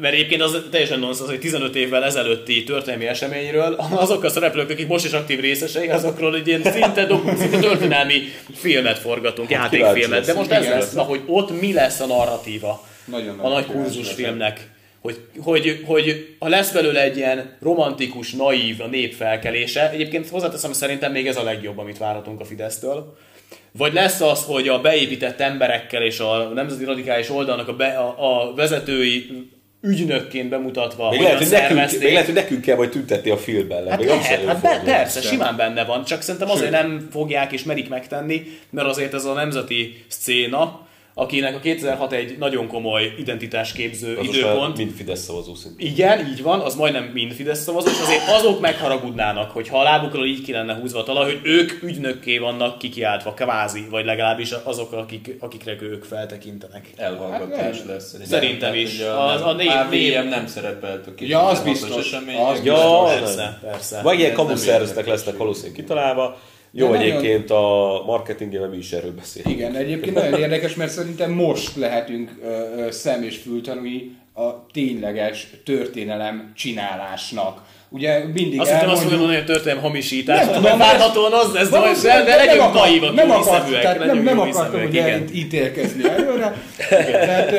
Mert 0.00 0.14
egyébként 0.14 0.42
az 0.42 0.62
teljesen 0.70 0.98
nonsens, 0.98 1.28
hogy 1.28 1.40
15 1.40 1.76
évvel 1.76 2.04
ezelőtti 2.04 2.64
történelmi 2.64 3.06
eseményről 3.06 3.76
azok 3.90 4.24
a 4.24 4.28
szereplők, 4.28 4.70
akik 4.70 4.86
most 4.86 5.04
is 5.04 5.12
aktív 5.12 5.40
részesei, 5.40 5.88
azokról 5.88 6.34
egy 6.34 6.46
ilyen 6.48 6.62
szinte, 6.62 7.06
doku- 7.06 7.38
szinte 7.38 7.58
történelmi 7.58 8.22
filmet 8.54 8.98
forgatunk, 8.98 9.50
játékfilmet. 9.50 10.24
De 10.24 10.34
most 10.34 10.50
ez 10.50 10.68
lesz, 10.68 10.92
na, 10.92 11.02
hogy 11.02 11.20
ott 11.26 11.60
mi 11.60 11.72
lesz 11.72 12.00
a 12.00 12.06
narratíva 12.06 12.86
Nagyon 13.04 13.38
a 13.38 13.48
nagy 13.48 13.66
kurzusfilmnek. 13.66 14.70
hogy, 15.00 15.18
hogy, 15.38 15.82
hogy 15.84 16.36
ha 16.38 16.48
lesz 16.48 16.72
belőle 16.72 17.02
egy 17.02 17.16
ilyen 17.16 17.56
romantikus, 17.60 18.32
naív 18.32 18.80
a 18.80 18.86
nép 18.86 19.14
felkelése, 19.14 19.90
egyébként 19.90 20.28
hozzáteszem, 20.28 20.72
szerintem 20.72 21.12
még 21.12 21.26
ez 21.26 21.36
a 21.36 21.42
legjobb, 21.42 21.78
amit 21.78 21.98
várhatunk 21.98 22.40
a 22.40 22.44
Fidesztől, 22.44 23.16
vagy 23.72 23.92
lesz 23.92 24.20
az, 24.20 24.44
hogy 24.44 24.68
a 24.68 24.80
beépített 24.80 25.40
emberekkel 25.40 26.02
és 26.02 26.20
a 26.20 26.50
nemzeti 26.54 26.84
radikális 26.84 27.30
oldalnak 27.30 27.68
a, 27.68 27.72
be, 27.72 27.86
a, 27.86 28.14
a 28.18 28.54
vezetői 28.54 29.26
ügynökként 29.80 30.48
bemutatva, 30.48 31.10
Még 31.10 31.20
lehet, 31.20 31.38
hogy 31.38 31.50
nekünk, 31.50 32.02
még 32.02 32.12
lehet, 32.12 32.26
hogy 32.26 32.34
nekünk 32.34 32.60
kell 32.60 32.76
majd 32.76 32.90
tüntetni 32.90 33.30
a 33.30 33.36
filmben. 33.36 33.88
Hát 33.88 33.98
még 33.98 34.08
az 34.08 34.22
lehet, 34.22 34.44
hát 34.44 34.62
be, 34.62 34.82
persze, 34.84 35.20
simán 35.20 35.56
benne 35.56 35.84
van, 35.84 36.04
csak 36.04 36.22
szerintem 36.22 36.50
azért 36.50 36.70
nem 36.70 37.08
fogják 37.10 37.52
és 37.52 37.62
merik 37.62 37.88
megtenni, 37.88 38.42
mert 38.70 38.88
azért 38.88 39.14
ez 39.14 39.24
a 39.24 39.32
nemzeti 39.32 40.04
szcéna, 40.08 40.85
akinek 41.18 41.54
a 41.56 41.58
2006 41.58 42.12
egy 42.12 42.38
nagyon 42.38 42.66
komoly 42.68 43.14
identitásképző 43.18 44.16
Az 44.16 44.26
időpont. 44.26 44.76
mind 44.76 44.90
Fidesz 44.92 45.20
szavazó 45.22 45.54
szintén. 45.54 45.86
Igen, 45.86 46.26
így 46.26 46.42
van, 46.42 46.60
az 46.60 46.74
majdnem 46.74 47.04
mind 47.04 47.32
Fidesz 47.32 47.62
szavazó, 47.62 47.88
és 47.90 48.00
azért 48.00 48.28
azok 48.28 48.60
megharagudnának, 48.60 49.50
hogy 49.50 49.68
ha 49.68 49.78
a 49.78 49.82
lábukról 49.82 50.26
így 50.26 50.42
ki 50.42 50.52
lenne 50.52 50.74
húzva 50.74 50.98
a 50.98 51.02
talaj, 51.02 51.24
hogy 51.24 51.40
ők 51.42 51.82
ügynökké 51.82 52.38
vannak 52.38 52.78
kikiáltva, 52.78 53.34
kvázi, 53.34 53.86
vagy 53.90 54.04
legalábbis 54.04 54.50
azok, 54.64 54.92
akik, 54.92 55.36
akikre 55.40 55.76
ők 55.80 56.04
feltekintenek. 56.04 56.90
Elhallgatás 56.96 57.58
Hát 57.60 57.78
nem. 57.84 57.88
lesz 57.94 58.10
szerintem. 58.10 58.38
Szerintem 58.40 58.58
Tehát, 58.72 58.76
is. 58.86 59.00
Az- 59.00 59.40
a 59.42 59.52
név- 59.52 59.90
név- 59.90 60.28
nem 60.28 60.46
szerepelt 60.46 61.06
a 61.06 61.10
Ja, 61.18 61.40
az 61.46 61.62
2006-os 61.62 61.64
biztos. 61.64 62.12
Az 62.12 62.64
Ja, 62.64 63.02
Persze, 63.04 63.58
persze. 63.62 64.00
Vagy 64.02 64.18
ilyen 64.18 64.30
Ez 64.30 64.36
nem 64.36 64.46
kamuszerveztek 64.46 64.96
érdekes. 64.96 65.18
lesznek 65.18 65.36
valószínűleg 65.36 65.74
kitalálva. 65.76 66.38
Jó, 66.72 66.90
De 66.90 66.96
nagyon- 66.98 67.16
egyébként 67.16 67.50
a 67.50 68.02
marketingében 68.06 68.68
mi 68.68 68.76
is 68.76 68.92
erről 68.92 69.12
beszélünk. 69.14 69.56
Igen, 69.56 69.74
egyébként 69.74 70.14
nagyon 70.14 70.40
érdekes, 70.40 70.74
mert 70.74 70.90
szerintem 70.90 71.30
most 71.30 71.76
lehetünk 71.76 72.30
ö, 72.42 72.46
ö, 72.86 72.90
szem 72.90 73.22
és 73.22 73.36
fültanúi 73.36 74.10
a 74.34 74.66
tényleges 74.72 75.46
történelem 75.64 76.52
csinálásnak. 76.56 77.60
Ugye 77.88 78.24
mindig 78.34 78.60
Azt 78.60 78.70
hittem 78.70 78.88
azt 78.88 78.98
elmondjuk... 79.02 79.10
mondani, 79.10 79.36
hogy 79.36 79.46
történelem 79.46 79.82
hamisítás, 79.82 80.38
Nem 80.38 80.50
nem, 80.50 80.62
tudom, 80.62 80.78
várhatóan 80.78 81.32
az 81.32 81.52
lesz, 81.52 81.68
de, 81.68 81.78
Valószínűleg 81.78 82.24
de 82.24 82.36
legyünk 82.36 82.72
naívak, 82.72 83.14
nem 83.14 83.30
akart, 83.30 83.70
nem, 83.70 83.98
legyünk 83.98 84.24
nem 84.24 84.40
akartam, 84.40 84.80
hogy 84.80 84.96
el- 84.96 85.22
ítélkezni 85.32 86.08
előre. 86.08 86.54
tehát, 87.10 87.50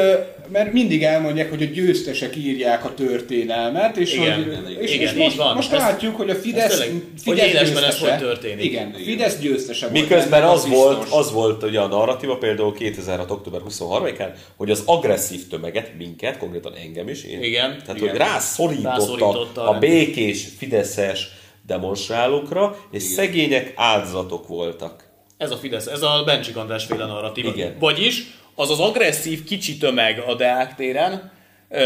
mert 0.52 0.74
mindig 0.74 1.04
elmondják, 1.04 1.50
hogy 1.50 1.62
a 1.62 1.66
győztesek 1.66 2.36
írják 2.36 2.86
a 2.86 2.94
történelmet, 2.94 3.98
és, 3.98 4.14
Igen, 4.14 4.44
hogy, 4.44 4.78
és, 4.82 4.94
igen, 4.94 5.08
és 5.08 5.14
most, 5.24 5.36
van. 5.36 5.56
most 5.56 5.72
Ez- 5.72 5.80
látjuk, 5.80 6.16
hogy 6.16 6.30
a 6.30 6.36
Fidesz, 6.36 6.78
tényleg, 6.78 7.02
hogy 7.26 7.40
Fidesz 7.40 7.54
ez 7.62 7.70
győztese. 7.70 8.10
hogy 8.10 8.20
történik. 8.20 8.64
Igen, 8.66 8.94
Fidesz 8.94 9.40
győztese 9.40 9.88
volt. 9.88 10.02
Miközben 10.02 10.30
benne, 10.42 10.52
az 10.52 10.68
volt, 10.68 11.10
az 11.12 11.32
volt 11.32 11.64
ugye 11.64 11.80
a 11.80 11.88
narratíva 11.88 12.38
például 12.38 12.74
2006. 12.74 13.32
október 13.32 13.62
23-án, 13.70 14.30
hogy 14.56 14.72
az 14.72 14.84
agresszív 14.86 15.48
tömeget, 15.48 15.92
minket, 15.98 16.38
konkrétan 16.38 16.74
engem 16.74 17.08
is, 17.08 17.24
én, 17.24 17.44
Igen, 17.44 17.78
tehát 17.86 17.96
igen. 18.02 18.10
hogy 18.10 18.18
rászorította, 18.18 18.90
Rászorította 18.90 19.62
a 19.70 19.76
a 19.76 19.80
békés, 19.80 20.46
fideszes 20.58 21.28
demonstrálókra, 21.68 22.78
és 22.92 23.04
szegények 23.04 23.74
áldozatok 23.76 24.48
voltak. 24.48 25.06
Ez 25.38 25.52
a 25.52 25.56
Fidesz, 25.58 25.86
ez 25.86 26.02
a 26.02 26.24
Bencsik 26.26 26.58
András 26.58 26.86
féle 26.86 27.06
narratíva. 27.06 27.50
Igen. 27.56 27.76
Vagyis 27.80 28.38
az 28.60 28.70
az 28.70 28.80
agresszív 28.80 29.44
kicsi 29.44 29.78
tömeg 29.78 30.24
a 30.28 30.36
Deák 30.36 30.76
téren, 30.76 31.32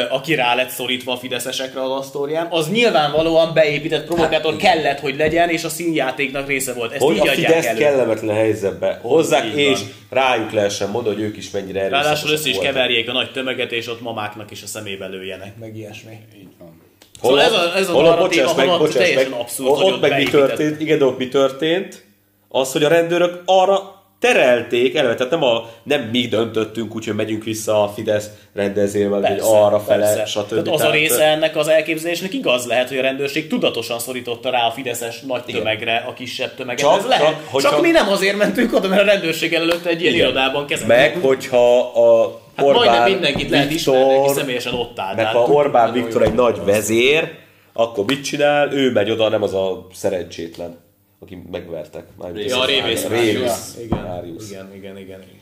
aki 0.10 0.36
rá 0.36 0.56
lett 0.56 0.70
szorítva 0.70 1.12
a 1.14 1.18
fideszesekre 1.18 1.84
az 1.84 1.92
asztórián, 1.92 2.48
az 2.52 2.70
nyilvánvalóan 2.72 3.54
beépített 3.54 4.06
provokátor 4.06 4.56
kellett, 4.56 5.00
hogy 5.00 5.16
legyen, 5.18 5.50
és 5.50 5.64
a 5.64 5.70
színjátéknak 5.70 6.48
része 6.48 6.74
volt. 6.74 6.92
Ezt 6.92 7.02
Hogy 7.04 7.16
így 7.16 7.20
a 7.28 7.32
adják 7.32 7.36
Fidesz 7.36 7.66
elő. 7.66 7.80
kellemetlen 7.80 8.36
helyzetbe 8.36 9.00
hozzák, 9.02 9.46
Így 9.46 9.58
és 9.58 9.80
van. 9.80 9.90
rájuk 10.10 10.52
lehessen 10.52 10.90
mondani, 10.90 11.16
hogy 11.16 11.24
ők 11.24 11.38
is 11.38 11.52
mennyire 11.52 11.80
erőszakosak 11.80 12.04
Ráadásul 12.06 12.32
össze 12.32 12.50
is 12.50 12.56
voltak. 12.56 12.74
keverjék 12.74 13.10
a 13.10 13.14
nagy 13.14 13.32
tömeget, 13.32 13.72
és 13.72 13.88
ott 13.88 14.02
mamáknak 14.02 14.52
is 14.52 14.64
a 14.64 14.68
szemébe 14.68 15.08
lőjenek, 15.08 15.58
meg 15.60 15.78
ilyesmi. 15.78 16.18
Így 16.40 16.48
van. 16.60 16.82
Szóval 17.22 17.42
ez 17.42 17.52
a- 17.52 17.76
ez 17.78 17.90
a 17.90 18.02
narratíva, 18.02 18.46
bocsáss 18.46 18.56
meg, 18.68 18.78
bocsáss 18.78 18.94
teljesen 18.96 19.30
meg, 19.30 19.40
abszurd, 19.40 19.70
ott, 19.70 19.82
hogy 19.82 19.92
ott 19.94 20.02
meg 20.02 20.18
mi 20.18 20.24
történt, 20.24 20.82
igen, 20.82 20.98
de 20.98 21.06
ott 21.06 21.18
mi 21.18 21.28
történt? 21.28 22.06
Az, 22.50 22.72
hogy 22.72 22.84
a 22.84 22.88
rendőrök 22.88 23.42
arra 23.46 24.01
terelték 24.22 24.96
eleve, 24.96 25.16
tehát 25.16 25.32
nem, 25.32 25.44
a, 25.44 25.70
nem 25.84 26.02
mi 26.02 26.28
döntöttünk 26.28 26.96
úgy, 26.96 27.06
hogy 27.06 27.16
megyünk 27.16 27.44
vissza 27.44 27.84
a 27.84 27.88
Fidesz 27.88 28.30
rendezvényben, 28.54 29.26
hogy 29.26 29.40
arra 29.42 29.80
fele, 29.80 30.26
stb. 30.26 30.50
Tehát 30.50 30.68
az 30.68 30.82
a 30.82 30.92
része 30.92 31.24
ennek 31.24 31.56
az 31.56 31.68
elképzelésnek 31.68 32.34
igaz 32.34 32.66
lehet, 32.66 32.88
hogy 32.88 32.98
a 32.98 33.02
rendőrség 33.02 33.48
tudatosan 33.48 34.00
szorította 34.00 34.50
rá 34.50 34.68
a 34.68 34.72
fideszes 34.72 35.22
nagy 35.22 35.42
Igen. 35.46 35.60
tömegre 35.60 36.06
a 36.08 36.14
kisebb 36.14 36.56
tömeget. 36.56 36.80
Csak- 36.86 36.98
Ez 36.98 37.06
lehet. 37.06 37.24
csak- 37.26 37.42
hogy 37.50 37.62
csak, 37.62 37.72
csak- 37.72 37.82
mi 37.82 37.92
nem 37.92 38.10
azért 38.10 38.38
mentünk 38.38 38.74
oda, 38.74 38.88
mert 38.88 39.02
a 39.02 39.06
rendőrség 39.06 39.54
előtt 39.54 39.86
egy 39.86 40.02
ilyen 40.02 40.14
Igen. 40.14 40.26
irodában 40.26 40.66
kezeltük. 40.66 40.96
Meg, 40.96 41.18
hogyha 41.22 41.80
a 41.80 42.40
Hát 42.56 42.66
Orbán 42.66 42.86
majdnem 42.86 43.12
mindenkit 43.12 43.50
lehet 43.50 43.72
ismerni, 43.72 44.04
aki 44.04 44.14
Viktor, 44.18 44.36
személyesen 44.36 44.74
ott 44.74 45.00
áll. 45.00 45.16
meg 45.16 45.26
ha 45.26 45.40
Orbán 45.44 45.94
Viktor 45.94 46.22
egy 46.22 46.34
nagy 46.34 46.58
vezér, 46.66 47.32
akkor 47.74 48.06
mit 48.06 48.24
csinál? 48.24 48.72
Ő 48.74 48.92
megy 48.92 49.12
oda, 49.12 49.30
nem 49.30 49.44
az 49.44 49.54
a 49.54 49.88
szerencsétlen, 49.94 50.78
aki 51.22 51.42
megvertek. 51.52 52.06
Mármint 52.18 52.50
Ja, 52.50 52.60
a 52.60 52.66
révész 52.66 53.08
Révész. 53.08 53.78
Igen, 53.80 54.74
igen, 54.76 54.98
igen, 54.98 54.98
igen. 54.98 55.40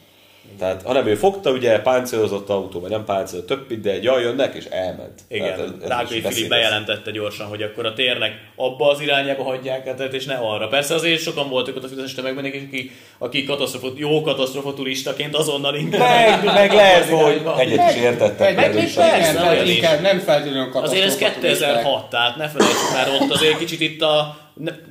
Tehát, 0.58 0.82
hanem 0.84 1.08
ő 1.08 1.16
fogta, 1.16 1.52
ugye 1.52 1.80
páncélozott 1.80 2.50
autó, 2.50 2.80
vagy 2.80 2.90
nem 2.90 3.06
páncélozott, 3.06 3.48
több 3.48 3.82
de 3.82 3.92
egy 3.92 4.04
jaj, 4.04 4.22
jönnek, 4.22 4.56
és 4.56 4.66
elment. 4.66 5.22
Igen, 5.28 5.56
Tehát 5.56 5.88
Rákai 5.88 6.22
Filip 6.22 6.50
bejelentette 6.50 7.12
gyorsan, 7.12 7.48
hogy 7.48 7.62
akkor 7.62 7.86
a 7.86 7.94
térnek 7.94 8.32
abba 8.56 8.90
az 8.90 9.02
irányába 9.02 9.44
hagyják 9.44 9.88
át, 9.88 10.14
és 10.14 10.26
ne 10.26 10.36
arra. 10.36 10.68
Persze 10.68 10.94
azért 10.94 11.22
sokan 11.22 11.50
voltak 11.50 11.76
ott 11.76 11.84
a 11.84 11.88
fideszes 11.88 12.14
tömegben, 12.14 12.46
akik, 12.46 12.92
akik 13.18 13.48
katasztrofa, 13.48 13.88
jó 13.96 14.22
katasztrofa 14.22 14.74
turistaként 14.74 15.36
azonnal 15.36 15.76
inkább 15.76 16.00
Meg, 16.00 16.54
meg 16.54 16.74
lehet, 16.74 17.10
abba 17.10 17.24
az 17.24 17.24
hogy 17.24 17.42
egyet 17.58 17.92
is 17.92 18.02
értettek. 18.02 18.56
Meg 18.56 18.84
is. 18.84 18.94
persze, 18.94 19.80
tehát 19.80 20.02
nem 20.02 20.20
feltétlenül 20.20 20.70
Azért 20.74 21.06
ez 21.06 21.18
katasztrófa 21.18 21.18
2006, 21.18 22.10
tehát 22.10 22.36
ne 22.36 22.48
felejtsük 22.48 22.92
már 22.94 23.08
ott 23.22 23.32
azért 23.32 23.58
kicsit 23.58 23.82
itt 23.82 24.02
a 24.02 24.38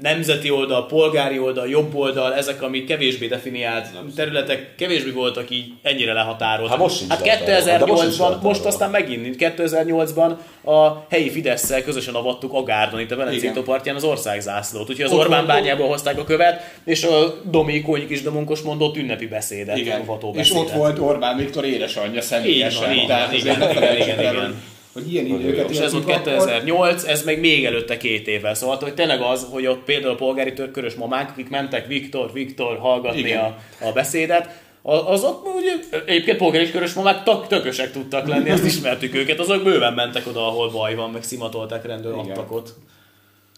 nemzeti 0.01 0.51
oldal, 0.51 0.87
polgári 0.87 1.39
oldal, 1.39 1.69
jobb 1.69 1.95
oldal, 1.95 2.35
ezek, 2.35 2.63
amik 2.63 2.87
kevésbé 2.87 3.27
definiált 3.27 3.87
területek, 4.17 4.75
kevésbé 4.77 5.11
voltak 5.11 5.51
így 5.51 5.73
ennyire 5.83 6.13
lehatárolva. 6.13 6.71
Hát 6.71 6.79
most 6.79 7.05
hát 7.09 7.27
lehatárolva, 7.27 7.79
de 7.79 7.87
most 7.87 8.03
sincs 8.03 8.15
2008-ban, 8.15 8.19
lehatárolva. 8.19 8.49
most 8.49 8.65
aztán 8.65 8.91
megint, 8.91 9.37
2008-ban 9.39 10.37
a 10.65 11.07
helyi 11.11 11.31
fidesz 11.31 11.73
közösen 11.85 12.15
avattuk 12.15 12.53
Agárdon, 12.53 13.01
itt 13.01 13.11
a 13.11 13.31
Igen. 13.31 13.65
partján 13.65 13.97
az 13.97 14.05
országzászlót. 14.05 14.91
Úgyhogy 14.91 15.05
az 15.05 15.13
Ott 15.13 15.19
Orbán 15.19 15.47
bányából 15.47 15.89
hozták 15.89 16.19
a 16.19 16.25
követ, 16.25 16.63
és 16.85 17.05
a 17.05 17.41
Dominikónyi 17.51 18.07
kis 18.07 18.23
domunkos 18.23 18.61
mondott 18.61 18.97
ünnepi 18.97 19.27
beszédet, 19.27 19.77
Igen, 19.77 20.03
és 20.33 20.53
ott 20.53 20.71
volt 20.71 20.99
Orbán 20.99 21.37
Viktor 21.37 21.65
édesanyja 21.65 22.21
személyesen. 22.21 22.93
Így 22.93 23.07
van, 23.09 23.33
így 23.33 23.41
igen, 23.41 23.63
igen, 23.71 23.97
igen, 23.97 24.19
igen. 24.19 24.77
Hogy- 25.03 25.13
ilyen 25.13 25.27
időket 25.27 25.71
És 25.71 25.79
ez 25.79 25.95
akkor. 25.95 26.05
2008, 26.05 27.05
ez 27.05 27.25
meg 27.25 27.41
még 27.41 27.65
előtte 27.65 27.97
két 27.97 28.27
évvel. 28.29 28.55
Szóval, 28.55 28.77
hogy 28.77 28.95
tényleg 28.95 29.21
az, 29.21 29.47
hogy 29.51 29.67
ott 29.67 29.85
például 29.85 30.13
a 30.13 30.17
polgári 30.17 30.53
törkörös 30.53 30.95
mamák, 30.95 31.31
akik 31.31 31.49
mentek 31.49 31.87
Viktor, 31.87 32.33
Viktor 32.33 32.79
hallgatni 32.79 33.19
Igen. 33.19 33.39
a, 33.39 33.57
a 33.87 33.93
beszédet, 33.93 34.67
azok 34.83 35.55
ugye, 35.55 36.01
egyébként 36.07 36.37
polgári 36.37 36.71
körös 36.71 36.93
mamák 36.93 37.23
tök, 37.23 37.47
tökösek 37.47 37.93
tudtak 37.93 38.27
lenni, 38.29 38.51
ezt 38.51 38.65
ismertük 38.65 39.15
őket, 39.15 39.39
azok 39.39 39.63
bőven 39.63 39.93
mentek 39.93 40.27
oda, 40.27 40.47
ahol 40.47 40.71
baj 40.71 40.95
van, 40.95 41.11
meg 41.11 41.23
szimatolták 41.23 41.87
rendőr 41.87 42.13
ott. 42.49 42.75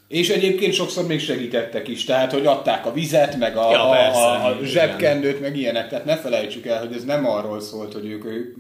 És 0.09 0.28
egyébként 0.28 0.74
sokszor 0.74 1.07
még 1.07 1.20
segítettek 1.20 1.88
is, 1.88 2.05
tehát 2.05 2.32
hogy 2.32 2.47
adták 2.47 2.86
a 2.86 2.93
vizet, 2.93 3.38
meg 3.38 3.57
a, 3.57 3.70
Ja, 3.70 3.88
persze, 3.91 4.20
a, 4.20 4.47
a 4.47 4.59
zsebkendőt, 4.64 5.41
meg 5.41 5.57
ilyenek. 5.57 5.88
Tehát 5.88 6.05
ne 6.05 6.16
felejtsük 6.16 6.66
el, 6.66 6.78
hogy 6.78 6.97
ez 6.97 7.05
nem 7.05 7.26
arról 7.26 7.61
szólt, 7.61 7.93
hogy 7.93 8.07
ők, 8.07 8.24
ők 8.24 8.57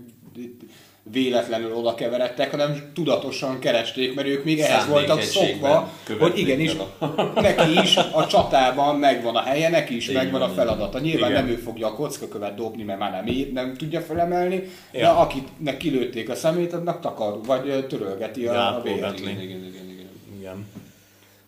véletlenül 1.12 1.72
oda 1.72 1.94
keveredtek, 1.94 2.50
hanem 2.50 2.90
tudatosan 2.94 3.58
keresték, 3.58 4.14
mert 4.14 4.28
ők 4.28 4.44
még 4.44 4.60
ehhez 4.60 4.86
voltak 4.86 5.22
szokva, 5.22 5.90
hogy 6.18 6.38
igenis 6.38 6.72
el 7.00 7.32
neki 7.34 7.78
is 7.82 7.96
a 7.96 8.26
csatában 8.26 8.96
megvan 8.96 9.36
a 9.36 9.40
helye, 9.40 9.68
neki 9.68 9.96
is 9.96 10.08
Így 10.08 10.14
megvan 10.14 10.42
a 10.42 10.48
feladata. 10.48 10.98
Nyilván 10.98 11.30
Igen. 11.30 11.42
nem 11.44 11.52
ő 11.52 11.56
fogja 11.56 11.86
a 11.86 11.94
kockakövet 11.94 12.54
dobni, 12.54 12.82
mert 12.82 12.98
már 12.98 13.10
nem, 13.10 13.26
ér, 13.26 13.52
nem 13.52 13.76
tudja 13.76 14.00
felemelni, 14.00 14.56
de 14.92 14.98
Ja. 14.98 15.18
akitnek 15.18 15.76
kilőtték 15.76 16.28
a 16.30 16.34
szemét, 16.34 16.72
annak 16.72 17.00
takar, 17.00 17.40
vagy 17.46 17.86
törölgeti 17.88 18.46
a, 18.46 18.50
a 18.50 18.54
Gápolgatni. 18.54 19.24
vért. 19.24 19.42
Igen, 19.42 19.42
igen, 19.42 19.64
igen, 19.66 19.90
igen. 19.90 20.08
Igen. 20.38 20.66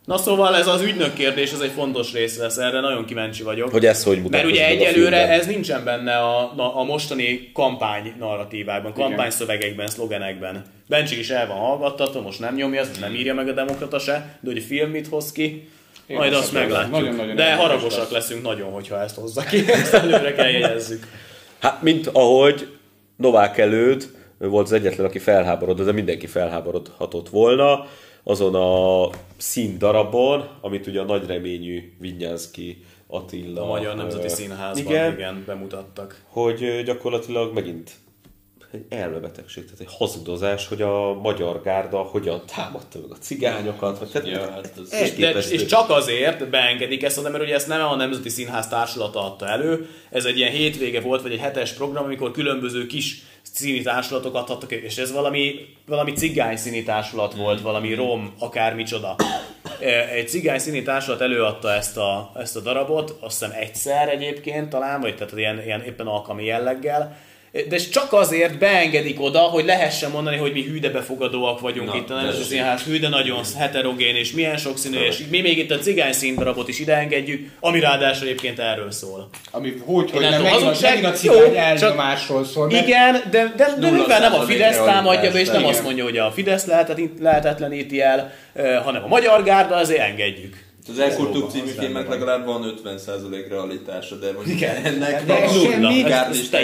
Na 0.05 0.16
szóval 0.16 0.57
ez 0.57 0.66
az 0.66 0.80
ügynök 0.80 1.14
kérdés, 1.14 1.53
ez 1.53 1.61
egy 1.61 1.70
fontos 1.70 2.12
rész 2.12 2.38
lesz, 2.38 2.57
erre 2.57 2.80
nagyon 2.80 3.05
kíváncsi 3.05 3.42
vagyok. 3.42 3.70
Hogy 3.70 3.86
ez 3.86 4.05
hogy 4.05 4.22
Mert 4.30 4.44
ugye 4.44 4.66
egyelőre 4.66 5.28
ez 5.28 5.46
nincsen 5.46 5.84
benne 5.84 6.16
a, 6.16 6.53
a, 6.57 6.76
a 6.78 6.84
mostani 6.84 7.50
kampány 7.55 8.14
narratívában, 8.18 8.92
kampány 8.92 9.30
szövegekben, 9.30 9.86
szlogenekben. 9.86 10.64
Bencsik 10.88 11.18
is 11.18 11.30
el 11.30 11.46
van 11.46 11.57
hallgattatva, 11.57 12.20
most 12.20 12.40
nem 12.40 12.55
nyomja, 12.55 12.80
ezt 12.80 12.88
most 12.88 13.00
nem 13.00 13.14
írja 13.14 13.34
meg 13.34 13.48
a 13.48 13.53
demokrata 13.53 13.98
se, 13.98 14.38
de 14.40 14.50
hogy 14.50 14.59
a 14.59 14.66
film 14.66 14.90
mit 14.90 15.09
hoz 15.09 15.32
ki, 15.32 15.68
Én 16.07 16.16
majd 16.16 16.32
azt 16.32 16.42
azt 16.42 16.53
meglátjuk. 16.53 16.92
Nagyon-nagyon 16.92 17.36
de 17.36 17.42
érdekes 17.42 17.64
haragosak 17.64 17.98
lesz. 17.98 18.11
leszünk 18.11 18.42
nagyon, 18.42 18.70
hogyha 18.70 19.03
ezt 19.03 19.14
hozza 19.14 19.42
ki, 19.42 19.70
ezt 19.72 19.94
előre 19.94 20.32
kell 20.32 20.48
jegyezzük. 20.48 21.07
Hát, 21.59 21.82
mint 21.82 22.07
ahogy 22.12 22.68
Novák 23.16 23.59
előtt 23.59 24.09
ő 24.38 24.48
volt 24.48 24.66
az 24.66 24.72
egyetlen, 24.72 25.07
aki 25.07 25.18
felháborodott, 25.18 25.86
de 25.86 25.92
mindenki 25.92 26.26
felháborodhatott 26.26 27.28
volna, 27.28 27.86
azon 28.22 28.54
a 28.54 29.10
színdarabon, 29.36 30.48
amit 30.60 30.86
ugye 30.86 31.00
a 31.00 31.04
nagy 31.04 31.26
reményű 31.26 31.92
Vinyánszki 31.98 32.84
Attila... 33.06 33.62
A 33.62 33.66
Magyar 33.66 33.96
Nemzeti 33.96 34.28
Színházban 34.28 34.92
igen, 34.92 35.12
igen, 35.12 35.42
bemutattak. 35.46 36.24
hogy 36.28 36.82
gyakorlatilag 36.84 37.54
megint 37.54 37.90
egy 38.72 38.84
elmebetegség, 38.88 39.64
tehát 39.64 39.80
egy 39.80 39.94
hazudozás, 39.98 40.68
hogy 40.68 40.82
a 40.82 41.14
magyar 41.14 41.62
gárda 41.62 41.98
hogyan 41.98 42.42
támadta 42.54 42.98
meg 43.00 43.10
a 43.10 43.16
cigányokat, 43.20 43.98
vagy 43.98 44.08
tehát 44.08 44.28
Ja, 44.28 44.50
hát 44.50 44.72
ez 44.76 44.92
És, 44.92 45.12
de, 45.12 45.30
és 45.30 45.64
csak 45.64 45.90
azért 45.90 46.50
beengedik 46.50 47.02
ezt, 47.02 47.22
mert 47.22 47.42
ugye 47.42 47.54
ezt 47.54 47.68
nem 47.68 47.86
a 47.86 47.96
Nemzeti 47.96 48.28
Színház 48.28 48.68
társulata 48.68 49.24
adta 49.24 49.48
elő, 49.48 49.88
ez 50.10 50.24
egy 50.24 50.38
ilyen 50.38 50.50
hétvége 50.50 51.00
volt, 51.00 51.22
vagy 51.22 51.32
egy 51.32 51.38
hetes 51.38 51.72
program, 51.72 52.04
amikor 52.04 52.30
különböző 52.30 52.86
kis 52.86 53.22
színi 53.42 53.82
társulatok 53.82 54.34
adhattak, 54.34 54.72
és 54.72 54.96
ez 54.96 55.12
valami, 55.12 55.54
valami 55.86 56.12
cigány 56.12 56.56
színi 56.56 56.82
társulat 56.82 57.34
volt, 57.34 57.60
valami 57.60 57.94
rom, 57.94 58.34
akármicsoda. 58.38 59.16
Egy 60.14 60.28
cigány 60.28 60.58
színi 60.58 60.82
társulat 60.82 61.20
előadta 61.20 61.72
ezt 61.72 61.96
a, 61.96 62.32
ezt 62.36 62.56
a 62.56 62.60
darabot, 62.60 63.16
azt 63.20 63.38
hiszem 63.38 63.56
egyszer 63.60 64.08
egyébként 64.08 64.68
talán, 64.68 65.00
vagy 65.00 65.16
tehát 65.16 65.36
ilyen, 65.36 65.62
ilyen 65.64 65.82
éppen 65.82 66.06
alkalmi 66.06 66.44
jelleggel, 66.44 67.16
de 67.53 67.76
és 67.76 67.88
csak 67.88 68.12
azért 68.12 68.59
beengedik 68.59 69.20
oda, 69.20 69.38
hogy 69.38 69.64
lehessen 69.64 70.11
mondani, 70.11 70.36
hogy 70.36 70.53
mi 70.53 70.62
hűde 70.62 70.90
befogadóak 70.90 71.61
vagyunk 71.61 71.88
Na, 71.88 71.96
itt 71.96 72.11
a 72.11 72.14
Nemzeti. 72.14 72.42
Színház, 72.44 72.82
hűde 72.82 73.09
nagyon 73.09 73.40
heterogén, 73.59 74.14
és 74.16 74.32
milyen 74.32 74.57
sokszínű, 74.57 74.98
és 74.98 75.18
mi 75.30 75.40
még 75.40 75.59
itt 75.59 75.70
a 75.70 75.78
cigány 75.78 76.12
színdarabot 76.12 76.68
is 76.68 76.78
ideengedjük, 76.78 77.50
ami 77.61 77.80
ráadásul 77.80 78.26
egyébként 78.26 78.59
erről 78.59 78.90
szól. 78.90 79.28
Ami 79.50 79.74
hogy, 79.84 80.11
hogy 80.11 80.20
nem, 80.20 80.42
megint, 80.42 80.48
a, 80.48 80.64
hazugság- 80.64 80.94
megint 80.94 81.12
a 81.12 81.16
cigány 81.16 81.76
csak- 81.76 81.88
elnyomásról 81.88 82.44
szól. 82.44 82.66
mert- 82.70 82.86
Igen, 82.86 83.22
de, 83.30 83.53
de, 83.57 83.74
de 83.80 83.90
mivel 83.90 84.20
nem 84.20 84.34
a 84.34 84.40
Fidesz 84.42 84.76
támadja 84.76 85.30
be, 85.30 85.38
és 85.40 85.48
nem 85.48 85.64
azt 85.64 85.82
mondja, 85.82 86.05
hogy 86.05 86.18
a 86.18 86.30
Fidesz 86.32 86.64
lehetet, 86.66 87.00
lehetetleníti 87.20 88.00
el, 88.00 88.32
eh, 88.53 88.82
hanem 88.84 89.05
a 89.05 89.07
magyar 89.07 89.42
gárda, 89.44 89.74
azért 89.76 90.00
engedjük. 90.00 90.70
Az 90.89 90.99
Elkurtuk 90.99 91.51
című 91.51 91.66
filmnek 91.78 92.09
legalább 92.09 92.45
van 92.47 92.74
50% 92.85 93.47
realitása, 93.49 94.16
de 94.18 94.33
mondjuk 94.33 94.57
Igen. 94.57 94.76
ennek 94.85 95.24
De 95.24 95.35
nulla. 95.47 95.70
semmi- 95.70 96.05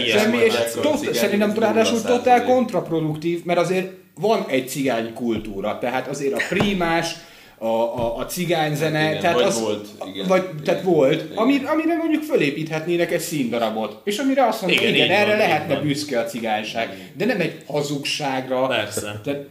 Semmi, 0.09 0.37
és 0.37 0.53
mondják, 0.53 0.73
tot, 0.81 0.99
cigány 0.99 1.15
szerintem 1.15 1.55
ráadásul 1.59 2.03
totál 2.03 2.45
kontraproduktív, 2.45 3.45
mert 3.45 3.59
azért 3.59 3.91
van 4.21 4.45
egy 4.49 4.69
cigány 4.69 5.13
kultúra, 5.15 5.79
tehát 5.81 6.09
azért 6.09 6.33
a 6.33 6.41
prímás, 6.49 7.15
a, 7.61 7.67
a, 7.67 8.17
a 8.17 8.27
cigányzene, 8.27 8.99
Hát 8.99 9.09
igen, 9.11 9.21
tehát 9.21 9.37
vagy 9.37 9.45
az, 9.45 9.61
volt, 9.61 9.87
igen. 10.15 10.27
Vagy, 10.27 10.43
tehát 10.65 10.81
Igen. 10.83 10.95
volt, 10.95 11.23
Igen. 11.23 11.37
ami, 11.37 11.61
amire 11.67 11.97
mondjuk 11.97 12.23
fölépíthetnének 12.23 13.13
egy 13.13 13.21
színdarabot, 13.21 14.01
és 14.05 14.19
amire 14.19 14.47
azt 14.47 14.63
mondja, 14.63 14.81
Igen, 14.81 14.95
igen, 14.95 15.07
van, 15.09 15.17
erre 15.17 15.33
így 15.33 15.39
lehetne 15.39 15.75
van. 15.75 15.83
büszke 15.83 16.21
a 16.21 16.25
cigányság, 16.25 17.13
de 17.17 17.25
nem 17.25 17.41
egy 17.41 17.53
hazugságra. 17.67 18.67
Persze. 18.67 19.21
Tehát, 19.25 19.47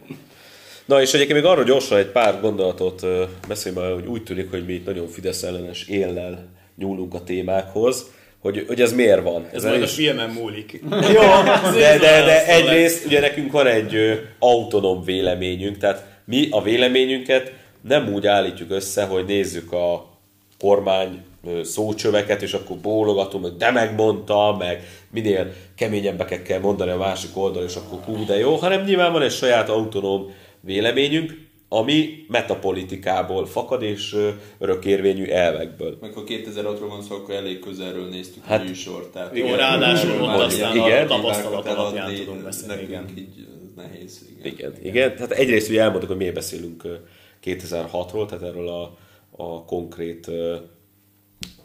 Na 0.87 1.01
és 1.01 1.13
egyébként 1.13 1.39
még 1.41 1.49
arról 1.49 1.63
gyorsan 1.63 1.97
egy 1.97 2.05
pár 2.11 2.41
gondolatot 2.41 3.05
beszélj 3.47 3.75
már, 3.75 3.93
hogy 3.93 4.05
úgy 4.05 4.23
tűnik, 4.23 4.49
hogy 4.49 4.65
mi 4.65 4.73
itt 4.73 4.85
nagyon 4.85 5.07
Fidesz 5.07 5.43
ellenes 5.43 5.87
éllel 5.87 6.47
nyúlunk 6.77 7.13
a 7.13 7.23
témákhoz, 7.23 8.11
hogy, 8.39 8.63
hogy 8.67 8.81
ez 8.81 8.93
miért 8.93 9.23
van. 9.23 9.47
Ez 9.53 9.63
el 9.63 9.69
majd 9.69 9.81
a 9.81 9.85
is- 9.85 9.93
filmen 9.93 10.29
múlik. 10.29 10.81
Jó, 11.13 11.21
de, 11.73 11.97
de, 11.97 11.97
de 11.99 12.39
Szóval- 12.39 12.45
egyrészt 12.47 13.05
ugye 13.05 13.19
nekünk 13.19 13.51
van 13.51 13.67
egy 13.67 13.95
ö, 13.95 14.13
autonóm 14.39 15.03
véleményünk, 15.03 15.77
tehát 15.77 16.05
mi 16.25 16.47
a 16.51 16.61
véleményünket 16.61 17.53
nem 17.81 18.13
úgy 18.13 18.27
állítjuk 18.27 18.71
össze, 18.71 19.03
hogy 19.05 19.25
nézzük 19.25 19.71
a 19.71 20.05
kormány 20.59 21.21
szócsöveket, 21.63 22.41
és 22.41 22.53
akkor 22.53 22.77
bólogatunk, 22.77 23.43
meg 23.43 23.55
de 23.55 23.71
megmondta, 23.71 24.55
meg 24.59 24.83
minél 25.11 25.53
keményebbeket 25.75 26.41
kell 26.41 26.59
mondani 26.59 26.91
a 26.91 26.97
másik 26.97 27.37
oldal, 27.37 27.63
és 27.63 27.75
akkor 27.75 27.99
hú, 28.05 28.25
de 28.25 28.37
jó, 28.37 28.55
hanem 28.55 28.83
nyilván 28.83 29.11
van 29.11 29.21
egy 29.21 29.31
saját 29.31 29.69
autonóm 29.69 30.33
véleményünk, 30.61 31.45
ami 31.69 32.25
metapolitikából 32.27 33.45
fakad, 33.45 33.81
és 33.81 34.15
örökérvényű 34.57 35.25
elvekből. 35.25 35.97
Meg 36.01 36.13
ha 36.13 36.23
2006-ról 36.27 36.85
van 36.89 37.01
szó, 37.01 37.15
akkor 37.15 37.33
elég 37.33 37.59
közelről 37.59 38.09
néztük 38.09 38.43
Hát, 38.45 38.61
a 38.61 38.63
műsort. 38.63 39.11
Tehát 39.11 39.37
jó, 39.37 39.55
ráadásul 39.55 40.21
ott 40.21 40.29
aztán 40.29 40.75
igen, 40.75 41.03
a 41.03 41.07
tapasztalat 41.07 41.67
alapján 41.67 42.15
tudunk 42.15 42.43
beszélni. 42.43 42.81
Igen. 42.81 43.05
így 43.17 43.47
nehéz. 43.75 44.25
Igen. 44.39 44.53
Igen, 44.53 44.73
igen. 44.83 45.15
Tehát 45.15 45.31
egyrészt 45.31 45.69
ugye 45.69 45.81
elmondtuk, 45.81 46.09
hogy 46.09 46.17
miért 46.17 46.33
beszélünk 46.33 46.83
ö, 46.83 46.93
2006-ról, 47.43 48.25
tehát 48.27 48.43
erről 48.43 48.67
a, 48.67 48.97
a 49.31 49.65
konkrét 49.65 50.31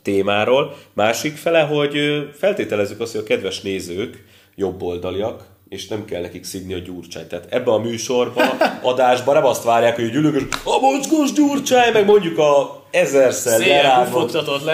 témáról. 0.03 0.77
Másik 0.93 1.37
fele, 1.37 1.61
hogy 1.61 1.97
feltételezzük 2.33 3.01
azt, 3.01 3.13
hogy 3.13 3.21
a 3.21 3.25
kedves 3.25 3.61
nézők 3.61 4.25
jobboldaliak, 4.55 5.47
és 5.73 5.87
nem 5.89 6.05
kell 6.05 6.21
nekik 6.21 6.45
szidni 6.45 6.75
a 6.75 6.79
gyurcsányt. 6.79 7.29
Tehát 7.29 7.47
ebbe 7.51 7.71
a 7.71 7.79
műsorba, 7.79 8.43
adásba 8.83 9.33
nem 9.33 9.45
azt 9.45 9.65
várják, 9.65 9.95
hogy 9.95 10.11
gyűlök, 10.11 10.35
és 10.35 10.43
a 10.65 10.81
mocskos 10.81 11.33
gyurcsány, 11.33 11.93
meg 11.93 12.05
mondjuk 12.05 12.39
a 12.39 12.83
ezerszer 12.91 13.61
lerágott, 13.61 14.33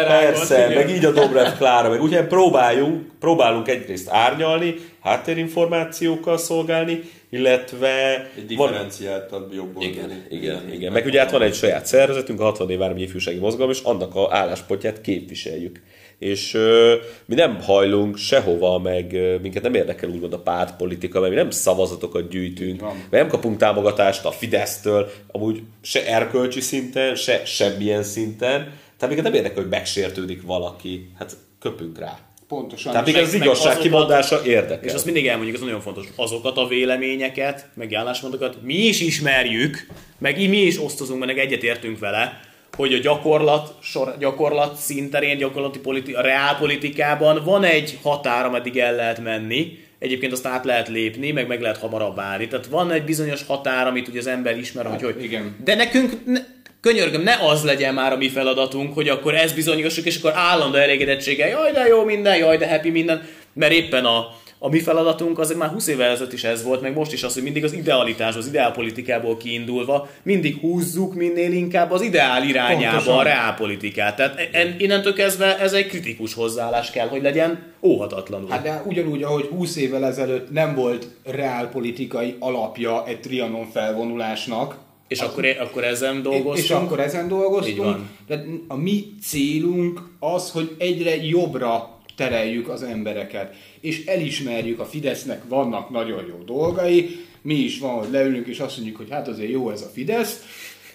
persze, 0.09 0.59
igen. 0.59 0.73
meg 0.73 0.91
így 0.91 1.05
a 1.05 1.11
Dobrev 1.11 1.57
Klára, 1.57 1.89
meg 1.89 2.03
úgyhogy 2.03 2.27
próbáljunk, 2.27 3.07
próbálunk 3.21 3.69
egyrészt 3.69 4.09
árnyalni, 4.11 4.75
háttérinformációkkal 5.03 6.39
szolgálni, 6.39 7.01
illetve 7.31 8.15
Egy 8.37 8.57
van- 8.57 8.69
differenciáltabb 8.69 9.53
jobb 9.53 9.77
oldali. 9.77 9.87
igen, 9.93 10.25
igen, 10.31 10.73
igen. 10.73 10.93
Meg 10.93 11.07
ugye 11.07 11.21
hát 11.21 11.31
van 11.31 11.43
egy 11.43 11.55
saját 11.55 11.87
szervezetünk, 11.87 12.41
a 12.41 12.45
60 12.45 12.71
év 12.71 12.79
Vármegyi 12.79 13.03
Ifjúsági 13.03 13.39
Mozgalom, 13.39 13.71
és 13.71 13.81
annak 13.83 14.15
a 14.15 14.29
álláspontját 14.31 15.01
képviseljük. 15.01 15.81
És 16.19 16.55
ö, 16.55 16.95
mi 17.25 17.35
nem 17.35 17.61
hajlunk 17.61 18.17
sehova, 18.17 18.79
meg 18.79 19.13
ö, 19.13 19.37
minket 19.39 19.63
nem 19.63 19.75
érdekel 19.75 20.09
úgymond 20.11 20.33
a 20.33 20.39
pártpolitika, 20.39 21.21
mert 21.21 21.33
mi 21.33 21.39
nem 21.39 21.51
szavazatokat 21.51 22.29
gyűjtünk, 22.29 22.81
mert 22.81 23.11
nem 23.11 23.29
kapunk 23.29 23.57
támogatást 23.57 24.25
a 24.25 24.31
Fidesztől, 24.31 25.11
amúgy 25.27 25.63
se 25.83 26.07
erkölcsi 26.07 26.61
szinten, 26.61 27.15
se 27.15 27.45
semmilyen 27.45 28.03
szinten. 28.03 28.61
Tehát 28.97 29.15
minket 29.15 29.23
nem 29.25 29.35
érdekel, 29.35 29.63
hogy 29.63 29.71
megsértődik 29.71 30.43
valaki. 30.43 31.11
Hát 31.19 31.37
köpünk 31.61 31.99
rá. 31.99 32.19
pontosan. 32.49 32.91
Tehát 32.91 33.07
minket 33.07 33.25
az 33.25 33.35
igazság 33.35 33.67
azokat- 33.67 33.83
kimondása 33.83 34.45
érdekel. 34.45 34.89
És 34.89 34.93
azt 34.93 35.05
mindig 35.05 35.27
elmondjuk, 35.27 35.57
ez 35.57 35.63
nagyon 35.63 35.81
fontos. 35.81 36.07
Azokat 36.17 36.57
a 36.57 36.67
véleményeket, 36.67 37.69
meg 37.75 37.95
álláspontokat 37.95 38.63
mi 38.63 38.75
is 38.75 39.01
ismerjük, 39.01 39.87
meg 40.19 40.49
mi 40.49 40.57
is 40.57 40.79
osztozunk, 40.81 41.25
meg 41.25 41.39
egyetértünk 41.39 41.99
vele, 41.99 42.41
hogy 42.79 42.95
a 42.95 42.99
gyakorlat, 42.99 43.75
sor, 43.81 44.15
gyakorlat 44.19 44.77
szinterén, 44.77 45.39
gyakorlati 45.39 45.79
politi- 45.79 46.13
a 46.13 46.21
reálpolitikában 46.21 47.43
van 47.45 47.65
egy 47.65 47.99
határ, 48.03 48.45
ameddig 48.45 48.79
el 48.79 48.95
lehet 48.95 49.21
menni, 49.21 49.79
egyébként 49.99 50.33
azt 50.33 50.47
át 50.47 50.65
lehet 50.65 50.89
lépni, 50.89 51.31
meg 51.31 51.47
meg 51.47 51.61
lehet 51.61 51.79
hamarabb 51.79 52.19
állni. 52.19 52.49
Tehát 52.49 52.67
van 52.67 52.91
egy 52.91 53.05
bizonyos 53.05 53.45
határ, 53.47 53.87
amit 53.87 54.09
ugye 54.09 54.19
az 54.19 54.27
ember 54.27 54.59
ismer, 54.59 54.87
hogy, 54.87 55.03
hogy 55.03 55.23
igen. 55.23 55.57
de 55.65 55.75
nekünk, 55.75 56.13
ne, 56.25 56.41
könyörgöm, 56.81 57.23
ne 57.23 57.37
az 57.41 57.65
legyen 57.65 57.95
már 57.95 58.13
a 58.13 58.17
mi 58.17 58.29
feladatunk, 58.29 58.95
hogy 58.95 59.09
akkor 59.09 59.35
ez 59.35 59.53
bizonyosuk, 59.53 60.05
és 60.05 60.17
akkor 60.17 60.33
állandó 60.35 60.77
elégedettséggel, 60.77 61.49
jaj, 61.49 61.73
de 61.73 61.87
jó 61.87 62.05
minden, 62.05 62.37
jaj, 62.37 62.57
de 62.57 62.69
happy 62.69 62.91
minden, 62.91 63.29
mert 63.53 63.73
éppen 63.73 64.05
a, 64.05 64.37
a 64.59 64.69
mi 64.69 64.79
feladatunk 64.81 65.39
az 65.39 65.55
már 65.59 65.69
20 65.69 65.87
évvel 65.87 66.11
ezelőtt 66.11 66.33
is 66.33 66.45
ez 66.45 66.63
volt, 66.63 66.81
meg 66.81 66.95
most 66.95 67.13
is 67.13 67.23
az, 67.23 67.35
hogy 67.35 67.43
mindig 67.43 67.65
az 67.65 67.73
idealitás, 67.73 68.37
az 68.37 68.47
ideálpolitikából 68.47 69.37
kiindulva, 69.37 70.09
mindig 70.23 70.57
húzzuk 70.61 71.15
minél 71.15 71.53
inkább 71.53 71.91
az 71.91 72.01
ideál 72.01 72.49
irányába 72.49 72.97
Pontosan. 72.97 73.19
a 73.19 73.23
reálpolitikát. 73.23 74.17
Tehát 74.17 74.49
en, 74.53 74.75
innentől 74.79 75.13
kezdve 75.13 75.59
ez 75.59 75.73
egy 75.73 75.87
kritikus 75.87 76.35
hozzáállás 76.35 76.91
kell, 76.91 77.09
hogy 77.09 77.23
legyen 77.23 77.73
óhatatlanul. 77.83 78.49
Hát 78.51 78.63
de 78.63 78.83
ugyanúgy, 78.87 79.23
ahogy 79.23 79.45
20 79.45 79.77
évvel 79.77 80.05
ezelőtt 80.05 80.51
nem 80.51 80.75
volt 80.75 81.09
reálpolitikai 81.25 82.37
alapja 82.39 83.07
egy 83.07 83.21
Trianon 83.21 83.67
felvonulásnak, 83.73 84.77
és 85.09 85.21
akkor, 85.21 85.45
akkor 85.61 85.85
ezen 85.85 86.17
és 86.17 86.23
dolgoztunk. 86.23 86.83
akkor 86.83 87.01
ezen 87.01 87.29
dolgoztunk. 87.29 87.97
Tehát 88.27 88.45
a 88.69 88.77
mi 88.77 89.05
célunk 89.23 90.03
az, 90.19 90.51
hogy 90.51 90.75
egyre 90.79 91.25
jobbra 91.25 91.98
tereljük 92.19 92.69
az 92.69 92.83
embereket, 92.83 93.55
és 93.81 94.07
elismerjük, 94.07 94.81
a 94.81 94.85
Fidesznek 94.85 95.43
vannak 95.49 95.91
nagyon 95.91 96.25
jó 96.29 96.43
dolgai, 96.45 97.27
mi 97.43 97.55
is 97.55 97.79
van, 97.79 97.99
hogy 97.99 98.11
leülünk 98.11 98.47
és 98.47 98.59
azt 98.59 98.77
mondjuk, 98.77 98.97
hogy 98.97 99.11
hát 99.11 99.29
azért 99.29 99.51
jó 99.51 99.71
ez 99.71 99.83
a 99.83 99.91
Fidesz, 99.93 100.43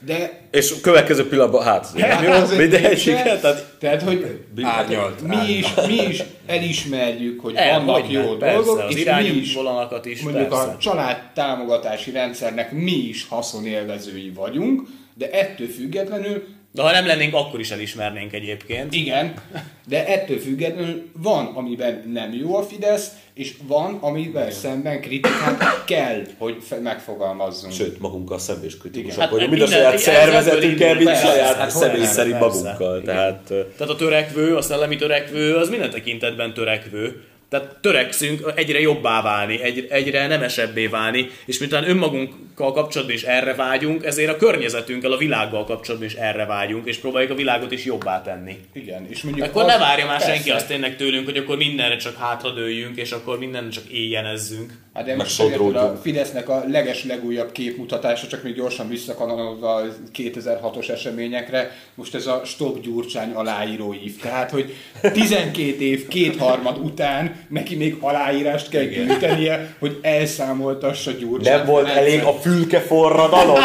de 0.05 0.47
És 0.51 0.71
a 0.71 0.75
következő 0.81 1.27
pillanatban, 1.27 1.63
hát, 1.63 1.99
Hát 1.99 2.23
jó, 2.23 2.31
azért 2.31 2.59
mindegy, 2.59 3.07
igen, 3.07 3.39
tehát 3.39 3.75
Tehát, 3.79 4.01
hogy 4.01 4.39
Árnyalt, 4.61 5.21
mi 5.21 5.53
is, 5.53 5.67
mi 5.87 6.07
is 6.09 6.23
elismerjük, 6.45 7.41
hogy 7.41 7.55
El, 7.55 7.79
vannak 7.79 8.01
hogyne, 8.01 8.21
jó 8.21 8.35
persze, 8.37 8.55
dolgok, 8.55 8.83
az 8.83 8.95
és 8.95 9.03
mi 9.05 9.23
is 9.23 9.57
is, 10.03 10.21
mondjuk 10.21 10.47
persze. 10.47 10.63
a 10.63 10.77
család 10.77 11.17
támogatási 11.33 12.11
rendszernek 12.11 12.71
mi 12.71 13.07
is 13.07 13.27
haszonélvezői 13.29 14.29
vagyunk, 14.29 14.81
de 15.13 15.29
ettől 15.29 15.67
függetlenül 15.67 16.43
De 16.75 16.81
ha 16.81 16.91
nem 16.91 17.05
lennénk, 17.05 17.33
akkor 17.33 17.59
is 17.59 17.71
elismernénk 17.71 18.33
egyébként. 18.33 18.93
igen, 18.93 19.33
de 19.87 20.07
ettől 20.07 20.37
függetlenül 20.39 21.09
van, 21.17 21.45
amiben 21.45 22.03
nem 22.13 22.33
jó 22.33 22.55
a 22.55 22.63
Fidesz, 22.63 23.11
és 23.33 23.53
van, 23.67 23.97
amivel 24.01 24.51
szemben 24.51 25.01
kritikát 25.01 25.83
kell, 25.85 26.21
hogy 26.37 26.57
fe- 26.61 26.81
megfogalmazzunk. 26.81 27.73
Sőt, 27.73 27.99
magunkkal 27.99 28.39
szemben 28.39 28.65
is 28.65 28.77
kritikusak 28.77 29.19
Hát 29.19 29.29
vagyunk, 29.29 29.49
mind 29.49 29.61
a 29.61 29.67
saját 29.67 29.93
ez 29.93 30.01
szervezetünkkel, 30.01 30.95
mind 30.95 31.07
a 31.07 31.15
saját 31.15 31.57
persze, 31.57 31.77
személy 31.77 32.05
szerint 32.05 32.39
magunkkal. 32.39 33.01
Igen. 33.01 33.15
Tehát 33.15 33.43
Tehát 33.47 33.93
a 33.93 33.95
törekvő, 33.95 34.55
a 34.55 34.61
szellemi 34.61 34.95
törekvő, 34.95 35.55
az 35.55 35.69
minden 35.69 35.89
tekintetben 35.89 36.53
törekvő. 36.53 37.23
Tehát 37.49 37.77
törekszünk 37.81 38.51
egyre 38.55 38.79
jobbá 38.79 39.21
válni, 39.21 39.61
egy, 39.61 39.87
egyre 39.89 40.27
nemesebbé 40.27 40.87
válni, 40.87 41.29
és 41.45 41.59
miután 41.59 41.89
önmagunkkal 41.89 42.31
kapcsolatban 42.55 43.15
is 43.15 43.23
erre 43.23 43.55
vágyunk, 43.55 44.05
ezért 44.05 44.29
a 44.29 44.35
környezetünkkel, 44.35 45.11
a 45.11 45.17
világgal 45.17 45.63
kapcsolatban 45.65 46.09
is 46.09 46.15
erre 46.15 46.45
vágyunk, 46.45 46.87
és 46.87 46.97
próbáljuk 46.97 47.31
a 47.31 47.35
világot 47.35 47.71
is 47.71 47.85
jobbá 47.85 48.21
tenni. 48.21 48.57
Igen, 48.73 49.05
és 49.09 49.21
mondjuk 49.21 49.45
Akkor 49.47 49.61
az- 49.61 49.67
ne 49.67 49.77
várja 49.77 50.05
már 50.05 50.17
persze. 50.17 50.33
senki 50.33 50.51
azt 50.51 50.67
tényleg 50.67 50.95
tőlünk, 50.95 51.25
hogy 51.25 51.37
akkor 51.37 51.57
mindenre 51.57 51.95
csak 51.95 52.17
hátradőljünk, 52.17 52.97
és 52.97 53.11
akkor 53.11 53.37
mindenre 53.39 53.69
csak 53.69 53.85
éjjenezzünk. 53.85 54.71
Hát 54.93 55.05
de 55.05 55.15
most 55.15 55.41
érted, 55.41 55.75
a. 55.75 55.99
Fidesznek 56.01 56.49
a 56.49 56.63
leges 56.67 57.03
legújabb 57.03 57.51
képmutatása, 57.51 58.27
csak 58.27 58.43
még 58.43 58.55
gyorsan 58.55 58.89
visszakanalozva 58.89 59.75
a 59.75 59.83
2006-os 60.17 60.89
eseményekre, 60.89 61.71
most 61.95 62.15
ez 62.15 62.27
a 62.27 62.41
Stop 62.45 62.81
Gyurcsány 62.81 63.31
aláíró 63.31 63.93
ív. 63.93 64.19
Tehát, 64.21 64.51
hogy 64.51 64.73
12 65.01 65.81
év, 65.81 66.07
kétharmad 66.07 66.77
után 66.77 67.35
neki 67.49 67.75
még 67.75 67.95
aláírást 67.99 68.69
kell 68.69 68.83
gyűjtenie, 68.83 69.75
hogy 69.79 69.99
elszámoltassa 70.01 71.11
Gyurcsány. 71.11 71.57
Nem 71.57 71.65
volt 71.65 71.87
elég 71.87 72.21
a 72.23 72.33
fülke 72.43 72.79
forradalom? 72.79 73.59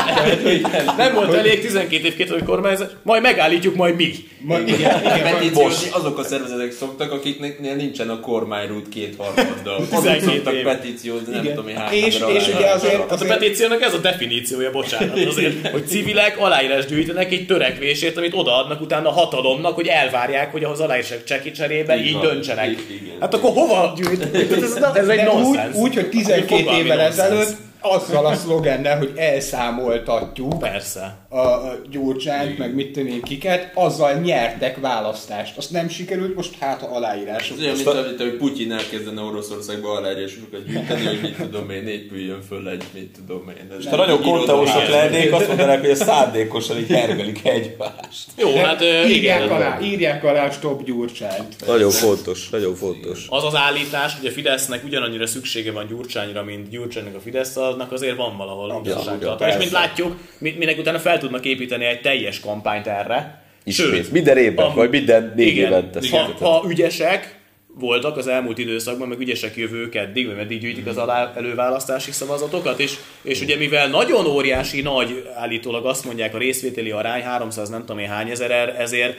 Nem 0.96 1.14
volt 1.14 1.34
elég 1.34 1.60
12 1.60 2.06
év 2.06 2.16
két 2.16 2.42
kormányzat, 2.44 2.96
majd 3.02 3.22
megállítjuk, 3.22 3.74
majd 3.74 3.94
mi. 3.96 4.14
Ma, 4.40 4.58
igen, 4.58 4.76
igen, 5.00 5.22
Petíciózni 5.22 5.88
azok 5.92 6.18
a 6.18 6.22
szervezetek 6.24 6.72
szoktak, 6.72 7.12
akiknél 7.12 7.74
nincsen 7.74 8.08
a 8.08 8.20
kormányrút 8.20 8.88
kétharmaddal. 8.88 9.74
Azok 9.74 9.88
12 9.88 10.20
szoktak 10.34 10.54
év. 10.54 10.62
petíciózni, 10.64 11.32
nem 11.32 11.42
Igen. 11.44 11.54
tudom 11.56 11.74
hány 11.76 11.94
És- 11.94 12.14
ember 12.20 12.36
és 12.36 12.46
ugye 12.48 12.66
azért- 12.70 13.10
Hát 13.10 13.20
a 13.22 13.24
petíciónak 13.26 13.82
ez 13.82 13.94
a 13.94 13.98
definíciója, 13.98 14.70
bocsánat, 14.70 15.24
azért, 15.26 15.68
hogy 15.68 15.86
civilek 15.86 16.38
aláírás 16.38 16.86
gyűjtenek 16.86 17.32
egy 17.32 17.46
törekvésért, 17.46 18.16
amit 18.16 18.34
odaadnak 18.34 18.80
utána 18.80 19.08
a 19.08 19.12
hatalomnak, 19.12 19.74
hogy 19.74 19.86
elvárják, 19.86 20.52
hogy 20.52 20.64
ahhoz 20.64 20.80
aláírások 20.80 21.24
cseki 21.24 21.50
cserébe 21.50 21.96
így, 21.96 22.06
Így 22.06 22.12
van. 22.12 22.22
döntsenek. 22.22 22.68
Így- 22.70 23.00
igen. 23.02 23.16
Hát 23.20 23.34
akkor 23.34 23.52
hova 23.52 23.92
gyűjt? 23.96 24.22
Ez, 24.62 24.78
ez 24.94 25.08
egy 25.08 25.16
De 25.20 25.30
úgy, 25.30 25.42
nonsens. 25.42 25.74
úgy, 25.76 25.94
hogy 25.94 26.08
12 26.08 26.56
Fogalmi 26.56 26.78
évvel 26.84 26.96
nonsens. 26.96 27.18
ezelőtt 27.18 27.56
azzal 27.80 28.26
a 28.26 28.34
szlogennel, 28.34 28.98
hogy 28.98 29.12
elszámoltatjuk 29.16 30.58
Persze. 30.58 31.16
a, 31.28 31.38
a 31.38 31.76
Gyurcsányt, 31.90 32.58
meg 32.58 32.74
mit 32.74 32.96
én 32.96 33.22
kiket, 33.22 33.70
azzal 33.74 34.12
nyertek 34.12 34.80
választást. 34.80 35.56
Azt 35.56 35.70
nem 35.70 35.88
sikerült, 35.88 36.34
most 36.34 36.58
hát 36.60 36.82
a 36.82 36.94
aláírások. 36.96 37.56
Ez 37.58 37.62
olyan, 37.62 37.76
mint 37.76 37.88
amit, 37.88 38.20
hogy 38.20 38.36
Putyin 38.36 38.72
elkezdene 38.72 39.20
Oroszországba 39.20 39.92
aláírásokat 39.92 40.66
gyűjteni, 40.66 41.06
hogy 41.06 41.20
mit 41.20 41.36
tudom 41.36 41.70
én, 41.70 41.86
épüljön 41.86 42.42
föl 42.48 42.68
egy, 42.68 42.84
mit 42.94 43.10
tudom 43.16 43.48
én. 43.48 43.76
Ez 43.78 43.86
Ha 43.86 43.96
nagyon 43.96 44.22
konteósak 44.22 44.88
lennék, 44.88 45.32
azt 45.32 45.48
mondanák, 45.48 45.80
hogy 45.80 45.90
a 45.90 45.94
szándékosan 45.94 46.78
így 46.78 46.90
hergelik 46.90 47.44
egymást. 47.44 48.26
Jó, 48.36 48.56
hát 48.56 48.80
ö, 48.80 49.06
írják, 49.06 49.44
igen. 49.44 49.56
alá, 49.56 49.80
írják 49.80 50.24
alá 50.24 50.50
Stop 50.50 50.84
Gyurcsányt. 50.84 51.66
Nagyon 51.66 51.90
fontos, 51.90 52.48
nagyon 52.48 52.74
fontos. 52.74 53.26
Az 53.28 53.44
az 53.44 53.54
állítás, 53.54 54.16
hogy 54.18 54.26
a 54.26 54.30
Fidesznek 54.30 54.84
ugyanannyira 54.84 55.26
szüksége 55.26 55.72
van 55.72 55.86
Gyurcsányra, 55.86 56.42
mint 56.42 56.68
Gyurcsánynak 56.68 57.14
a 57.14 57.20
Fidesz, 57.20 57.56
annak 57.68 57.92
azért 57.92 58.16
van 58.16 58.36
valahol 58.36 58.68
ja, 58.68 58.80
igazságtartalma. 58.90 59.52
És 59.52 59.58
mint 59.58 59.70
látjuk, 59.70 60.16
mi- 60.38 60.54
minek 60.58 60.78
utána 60.78 60.98
fel 60.98 61.18
tudnak 61.18 61.44
építeni 61.44 61.84
egy 61.84 62.00
teljes 62.00 62.40
kampányt 62.40 62.86
erre. 62.86 63.42
Ismét. 63.64 64.12
Minden 64.12 64.36
évben, 64.36 64.66
a- 64.66 64.74
vagy 64.74 64.90
minden 64.90 65.32
négy 65.36 65.46
igen, 65.46 65.70
évente. 65.70 66.00
Ha, 66.10 66.30
ha 66.40 66.64
ügyesek, 66.68 67.37
voltak 67.78 68.16
az 68.16 68.26
elmúlt 68.26 68.58
időszakban, 68.58 69.08
meg 69.08 69.20
ügyesek 69.20 69.56
jövők 69.56 69.94
eddig, 69.94 70.26
vagy 70.26 70.36
meddig 70.36 70.60
gyűjtik 70.60 70.86
az 70.86 70.96
alá 70.96 71.32
előválasztási 71.36 72.12
szavazatokat, 72.12 72.80
és, 72.80 72.94
és 73.22 73.40
ugye 73.40 73.56
mivel 73.56 73.88
nagyon 73.88 74.26
óriási 74.26 74.80
nagy, 74.80 75.28
állítólag 75.34 75.86
azt 75.86 76.04
mondják 76.04 76.34
a 76.34 76.38
részvételi 76.38 76.90
arány, 76.90 77.22
300 77.22 77.68
nem 77.68 77.80
tudom 77.80 77.98
én 77.98 78.08
hány 78.08 78.30
ezer, 78.30 78.74
ezért 78.78 79.16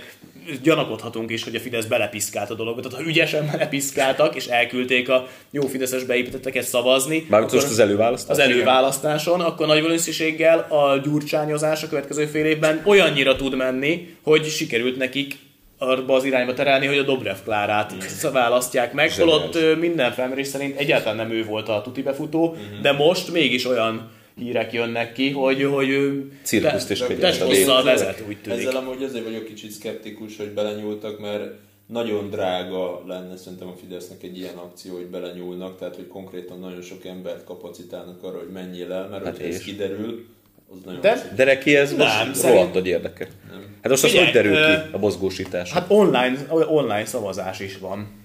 gyanakodhatunk 0.63 1.31
is, 1.31 1.43
hogy 1.43 1.55
a 1.55 1.59
Fidesz 1.59 1.85
belepiszkált 1.85 2.49
a 2.49 2.53
dologba. 2.53 2.81
Tehát 2.81 2.97
ha 2.97 3.09
ügyesen 3.09 3.49
belepiszkáltak, 3.51 4.35
és 4.35 4.45
elküldték 4.45 5.09
a 5.09 5.27
jó 5.51 5.67
Fideszes 5.67 6.03
beépítetteket 6.03 6.63
szavazni, 6.63 7.25
akkor- 7.29 7.53
most 7.53 7.65
az 7.65 7.79
előválasztás? 7.79 8.37
az 8.37 8.43
előválasztáson, 8.43 9.41
akkor 9.41 9.67
nagy 9.67 9.81
valószínűséggel 9.81 10.59
a 10.59 10.97
gyurcsányozás 10.97 11.83
a 11.83 11.87
következő 11.87 12.25
fél 12.25 12.45
évben 12.45 12.81
olyannyira 12.85 13.35
tud 13.35 13.55
menni, 13.55 14.15
hogy 14.23 14.45
sikerült 14.45 14.97
nekik 14.97 15.37
arba 15.79 16.15
az 16.15 16.23
irányba 16.23 16.53
terelni, 16.53 16.85
hogy 16.85 16.97
a 16.97 17.03
Dobrev 17.03 17.37
Klárát 17.43 17.93
választják 18.31 18.93
meg, 18.93 19.11
holott 19.11 19.55
ö, 19.55 19.75
minden 19.75 20.11
felmérés 20.11 20.47
szerint 20.47 20.77
egyáltalán 20.77 21.15
nem 21.15 21.31
ő 21.31 21.45
volt 21.45 21.69
a 21.69 21.81
tuti 21.81 22.01
befutó, 22.01 22.55
de 22.81 22.91
most 22.91 23.31
mégis 23.31 23.65
olyan 23.65 24.11
hírek 24.35 24.73
jönnek 24.73 25.13
ki, 25.13 25.29
hogy, 25.31 25.63
hogy 25.63 25.89
ő 25.89 26.31
Cirkuszt 26.43 27.07
kegyet 27.07 27.67
a 27.67 27.83
vezet, 27.83 28.23
úgy 28.27 28.37
tűnik. 28.41 28.59
Ezzel 28.59 28.75
amúgy 28.75 29.03
azért 29.03 29.23
vagyok 29.23 29.45
kicsit 29.45 29.71
szkeptikus, 29.71 30.37
hogy 30.37 30.47
belenyúltak, 30.47 31.19
mert 31.19 31.51
nagyon 31.85 32.29
drága 32.29 33.03
lenne 33.07 33.37
szerintem 33.37 33.67
a 33.67 33.75
Fidesznek 33.79 34.23
egy 34.23 34.37
ilyen 34.37 34.55
akció, 34.55 34.95
hogy 34.95 35.05
belenyúlnak, 35.05 35.77
tehát 35.77 35.95
hogy 35.95 36.07
konkrétan 36.07 36.59
nagyon 36.59 36.81
sok 36.81 37.05
embert 37.05 37.43
kapacitálnak 37.43 38.23
arra, 38.23 38.37
hogy 38.37 38.51
menjél 38.53 38.91
el, 38.91 39.07
mert 39.07 39.23
Hát 39.23 39.37
hogyha 39.37 39.53
ez 39.53 39.61
kiderül, 39.61 40.25
az 40.71 40.77
nagyon 40.85 41.01
De-. 41.01 41.31
De 41.35 41.43
neki 41.43 41.75
ez 41.75 41.89
most 41.93 41.99
Nem, 42.09 42.17
rohadt 42.19 42.35
szerint- 42.35 42.73
nagy 42.73 42.87
érdeke. 42.87 43.27
Hát 43.81 43.89
most 43.91 44.03
az 44.03 44.09
Figyelj, 44.09 44.25
hogy 44.25 44.33
derül 44.33 44.55
ki 44.65 44.89
a 44.91 44.97
mozgósítás? 44.97 45.71
Hát 45.71 45.85
online, 45.87 46.35
online 46.49 47.05
szavazás 47.05 47.59
is 47.59 47.77
van. 47.77 48.17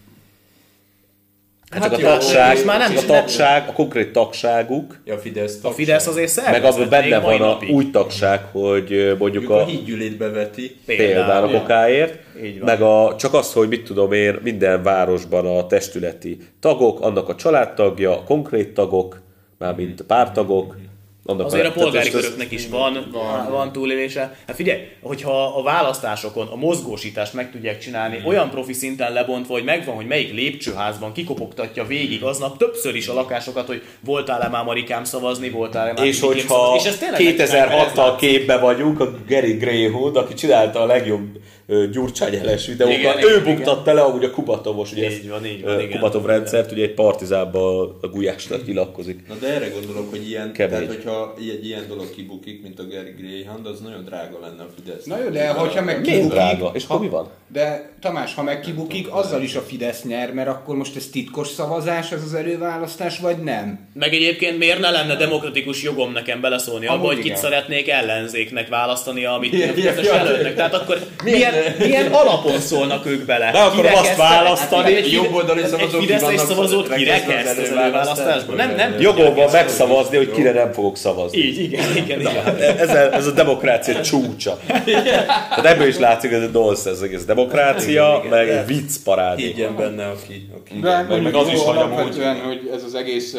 Hát 1.71 1.83
csak 1.83 1.93
a 1.93 1.99
jó, 1.99 2.07
tagság, 2.07 2.57
és 2.57 2.63
már 2.65 2.79
nem 2.79 2.93
csak 2.95 3.03
is- 3.03 3.09
a 3.09 3.13
tagság, 3.13 3.69
a 3.69 3.73
konkrét 3.73 4.13
tagságuk, 4.13 4.99
Ja, 5.05 5.15
a 5.15 5.19
Fidesz 5.19 5.59
A 5.63 5.71
Fidesz 5.71 6.07
azért 6.07 6.29
szervezett. 6.29 6.63
meg 6.63 6.73
abban 6.73 6.89
benne 6.89 7.19
van 7.21 7.41
a 7.41 7.59
új 7.71 7.91
tagság, 7.91 8.41
hogy 8.53 8.89
mondjuk 8.91 9.19
Mondjuk 9.19 9.51
a 9.51 9.61
a 9.61 9.65
hídgyűlét 9.67 10.17
beveti. 10.17 10.77
például 10.87 11.55
a 11.55 11.67
van. 11.67 12.19
meg 12.61 12.83
a, 12.83 13.17
csak 13.19 13.35
az, 13.35 13.53
hogy 13.53 13.69
mit 13.69 13.85
tudom 13.85 14.13
én, 14.13 14.39
minden 14.43 14.83
városban 14.83 15.47
a 15.47 15.67
testületi 15.67 16.39
tagok, 16.61 17.01
annak 17.01 17.29
a 17.29 17.35
családtagja, 17.35 18.19
a 18.19 18.23
konkrét 18.25 18.75
tagok, 18.75 19.21
mármint 19.59 20.03
pártagok, 20.03 20.77
annak 21.25 21.47
Azért 21.47 21.67
a 21.67 21.73
polgári 21.73 22.11
köröknek 22.11 22.51
is 22.51 22.69
van, 22.69 23.09
van, 23.13 23.51
van 23.51 23.73
túlélése. 23.73 24.37
Hát 24.47 24.57
figyelj, 24.57 24.81
hogyha 25.03 25.45
a 25.47 25.63
választásokon 25.63 26.47
a 26.47 26.57
mozgósítást 26.57 27.35
meg 27.35 27.51
tudják 27.51 27.79
csinálni, 27.79 28.23
olyan 28.25 28.51
profi 28.51 28.73
szinten 28.73 29.13
lebontva, 29.13 29.53
hogy 29.53 29.65
megvan, 29.65 29.95
hogy 29.95 30.07
melyik 30.07 30.33
lépcsőházban 30.33 31.13
kikopogtatja 31.13 31.85
végig 31.85 32.23
aznap 32.23 32.59
többször 32.59 32.95
is 32.95 33.09
a 33.09 33.15
lakásokat, 33.15 33.67
hogy 33.67 33.83
voltál-e 34.01 34.49
már 34.49 34.65
Marikám 34.65 35.05
szavazni, 35.05 35.51
voltál-e 35.51 35.93
már 35.93 36.07
És 36.07 36.21
hogyha 36.21 36.55
szavazni. 36.55 36.89
és 36.89 36.95
ez 36.95 36.99
tényleg 36.99 37.37
megcsinálják, 37.37 37.93
2006-tal 37.95 38.15
képbe 38.19 38.59
vagyunk, 38.59 39.01
a 39.01 39.15
Gary 39.29 39.53
Greyhood, 39.53 40.17
aki 40.17 40.35
csinálta 40.35 40.81
a 40.81 40.87
legjobb 40.87 41.39
Gyurcsány 41.67 42.35
ellenes 42.35 42.67
videókat, 42.67 42.99
Igen, 42.99 43.19
ő 43.19 43.41
igen, 43.41 43.55
buktatta 43.55 43.93
le 43.93 44.01
amúgy 44.01 44.25
a 44.25 44.31
Kubatovos, 44.31 44.93
ugye 44.93 45.11
Így 45.11 45.29
van, 45.29 45.47
így 45.47 45.63
van, 45.63 45.81
igen. 45.81 45.91
Kubatov 45.91 46.27
rendszert, 46.27 46.73
ugye 46.73 46.83
egy 46.83 46.95
partizánban 46.95 47.99
a 48.01 48.07
gulyásnak 48.07 48.67
nyilatkozik. 48.67 49.29
Na 49.29 49.35
de 49.35 49.47
erre 49.47 49.69
gondolok, 49.69 50.11
hogy 50.11 50.29
ilyen, 50.29 50.53
Kemény. 50.53 50.73
tehát 50.73 50.95
hogyha 50.95 51.35
egy 51.39 51.67
ilyen 51.67 51.85
dolog 51.89 52.11
kibukik, 52.11 52.63
mint 52.63 52.79
a 52.79 52.87
Gary 52.87 53.11
Greyhound, 53.11 53.67
az 53.67 53.81
nagyon 53.81 54.05
drága 54.05 54.39
lenne 54.41 54.63
a 54.63 54.69
Fidesz. 54.77 55.05
Na 55.05 55.19
jó, 55.19 55.29
de 55.29 55.49
hogyha 55.49 55.83
meg 55.83 56.01
kibukik... 56.01 56.31
drága? 56.31 56.71
És 56.75 56.85
akkor 56.85 57.01
mi 57.01 57.09
van? 57.09 57.29
De 57.49 57.93
Tamás, 58.01 58.35
ha 58.35 58.43
meg 58.43 58.61
kibukik, 58.61 59.07
azzal 59.11 59.43
is 59.43 59.55
a 59.55 59.61
Fidesz 59.61 60.03
nyer, 60.03 60.33
mert 60.33 60.49
akkor 60.49 60.77
most 60.77 60.97
ez 60.97 61.07
titkos 61.07 61.49
szavazás, 61.49 62.13
ez 62.13 62.23
az 62.23 62.35
előválasztás, 62.35 63.19
vagy 63.19 63.37
nem? 63.43 63.89
Meg 63.95 64.15
egyébként 64.15 64.59
miért 64.59 64.79
ne 64.79 64.91
lenne 64.91 65.17
demokratikus 65.17 65.83
jogom 65.83 66.13
nekem 66.13 66.41
beleszólni 66.41 66.87
abba, 66.87 67.07
hogy 67.07 67.17
kit 67.17 67.25
igen. 67.25 67.37
szeretnék 67.37 67.89
ellenzéknek 67.89 68.69
választani, 68.69 69.25
amit 69.25 69.53
Igen, 69.53 69.77
igen. 69.77 70.05
jelöltnek. 70.05 70.55
Tehát 70.55 70.75
akkor 70.75 70.99
milyen, 71.25 71.54
milyen 71.79 72.13
alapon 72.13 72.61
szólnak 72.61 73.07
ők 73.07 73.25
bele? 73.25 73.51
De 73.53 73.59
akarom 73.59 73.77
Kirekesztenek? 73.77 74.11
azt 74.11 74.19
választani, 74.31 74.83
Hát 74.95 75.03
egy 75.05 75.13
jobboldali 75.13 75.63
egy 75.63 75.69
szavazók 75.69 76.01
Fideszes 76.01 76.41
szavazót 76.41 76.89
rekesztve 76.89 77.15
az 77.15 77.21
kirekeszt 77.23 77.59
az 77.59 77.69
előválasztásból. 77.69 77.83
előválasztásból. 77.83 78.57
Nem, 78.57 78.75
nem 78.75 79.01
Jogom 79.01 79.35
van 79.35 79.49
megszavazni, 79.53 80.17
hogy 80.17 80.31
kire 80.31 80.53
nem 80.53 80.73
fogok 80.73 80.97
szavazni. 80.97 81.39
Így, 81.39 81.61
igen, 81.63 81.97
igen, 81.97 82.21
igen. 82.21 82.57
Ez 82.79 82.89
a, 82.91 83.15
ez 83.15 83.27
a 83.27 83.31
demokrácia 83.31 84.01
csúcsa. 84.01 84.59
Tehát 84.85 85.65
ebből 85.65 85.87
is 85.87 85.99
látszik, 85.99 86.31
hogy 86.31 86.39
ez 86.43 86.49
a 86.49 86.51
nonsense 86.53 86.91
az 86.91 87.03
egész 87.03 87.25
demokrácia, 87.25 88.23
meg 88.31 88.49
egy 88.49 88.67
vicc 88.67 88.95
parádé. 89.05 89.43
Higgyen 89.43 89.77
benne, 89.77 90.05
aki... 90.07 90.49
aki 90.61 90.81
De 90.81 91.07
meg- 91.09 91.23
meg 91.23 91.35
az 91.35 91.49
is, 91.49 91.61
hogy 91.61 91.77
amúgy- 91.77 92.23
hogy 92.45 92.71
ez 92.75 92.83
az 92.83 92.95
egész 92.95 93.37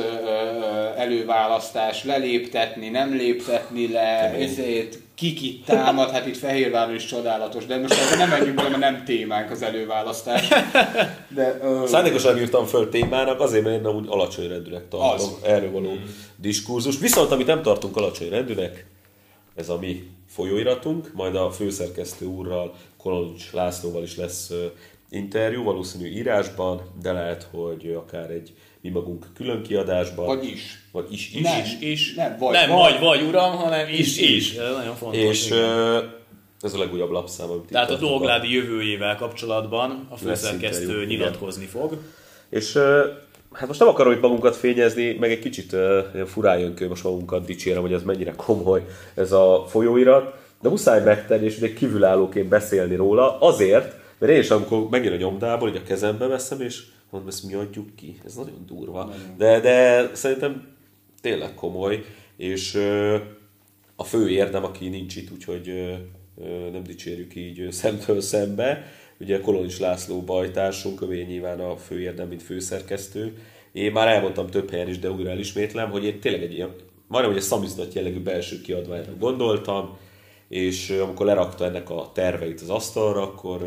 előválasztás 0.98 2.04
leléptetni, 2.04 2.90
nem 2.90 3.16
léptetni 3.16 3.92
le, 3.92 4.34
ezért 4.40 4.98
kikit 5.16 5.66
támad, 5.66 6.10
hát 6.10 6.26
itt 6.26 6.38
Fehérváron 6.38 6.96
is 6.96 7.06
csodálatos, 7.06 7.66
de 7.66 7.78
most 7.78 8.18
nem 8.18 8.30
menjünk 8.30 8.56
bele, 8.56 8.70
mert 8.70 8.82
nem 8.82 9.04
témánk 9.04 9.52
az 9.52 9.62
előválasztás. 9.62 10.48
De, 11.28 11.60
ö, 11.64 11.84
Szándékosan 11.88 12.38
írtam 12.38 12.66
föl 12.66 12.90
témának, 12.90 13.40
azért, 13.40 13.64
mert 13.64 13.80
én 13.80 13.86
amúgy 13.86 14.06
alacsony 14.10 14.48
rendűnek 14.48 14.88
tartom 14.90 15.10
Az. 15.10 15.36
erről 15.44 15.72
való 15.72 15.94
diskurzus. 16.36 17.00
Viszont 17.00 17.32
amit 17.32 17.48
nem 17.48 17.62
tartunk 17.62 17.98
alacsony 17.98 18.30
rendűnek, 18.30 18.86
ez 19.56 19.70
a 19.70 19.78
mi 19.78 20.10
folyóiratunk, 20.28 21.12
majd 21.14 21.36
a 21.36 21.52
főszerkesztő 21.52 22.26
úrral, 22.26 22.74
Kolonics 22.98 23.52
Lászlóval 23.52 24.04
is 24.04 24.16
lesz 24.16 24.52
interjú, 25.10 25.64
valószínű 25.64 26.08
írásban, 26.08 26.82
de 27.02 27.12
lehet, 27.12 27.48
hogy 27.52 27.94
akár 27.98 28.30
egy 28.30 28.54
mi 28.82 28.90
magunk 28.90 29.26
külön 29.36 29.62
kiadásban. 29.62 30.26
Vagy 30.26 30.46
is. 30.46 30.88
Vagy 30.92 31.06
is, 31.10 31.34
is. 31.34 31.42
Nem. 31.42 31.60
Is, 31.64 31.78
is. 31.80 32.14
Nem, 32.14 32.36
vagy, 32.40 32.54
nem 32.54 32.70
vagy. 32.70 33.00
vagy, 33.00 33.22
uram, 33.22 33.56
hanem 33.56 33.88
is, 33.90 34.18
is. 34.18 34.54
Ez 34.54 34.76
nagyon 34.76 34.96
fontos. 34.96 35.20
És 35.20 35.46
igen. 35.46 36.14
ez 36.62 36.74
a 36.74 36.78
legújabb 36.78 37.10
lapszám, 37.10 37.50
amit 37.50 37.66
Tehát 37.66 37.90
a 37.90 37.92
tartok. 37.92 38.10
Dolgládi 38.10 38.54
jövőjével 38.54 39.16
kapcsolatban 39.16 40.08
a 40.10 40.18
főszerkesztő 40.18 41.06
nyilatkozni 41.06 41.66
fog. 41.66 41.98
És 42.50 42.74
hát 43.52 43.68
most 43.68 43.80
nem 43.80 43.88
akarom 43.90 44.14
itt 44.14 44.22
magunkat 44.22 44.56
fényezni, 44.56 45.18
meg 45.20 45.32
egy 45.32 45.40
kicsit 45.40 45.74
uh, 45.74 46.26
furán 46.26 46.60
jön 46.60 46.76
ki, 46.76 46.86
most 46.86 47.04
magunkat 47.04 47.46
dicsérem, 47.46 47.82
hogy 47.82 47.94
ez 47.94 48.04
mennyire 48.04 48.34
komoly 48.36 48.86
ez 49.14 49.32
a 49.32 49.66
folyóirat, 49.68 50.34
de 50.62 50.70
muszáj 50.70 51.04
megtenni, 51.04 51.46
és 51.46 51.58
ugye 51.58 51.74
kívülállóként 51.74 52.48
beszélni 52.48 52.96
róla, 52.96 53.40
azért, 53.40 53.96
mert 54.18 54.32
én 54.32 54.40
is 54.40 54.50
amikor 54.50 54.90
megint 54.90 55.14
a 55.14 55.18
nyomdából, 55.18 55.70
hogy 55.70 55.78
a 55.78 55.84
kezembe 55.84 56.28
veszem, 56.28 56.62
és 56.62 56.84
mondom, 57.10 57.30
ezt 57.30 57.44
mi 57.44 57.54
adjuk 57.54 57.96
ki. 57.96 58.20
Ez 58.26 58.36
nagyon 58.36 58.64
durva. 58.66 59.14
De, 59.38 59.60
de 59.60 60.10
szerintem 60.14 60.68
tényleg 61.22 61.54
komoly, 61.54 62.04
és 62.38 62.76
a 63.96 64.04
fő 64.04 64.30
érdem, 64.30 64.64
aki 64.64 64.88
nincs 64.88 65.16
itt, 65.16 65.32
úgyhogy 65.32 65.98
nem 66.72 66.84
dicsérjük 66.84 67.36
így 67.36 67.72
szemtől 67.72 68.22
szembe, 68.22 68.92
ugye 69.20 69.40
Kolonis 69.40 69.80
László 69.80 70.22
bajtársunk, 70.22 71.02
ő 71.02 71.24
nyilván 71.24 71.60
a 71.60 71.78
fő 71.78 72.00
érdem, 72.00 72.28
mint 72.28 72.44
főszerkesztő. 72.44 73.38
Én 73.72 73.92
már 73.92 74.08
elmondtam 74.08 74.48
több 74.48 74.70
helyen 74.70 74.88
is, 74.88 75.00
de 75.00 75.12
újra 75.12 75.30
elismétlem, 75.30 75.90
hogy 75.90 76.04
én 76.04 76.20
tényleg 76.20 76.44
egy 76.44 76.54
ilyen, 76.54 76.76
majdnem, 77.08 77.34
hogy 77.34 77.42
egy 77.42 77.48
szamizdat 77.48 77.94
jellegű 77.94 78.20
belső 78.20 78.62
kiadványra 78.62 79.18
gondoltam, 79.20 79.98
és 80.48 80.90
amikor 80.90 81.26
lerakta 81.26 81.66
ennek 81.66 81.90
a 81.90 82.10
terveit 82.14 82.62
az 82.62 82.70
asztalra, 82.70 83.22
akkor 83.22 83.62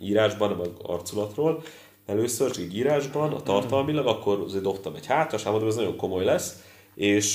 írásban, 0.00 0.48
nem 0.48 0.60
arculatról, 0.82 1.62
először 2.06 2.50
csak 2.50 2.64
egy 2.64 2.76
írásban, 2.76 3.32
a 3.32 3.42
tartalmilag, 3.42 4.06
akkor 4.06 4.40
azért 4.46 4.62
dobtam 4.62 4.94
egy 4.94 5.06
hátas, 5.06 5.42
hát 5.42 5.52
mondom, 5.52 5.68
ez 5.68 5.76
nagyon 5.76 5.96
komoly 5.96 6.24
lesz, 6.24 6.62
és 6.94 7.34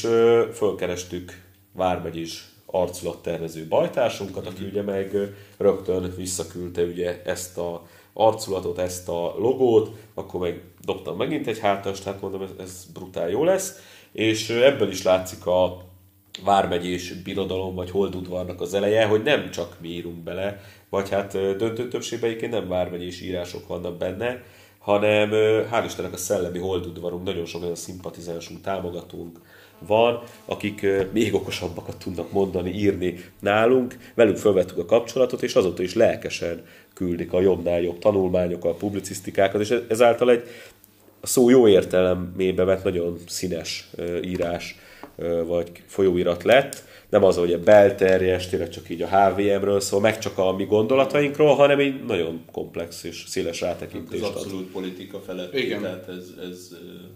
fölkerestük 0.54 1.48
Vármegyis 1.74 2.50
arculattervező 2.66 3.68
bajtársunkat, 3.68 4.48
aki 4.48 4.64
ugye 4.64 4.82
meg 4.82 5.16
rögtön 5.58 6.14
visszaküldte 6.18 6.84
ugye 6.84 7.22
ezt 7.24 7.58
a 7.58 7.84
arculatot, 8.14 8.78
ezt 8.78 9.10
a 9.10 9.36
logót, 9.38 9.90
akkor 10.14 10.40
meg 10.40 10.64
dobtam 10.86 11.18
megint 11.18 11.48
egy 11.48 11.60
hátast, 11.60 12.04
hát 12.04 12.22
mondom, 12.22 12.42
ez, 12.42 12.50
ez 12.60 12.86
brutál 12.94 13.30
jó 13.30 13.44
lesz, 13.44 13.80
és 14.12 14.50
ebből 14.50 14.90
is 14.90 15.04
látszik 15.04 15.46
a 15.46 15.89
vármegyés 16.44 17.14
birodalom 17.14 17.76
vagy 17.76 17.90
holdudvarnak 17.90 18.62
az 18.62 18.74
eleje, 18.74 19.06
hogy 19.06 19.24
nem 19.24 19.52
csak 19.52 19.78
mi 19.82 19.88
írunk 19.88 20.24
bele, 20.24 20.62
vagy 20.90 21.10
hát 21.10 21.32
döntő 21.32 21.88
többségben 21.88 22.50
nem 22.50 22.68
vármegyés 22.68 23.22
írások 23.22 23.68
vannak 23.68 23.98
benne, 23.98 24.44
hanem 24.80 25.30
hál' 25.72 25.84
Istennek 25.86 26.14
a 26.14 26.18
szellemi 26.18 26.60
holdudvarunk, 26.60 27.24
nagyon 27.24 27.46
sok 27.46 27.62
olyan 27.64 27.76
szimpatizánsunk, 27.76 28.62
támogatunk, 28.62 29.40
van, 29.88 30.24
akik 30.46 30.86
még 31.12 31.34
okosabbakat 31.34 31.98
tudnak 31.98 32.32
mondani, 32.32 32.72
írni 32.72 33.24
nálunk, 33.40 33.98
velük 34.16 34.38
felvettük 34.38 34.78
a 34.78 34.86
kapcsolatot, 34.86 35.44
és 35.44 35.56
azóta 35.56 35.84
is 35.84 35.96
lelkesen 35.96 36.66
küldik 36.94 37.34
a 37.34 37.42
jobbnál 37.42 37.82
jobb 37.82 38.00
tanulmányokat, 38.00 38.78
publicisztikákat, 38.78 39.62
és 39.62 39.76
ezáltal 39.88 40.32
egy 40.32 40.44
a 41.22 41.28
szó 41.28 41.50
jó 41.50 41.68
értelemében 41.68 42.66
vett 42.66 42.84
nagyon 42.84 43.18
színes 43.28 43.90
írás 44.24 44.76
vagy 45.46 45.72
folyóirat 45.86 46.44
lett, 46.44 46.84
nem 47.10 47.24
az, 47.24 47.38
hogy 47.38 47.54
a 47.54 47.60
belterjes, 47.60 48.48
tényleg 48.48 48.70
csak 48.70 48.90
így 48.90 49.02
a 49.02 49.08
HVM-ről 49.08 49.80
szól, 49.80 50.00
meg 50.00 50.20
csak 50.20 50.38
a 50.38 50.54
mi 50.54 50.66
gondolatainkról, 50.66 51.56
hanem 51.56 51.80
egy 51.80 52.06
nagyon 52.06 52.46
komplex 52.52 53.04
és 53.04 53.24
széles 53.28 53.62
rátekintést 53.62 54.24
ad. 54.24 54.36
abszolút 54.36 54.66
ad. 54.66 54.72
politika 54.72 55.20
felett, 55.20 55.54
Igen. 55.54 55.82
tehát 55.82 56.08
ez, 56.08 56.34
ez 56.50 56.70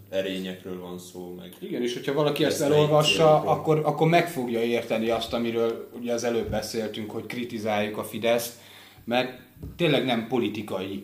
erényekről 0.10 0.80
van 0.80 1.00
szó. 1.00 1.36
Meg 1.38 1.54
Igen, 1.60 1.82
és 1.82 1.94
hogyha 1.94 2.14
valaki 2.14 2.46
ezt 2.46 2.62
elolvassa, 2.62 3.42
akkor, 3.42 3.82
akkor 3.84 4.08
meg 4.08 4.30
fogja 4.30 4.64
érteni 4.64 5.10
azt, 5.10 5.34
amiről 5.34 5.90
ugye 6.00 6.14
az 6.14 6.24
előbb 6.24 6.50
beszéltünk, 6.50 7.12
hogy 7.12 7.26
kritizáljuk 7.26 7.98
a 7.98 8.04
Fideszt, 8.04 8.54
mert 9.06 9.40
tényleg 9.78 10.06
nem 10.06 10.28
politikai, 10.28 11.04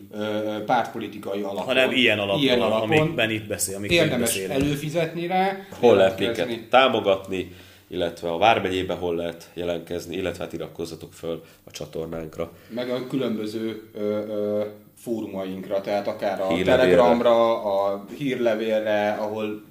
pártpolitikai 0.66 1.40
alapon. 1.40 1.64
Hanem 1.64 1.92
ilyen 1.92 2.18
alapon, 2.18 2.40
ilyen 2.40 2.60
alapon 2.60 2.98
amikben 2.98 3.30
itt 3.30 3.46
beszél. 3.46 3.76
Amikben 3.76 3.98
érdemes 3.98 4.36
előfizetni 4.36 5.26
rá. 5.26 5.56
Hol 5.80 5.96
lehet 5.96 6.18
minket 6.18 6.68
támogatni, 6.68 7.52
illetve 7.88 8.30
a 8.30 8.38
Vármegyébe 8.38 8.94
hol 8.94 9.14
lehet 9.14 9.50
jelentkezni, 9.54 10.16
illetve 10.16 10.44
hát 10.44 10.52
iratkozzatok 10.52 11.12
föl 11.12 11.42
a 11.64 11.70
csatornánkra. 11.70 12.52
Meg 12.68 12.90
a 12.90 13.06
különböző 13.06 13.82
ö, 13.94 14.00
ö, 14.00 14.64
fórumainkra, 14.96 15.80
tehát 15.80 16.08
akár 16.08 16.40
a 16.40 16.48
Hírlevélre. 16.48 16.76
Telegramra, 16.76 17.62
a 17.62 18.04
hírlevélre, 18.16 19.12
ahol 19.12 19.62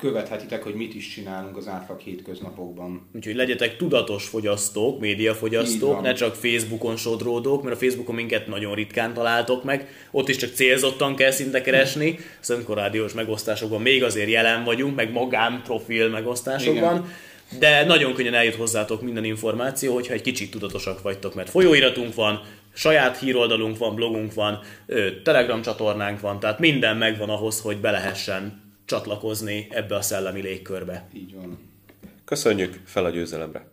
követhetitek, 0.00 0.62
hogy 0.62 0.74
mit 0.74 0.94
is 0.94 1.08
csinálunk 1.08 1.56
az 1.56 1.68
átlag 1.68 2.00
hétköznapokban. 2.00 3.08
Úgyhogy 3.14 3.34
legyetek 3.34 3.76
tudatos 3.76 4.26
fogyasztók, 4.26 5.00
médiafogyasztók, 5.00 6.02
ne 6.02 6.12
csak 6.12 6.34
Facebookon 6.34 6.96
sodródók, 6.96 7.62
mert 7.62 7.76
a 7.76 7.78
Facebookon 7.78 8.14
minket 8.14 8.46
nagyon 8.46 8.74
ritkán 8.74 9.14
találtok 9.14 9.64
meg, 9.64 9.88
ott 10.10 10.28
is 10.28 10.36
csak 10.36 10.52
célzottan 10.54 11.16
kell 11.16 11.30
szinte 11.30 11.60
keresni, 11.60 12.18
Szönkor 12.40 12.76
rádiós 12.76 13.12
megosztásokban 13.12 13.82
még 13.82 14.02
azért 14.02 14.30
jelen 14.30 14.64
vagyunk, 14.64 14.96
meg 14.96 15.12
magánprofil 15.12 16.08
megosztásokban. 16.08 16.94
Igen. 16.94 17.12
De 17.58 17.84
nagyon 17.84 18.14
könnyen 18.14 18.34
eljut 18.34 18.54
hozzátok 18.54 19.02
minden 19.02 19.24
információ, 19.24 19.94
hogyha 19.94 20.12
egy 20.12 20.22
kicsit 20.22 20.50
tudatosak 20.50 21.02
vagytok, 21.02 21.34
mert 21.34 21.50
folyóiratunk 21.50 22.14
van, 22.14 22.40
saját 22.72 23.18
híroldalunk 23.18 23.78
van, 23.78 23.94
blogunk 23.94 24.34
van, 24.34 24.60
Telegram 25.24 25.62
csatornánk 25.62 26.20
van, 26.20 26.40
tehát 26.40 26.58
minden 26.58 26.96
megvan 26.96 27.28
ahhoz, 27.28 27.60
hogy 27.60 27.76
be 27.76 27.90
lehessen 27.90 28.69
csatlakozni 28.90 29.66
ebbe 29.70 29.94
a 29.94 30.02
szellemi 30.02 30.40
légkörbe. 30.40 31.08
Így 31.14 31.34
van. 31.34 31.58
Köszönjük, 32.24 32.80
fel 32.84 33.04
a 33.04 33.10
győzelemre! 33.10 33.72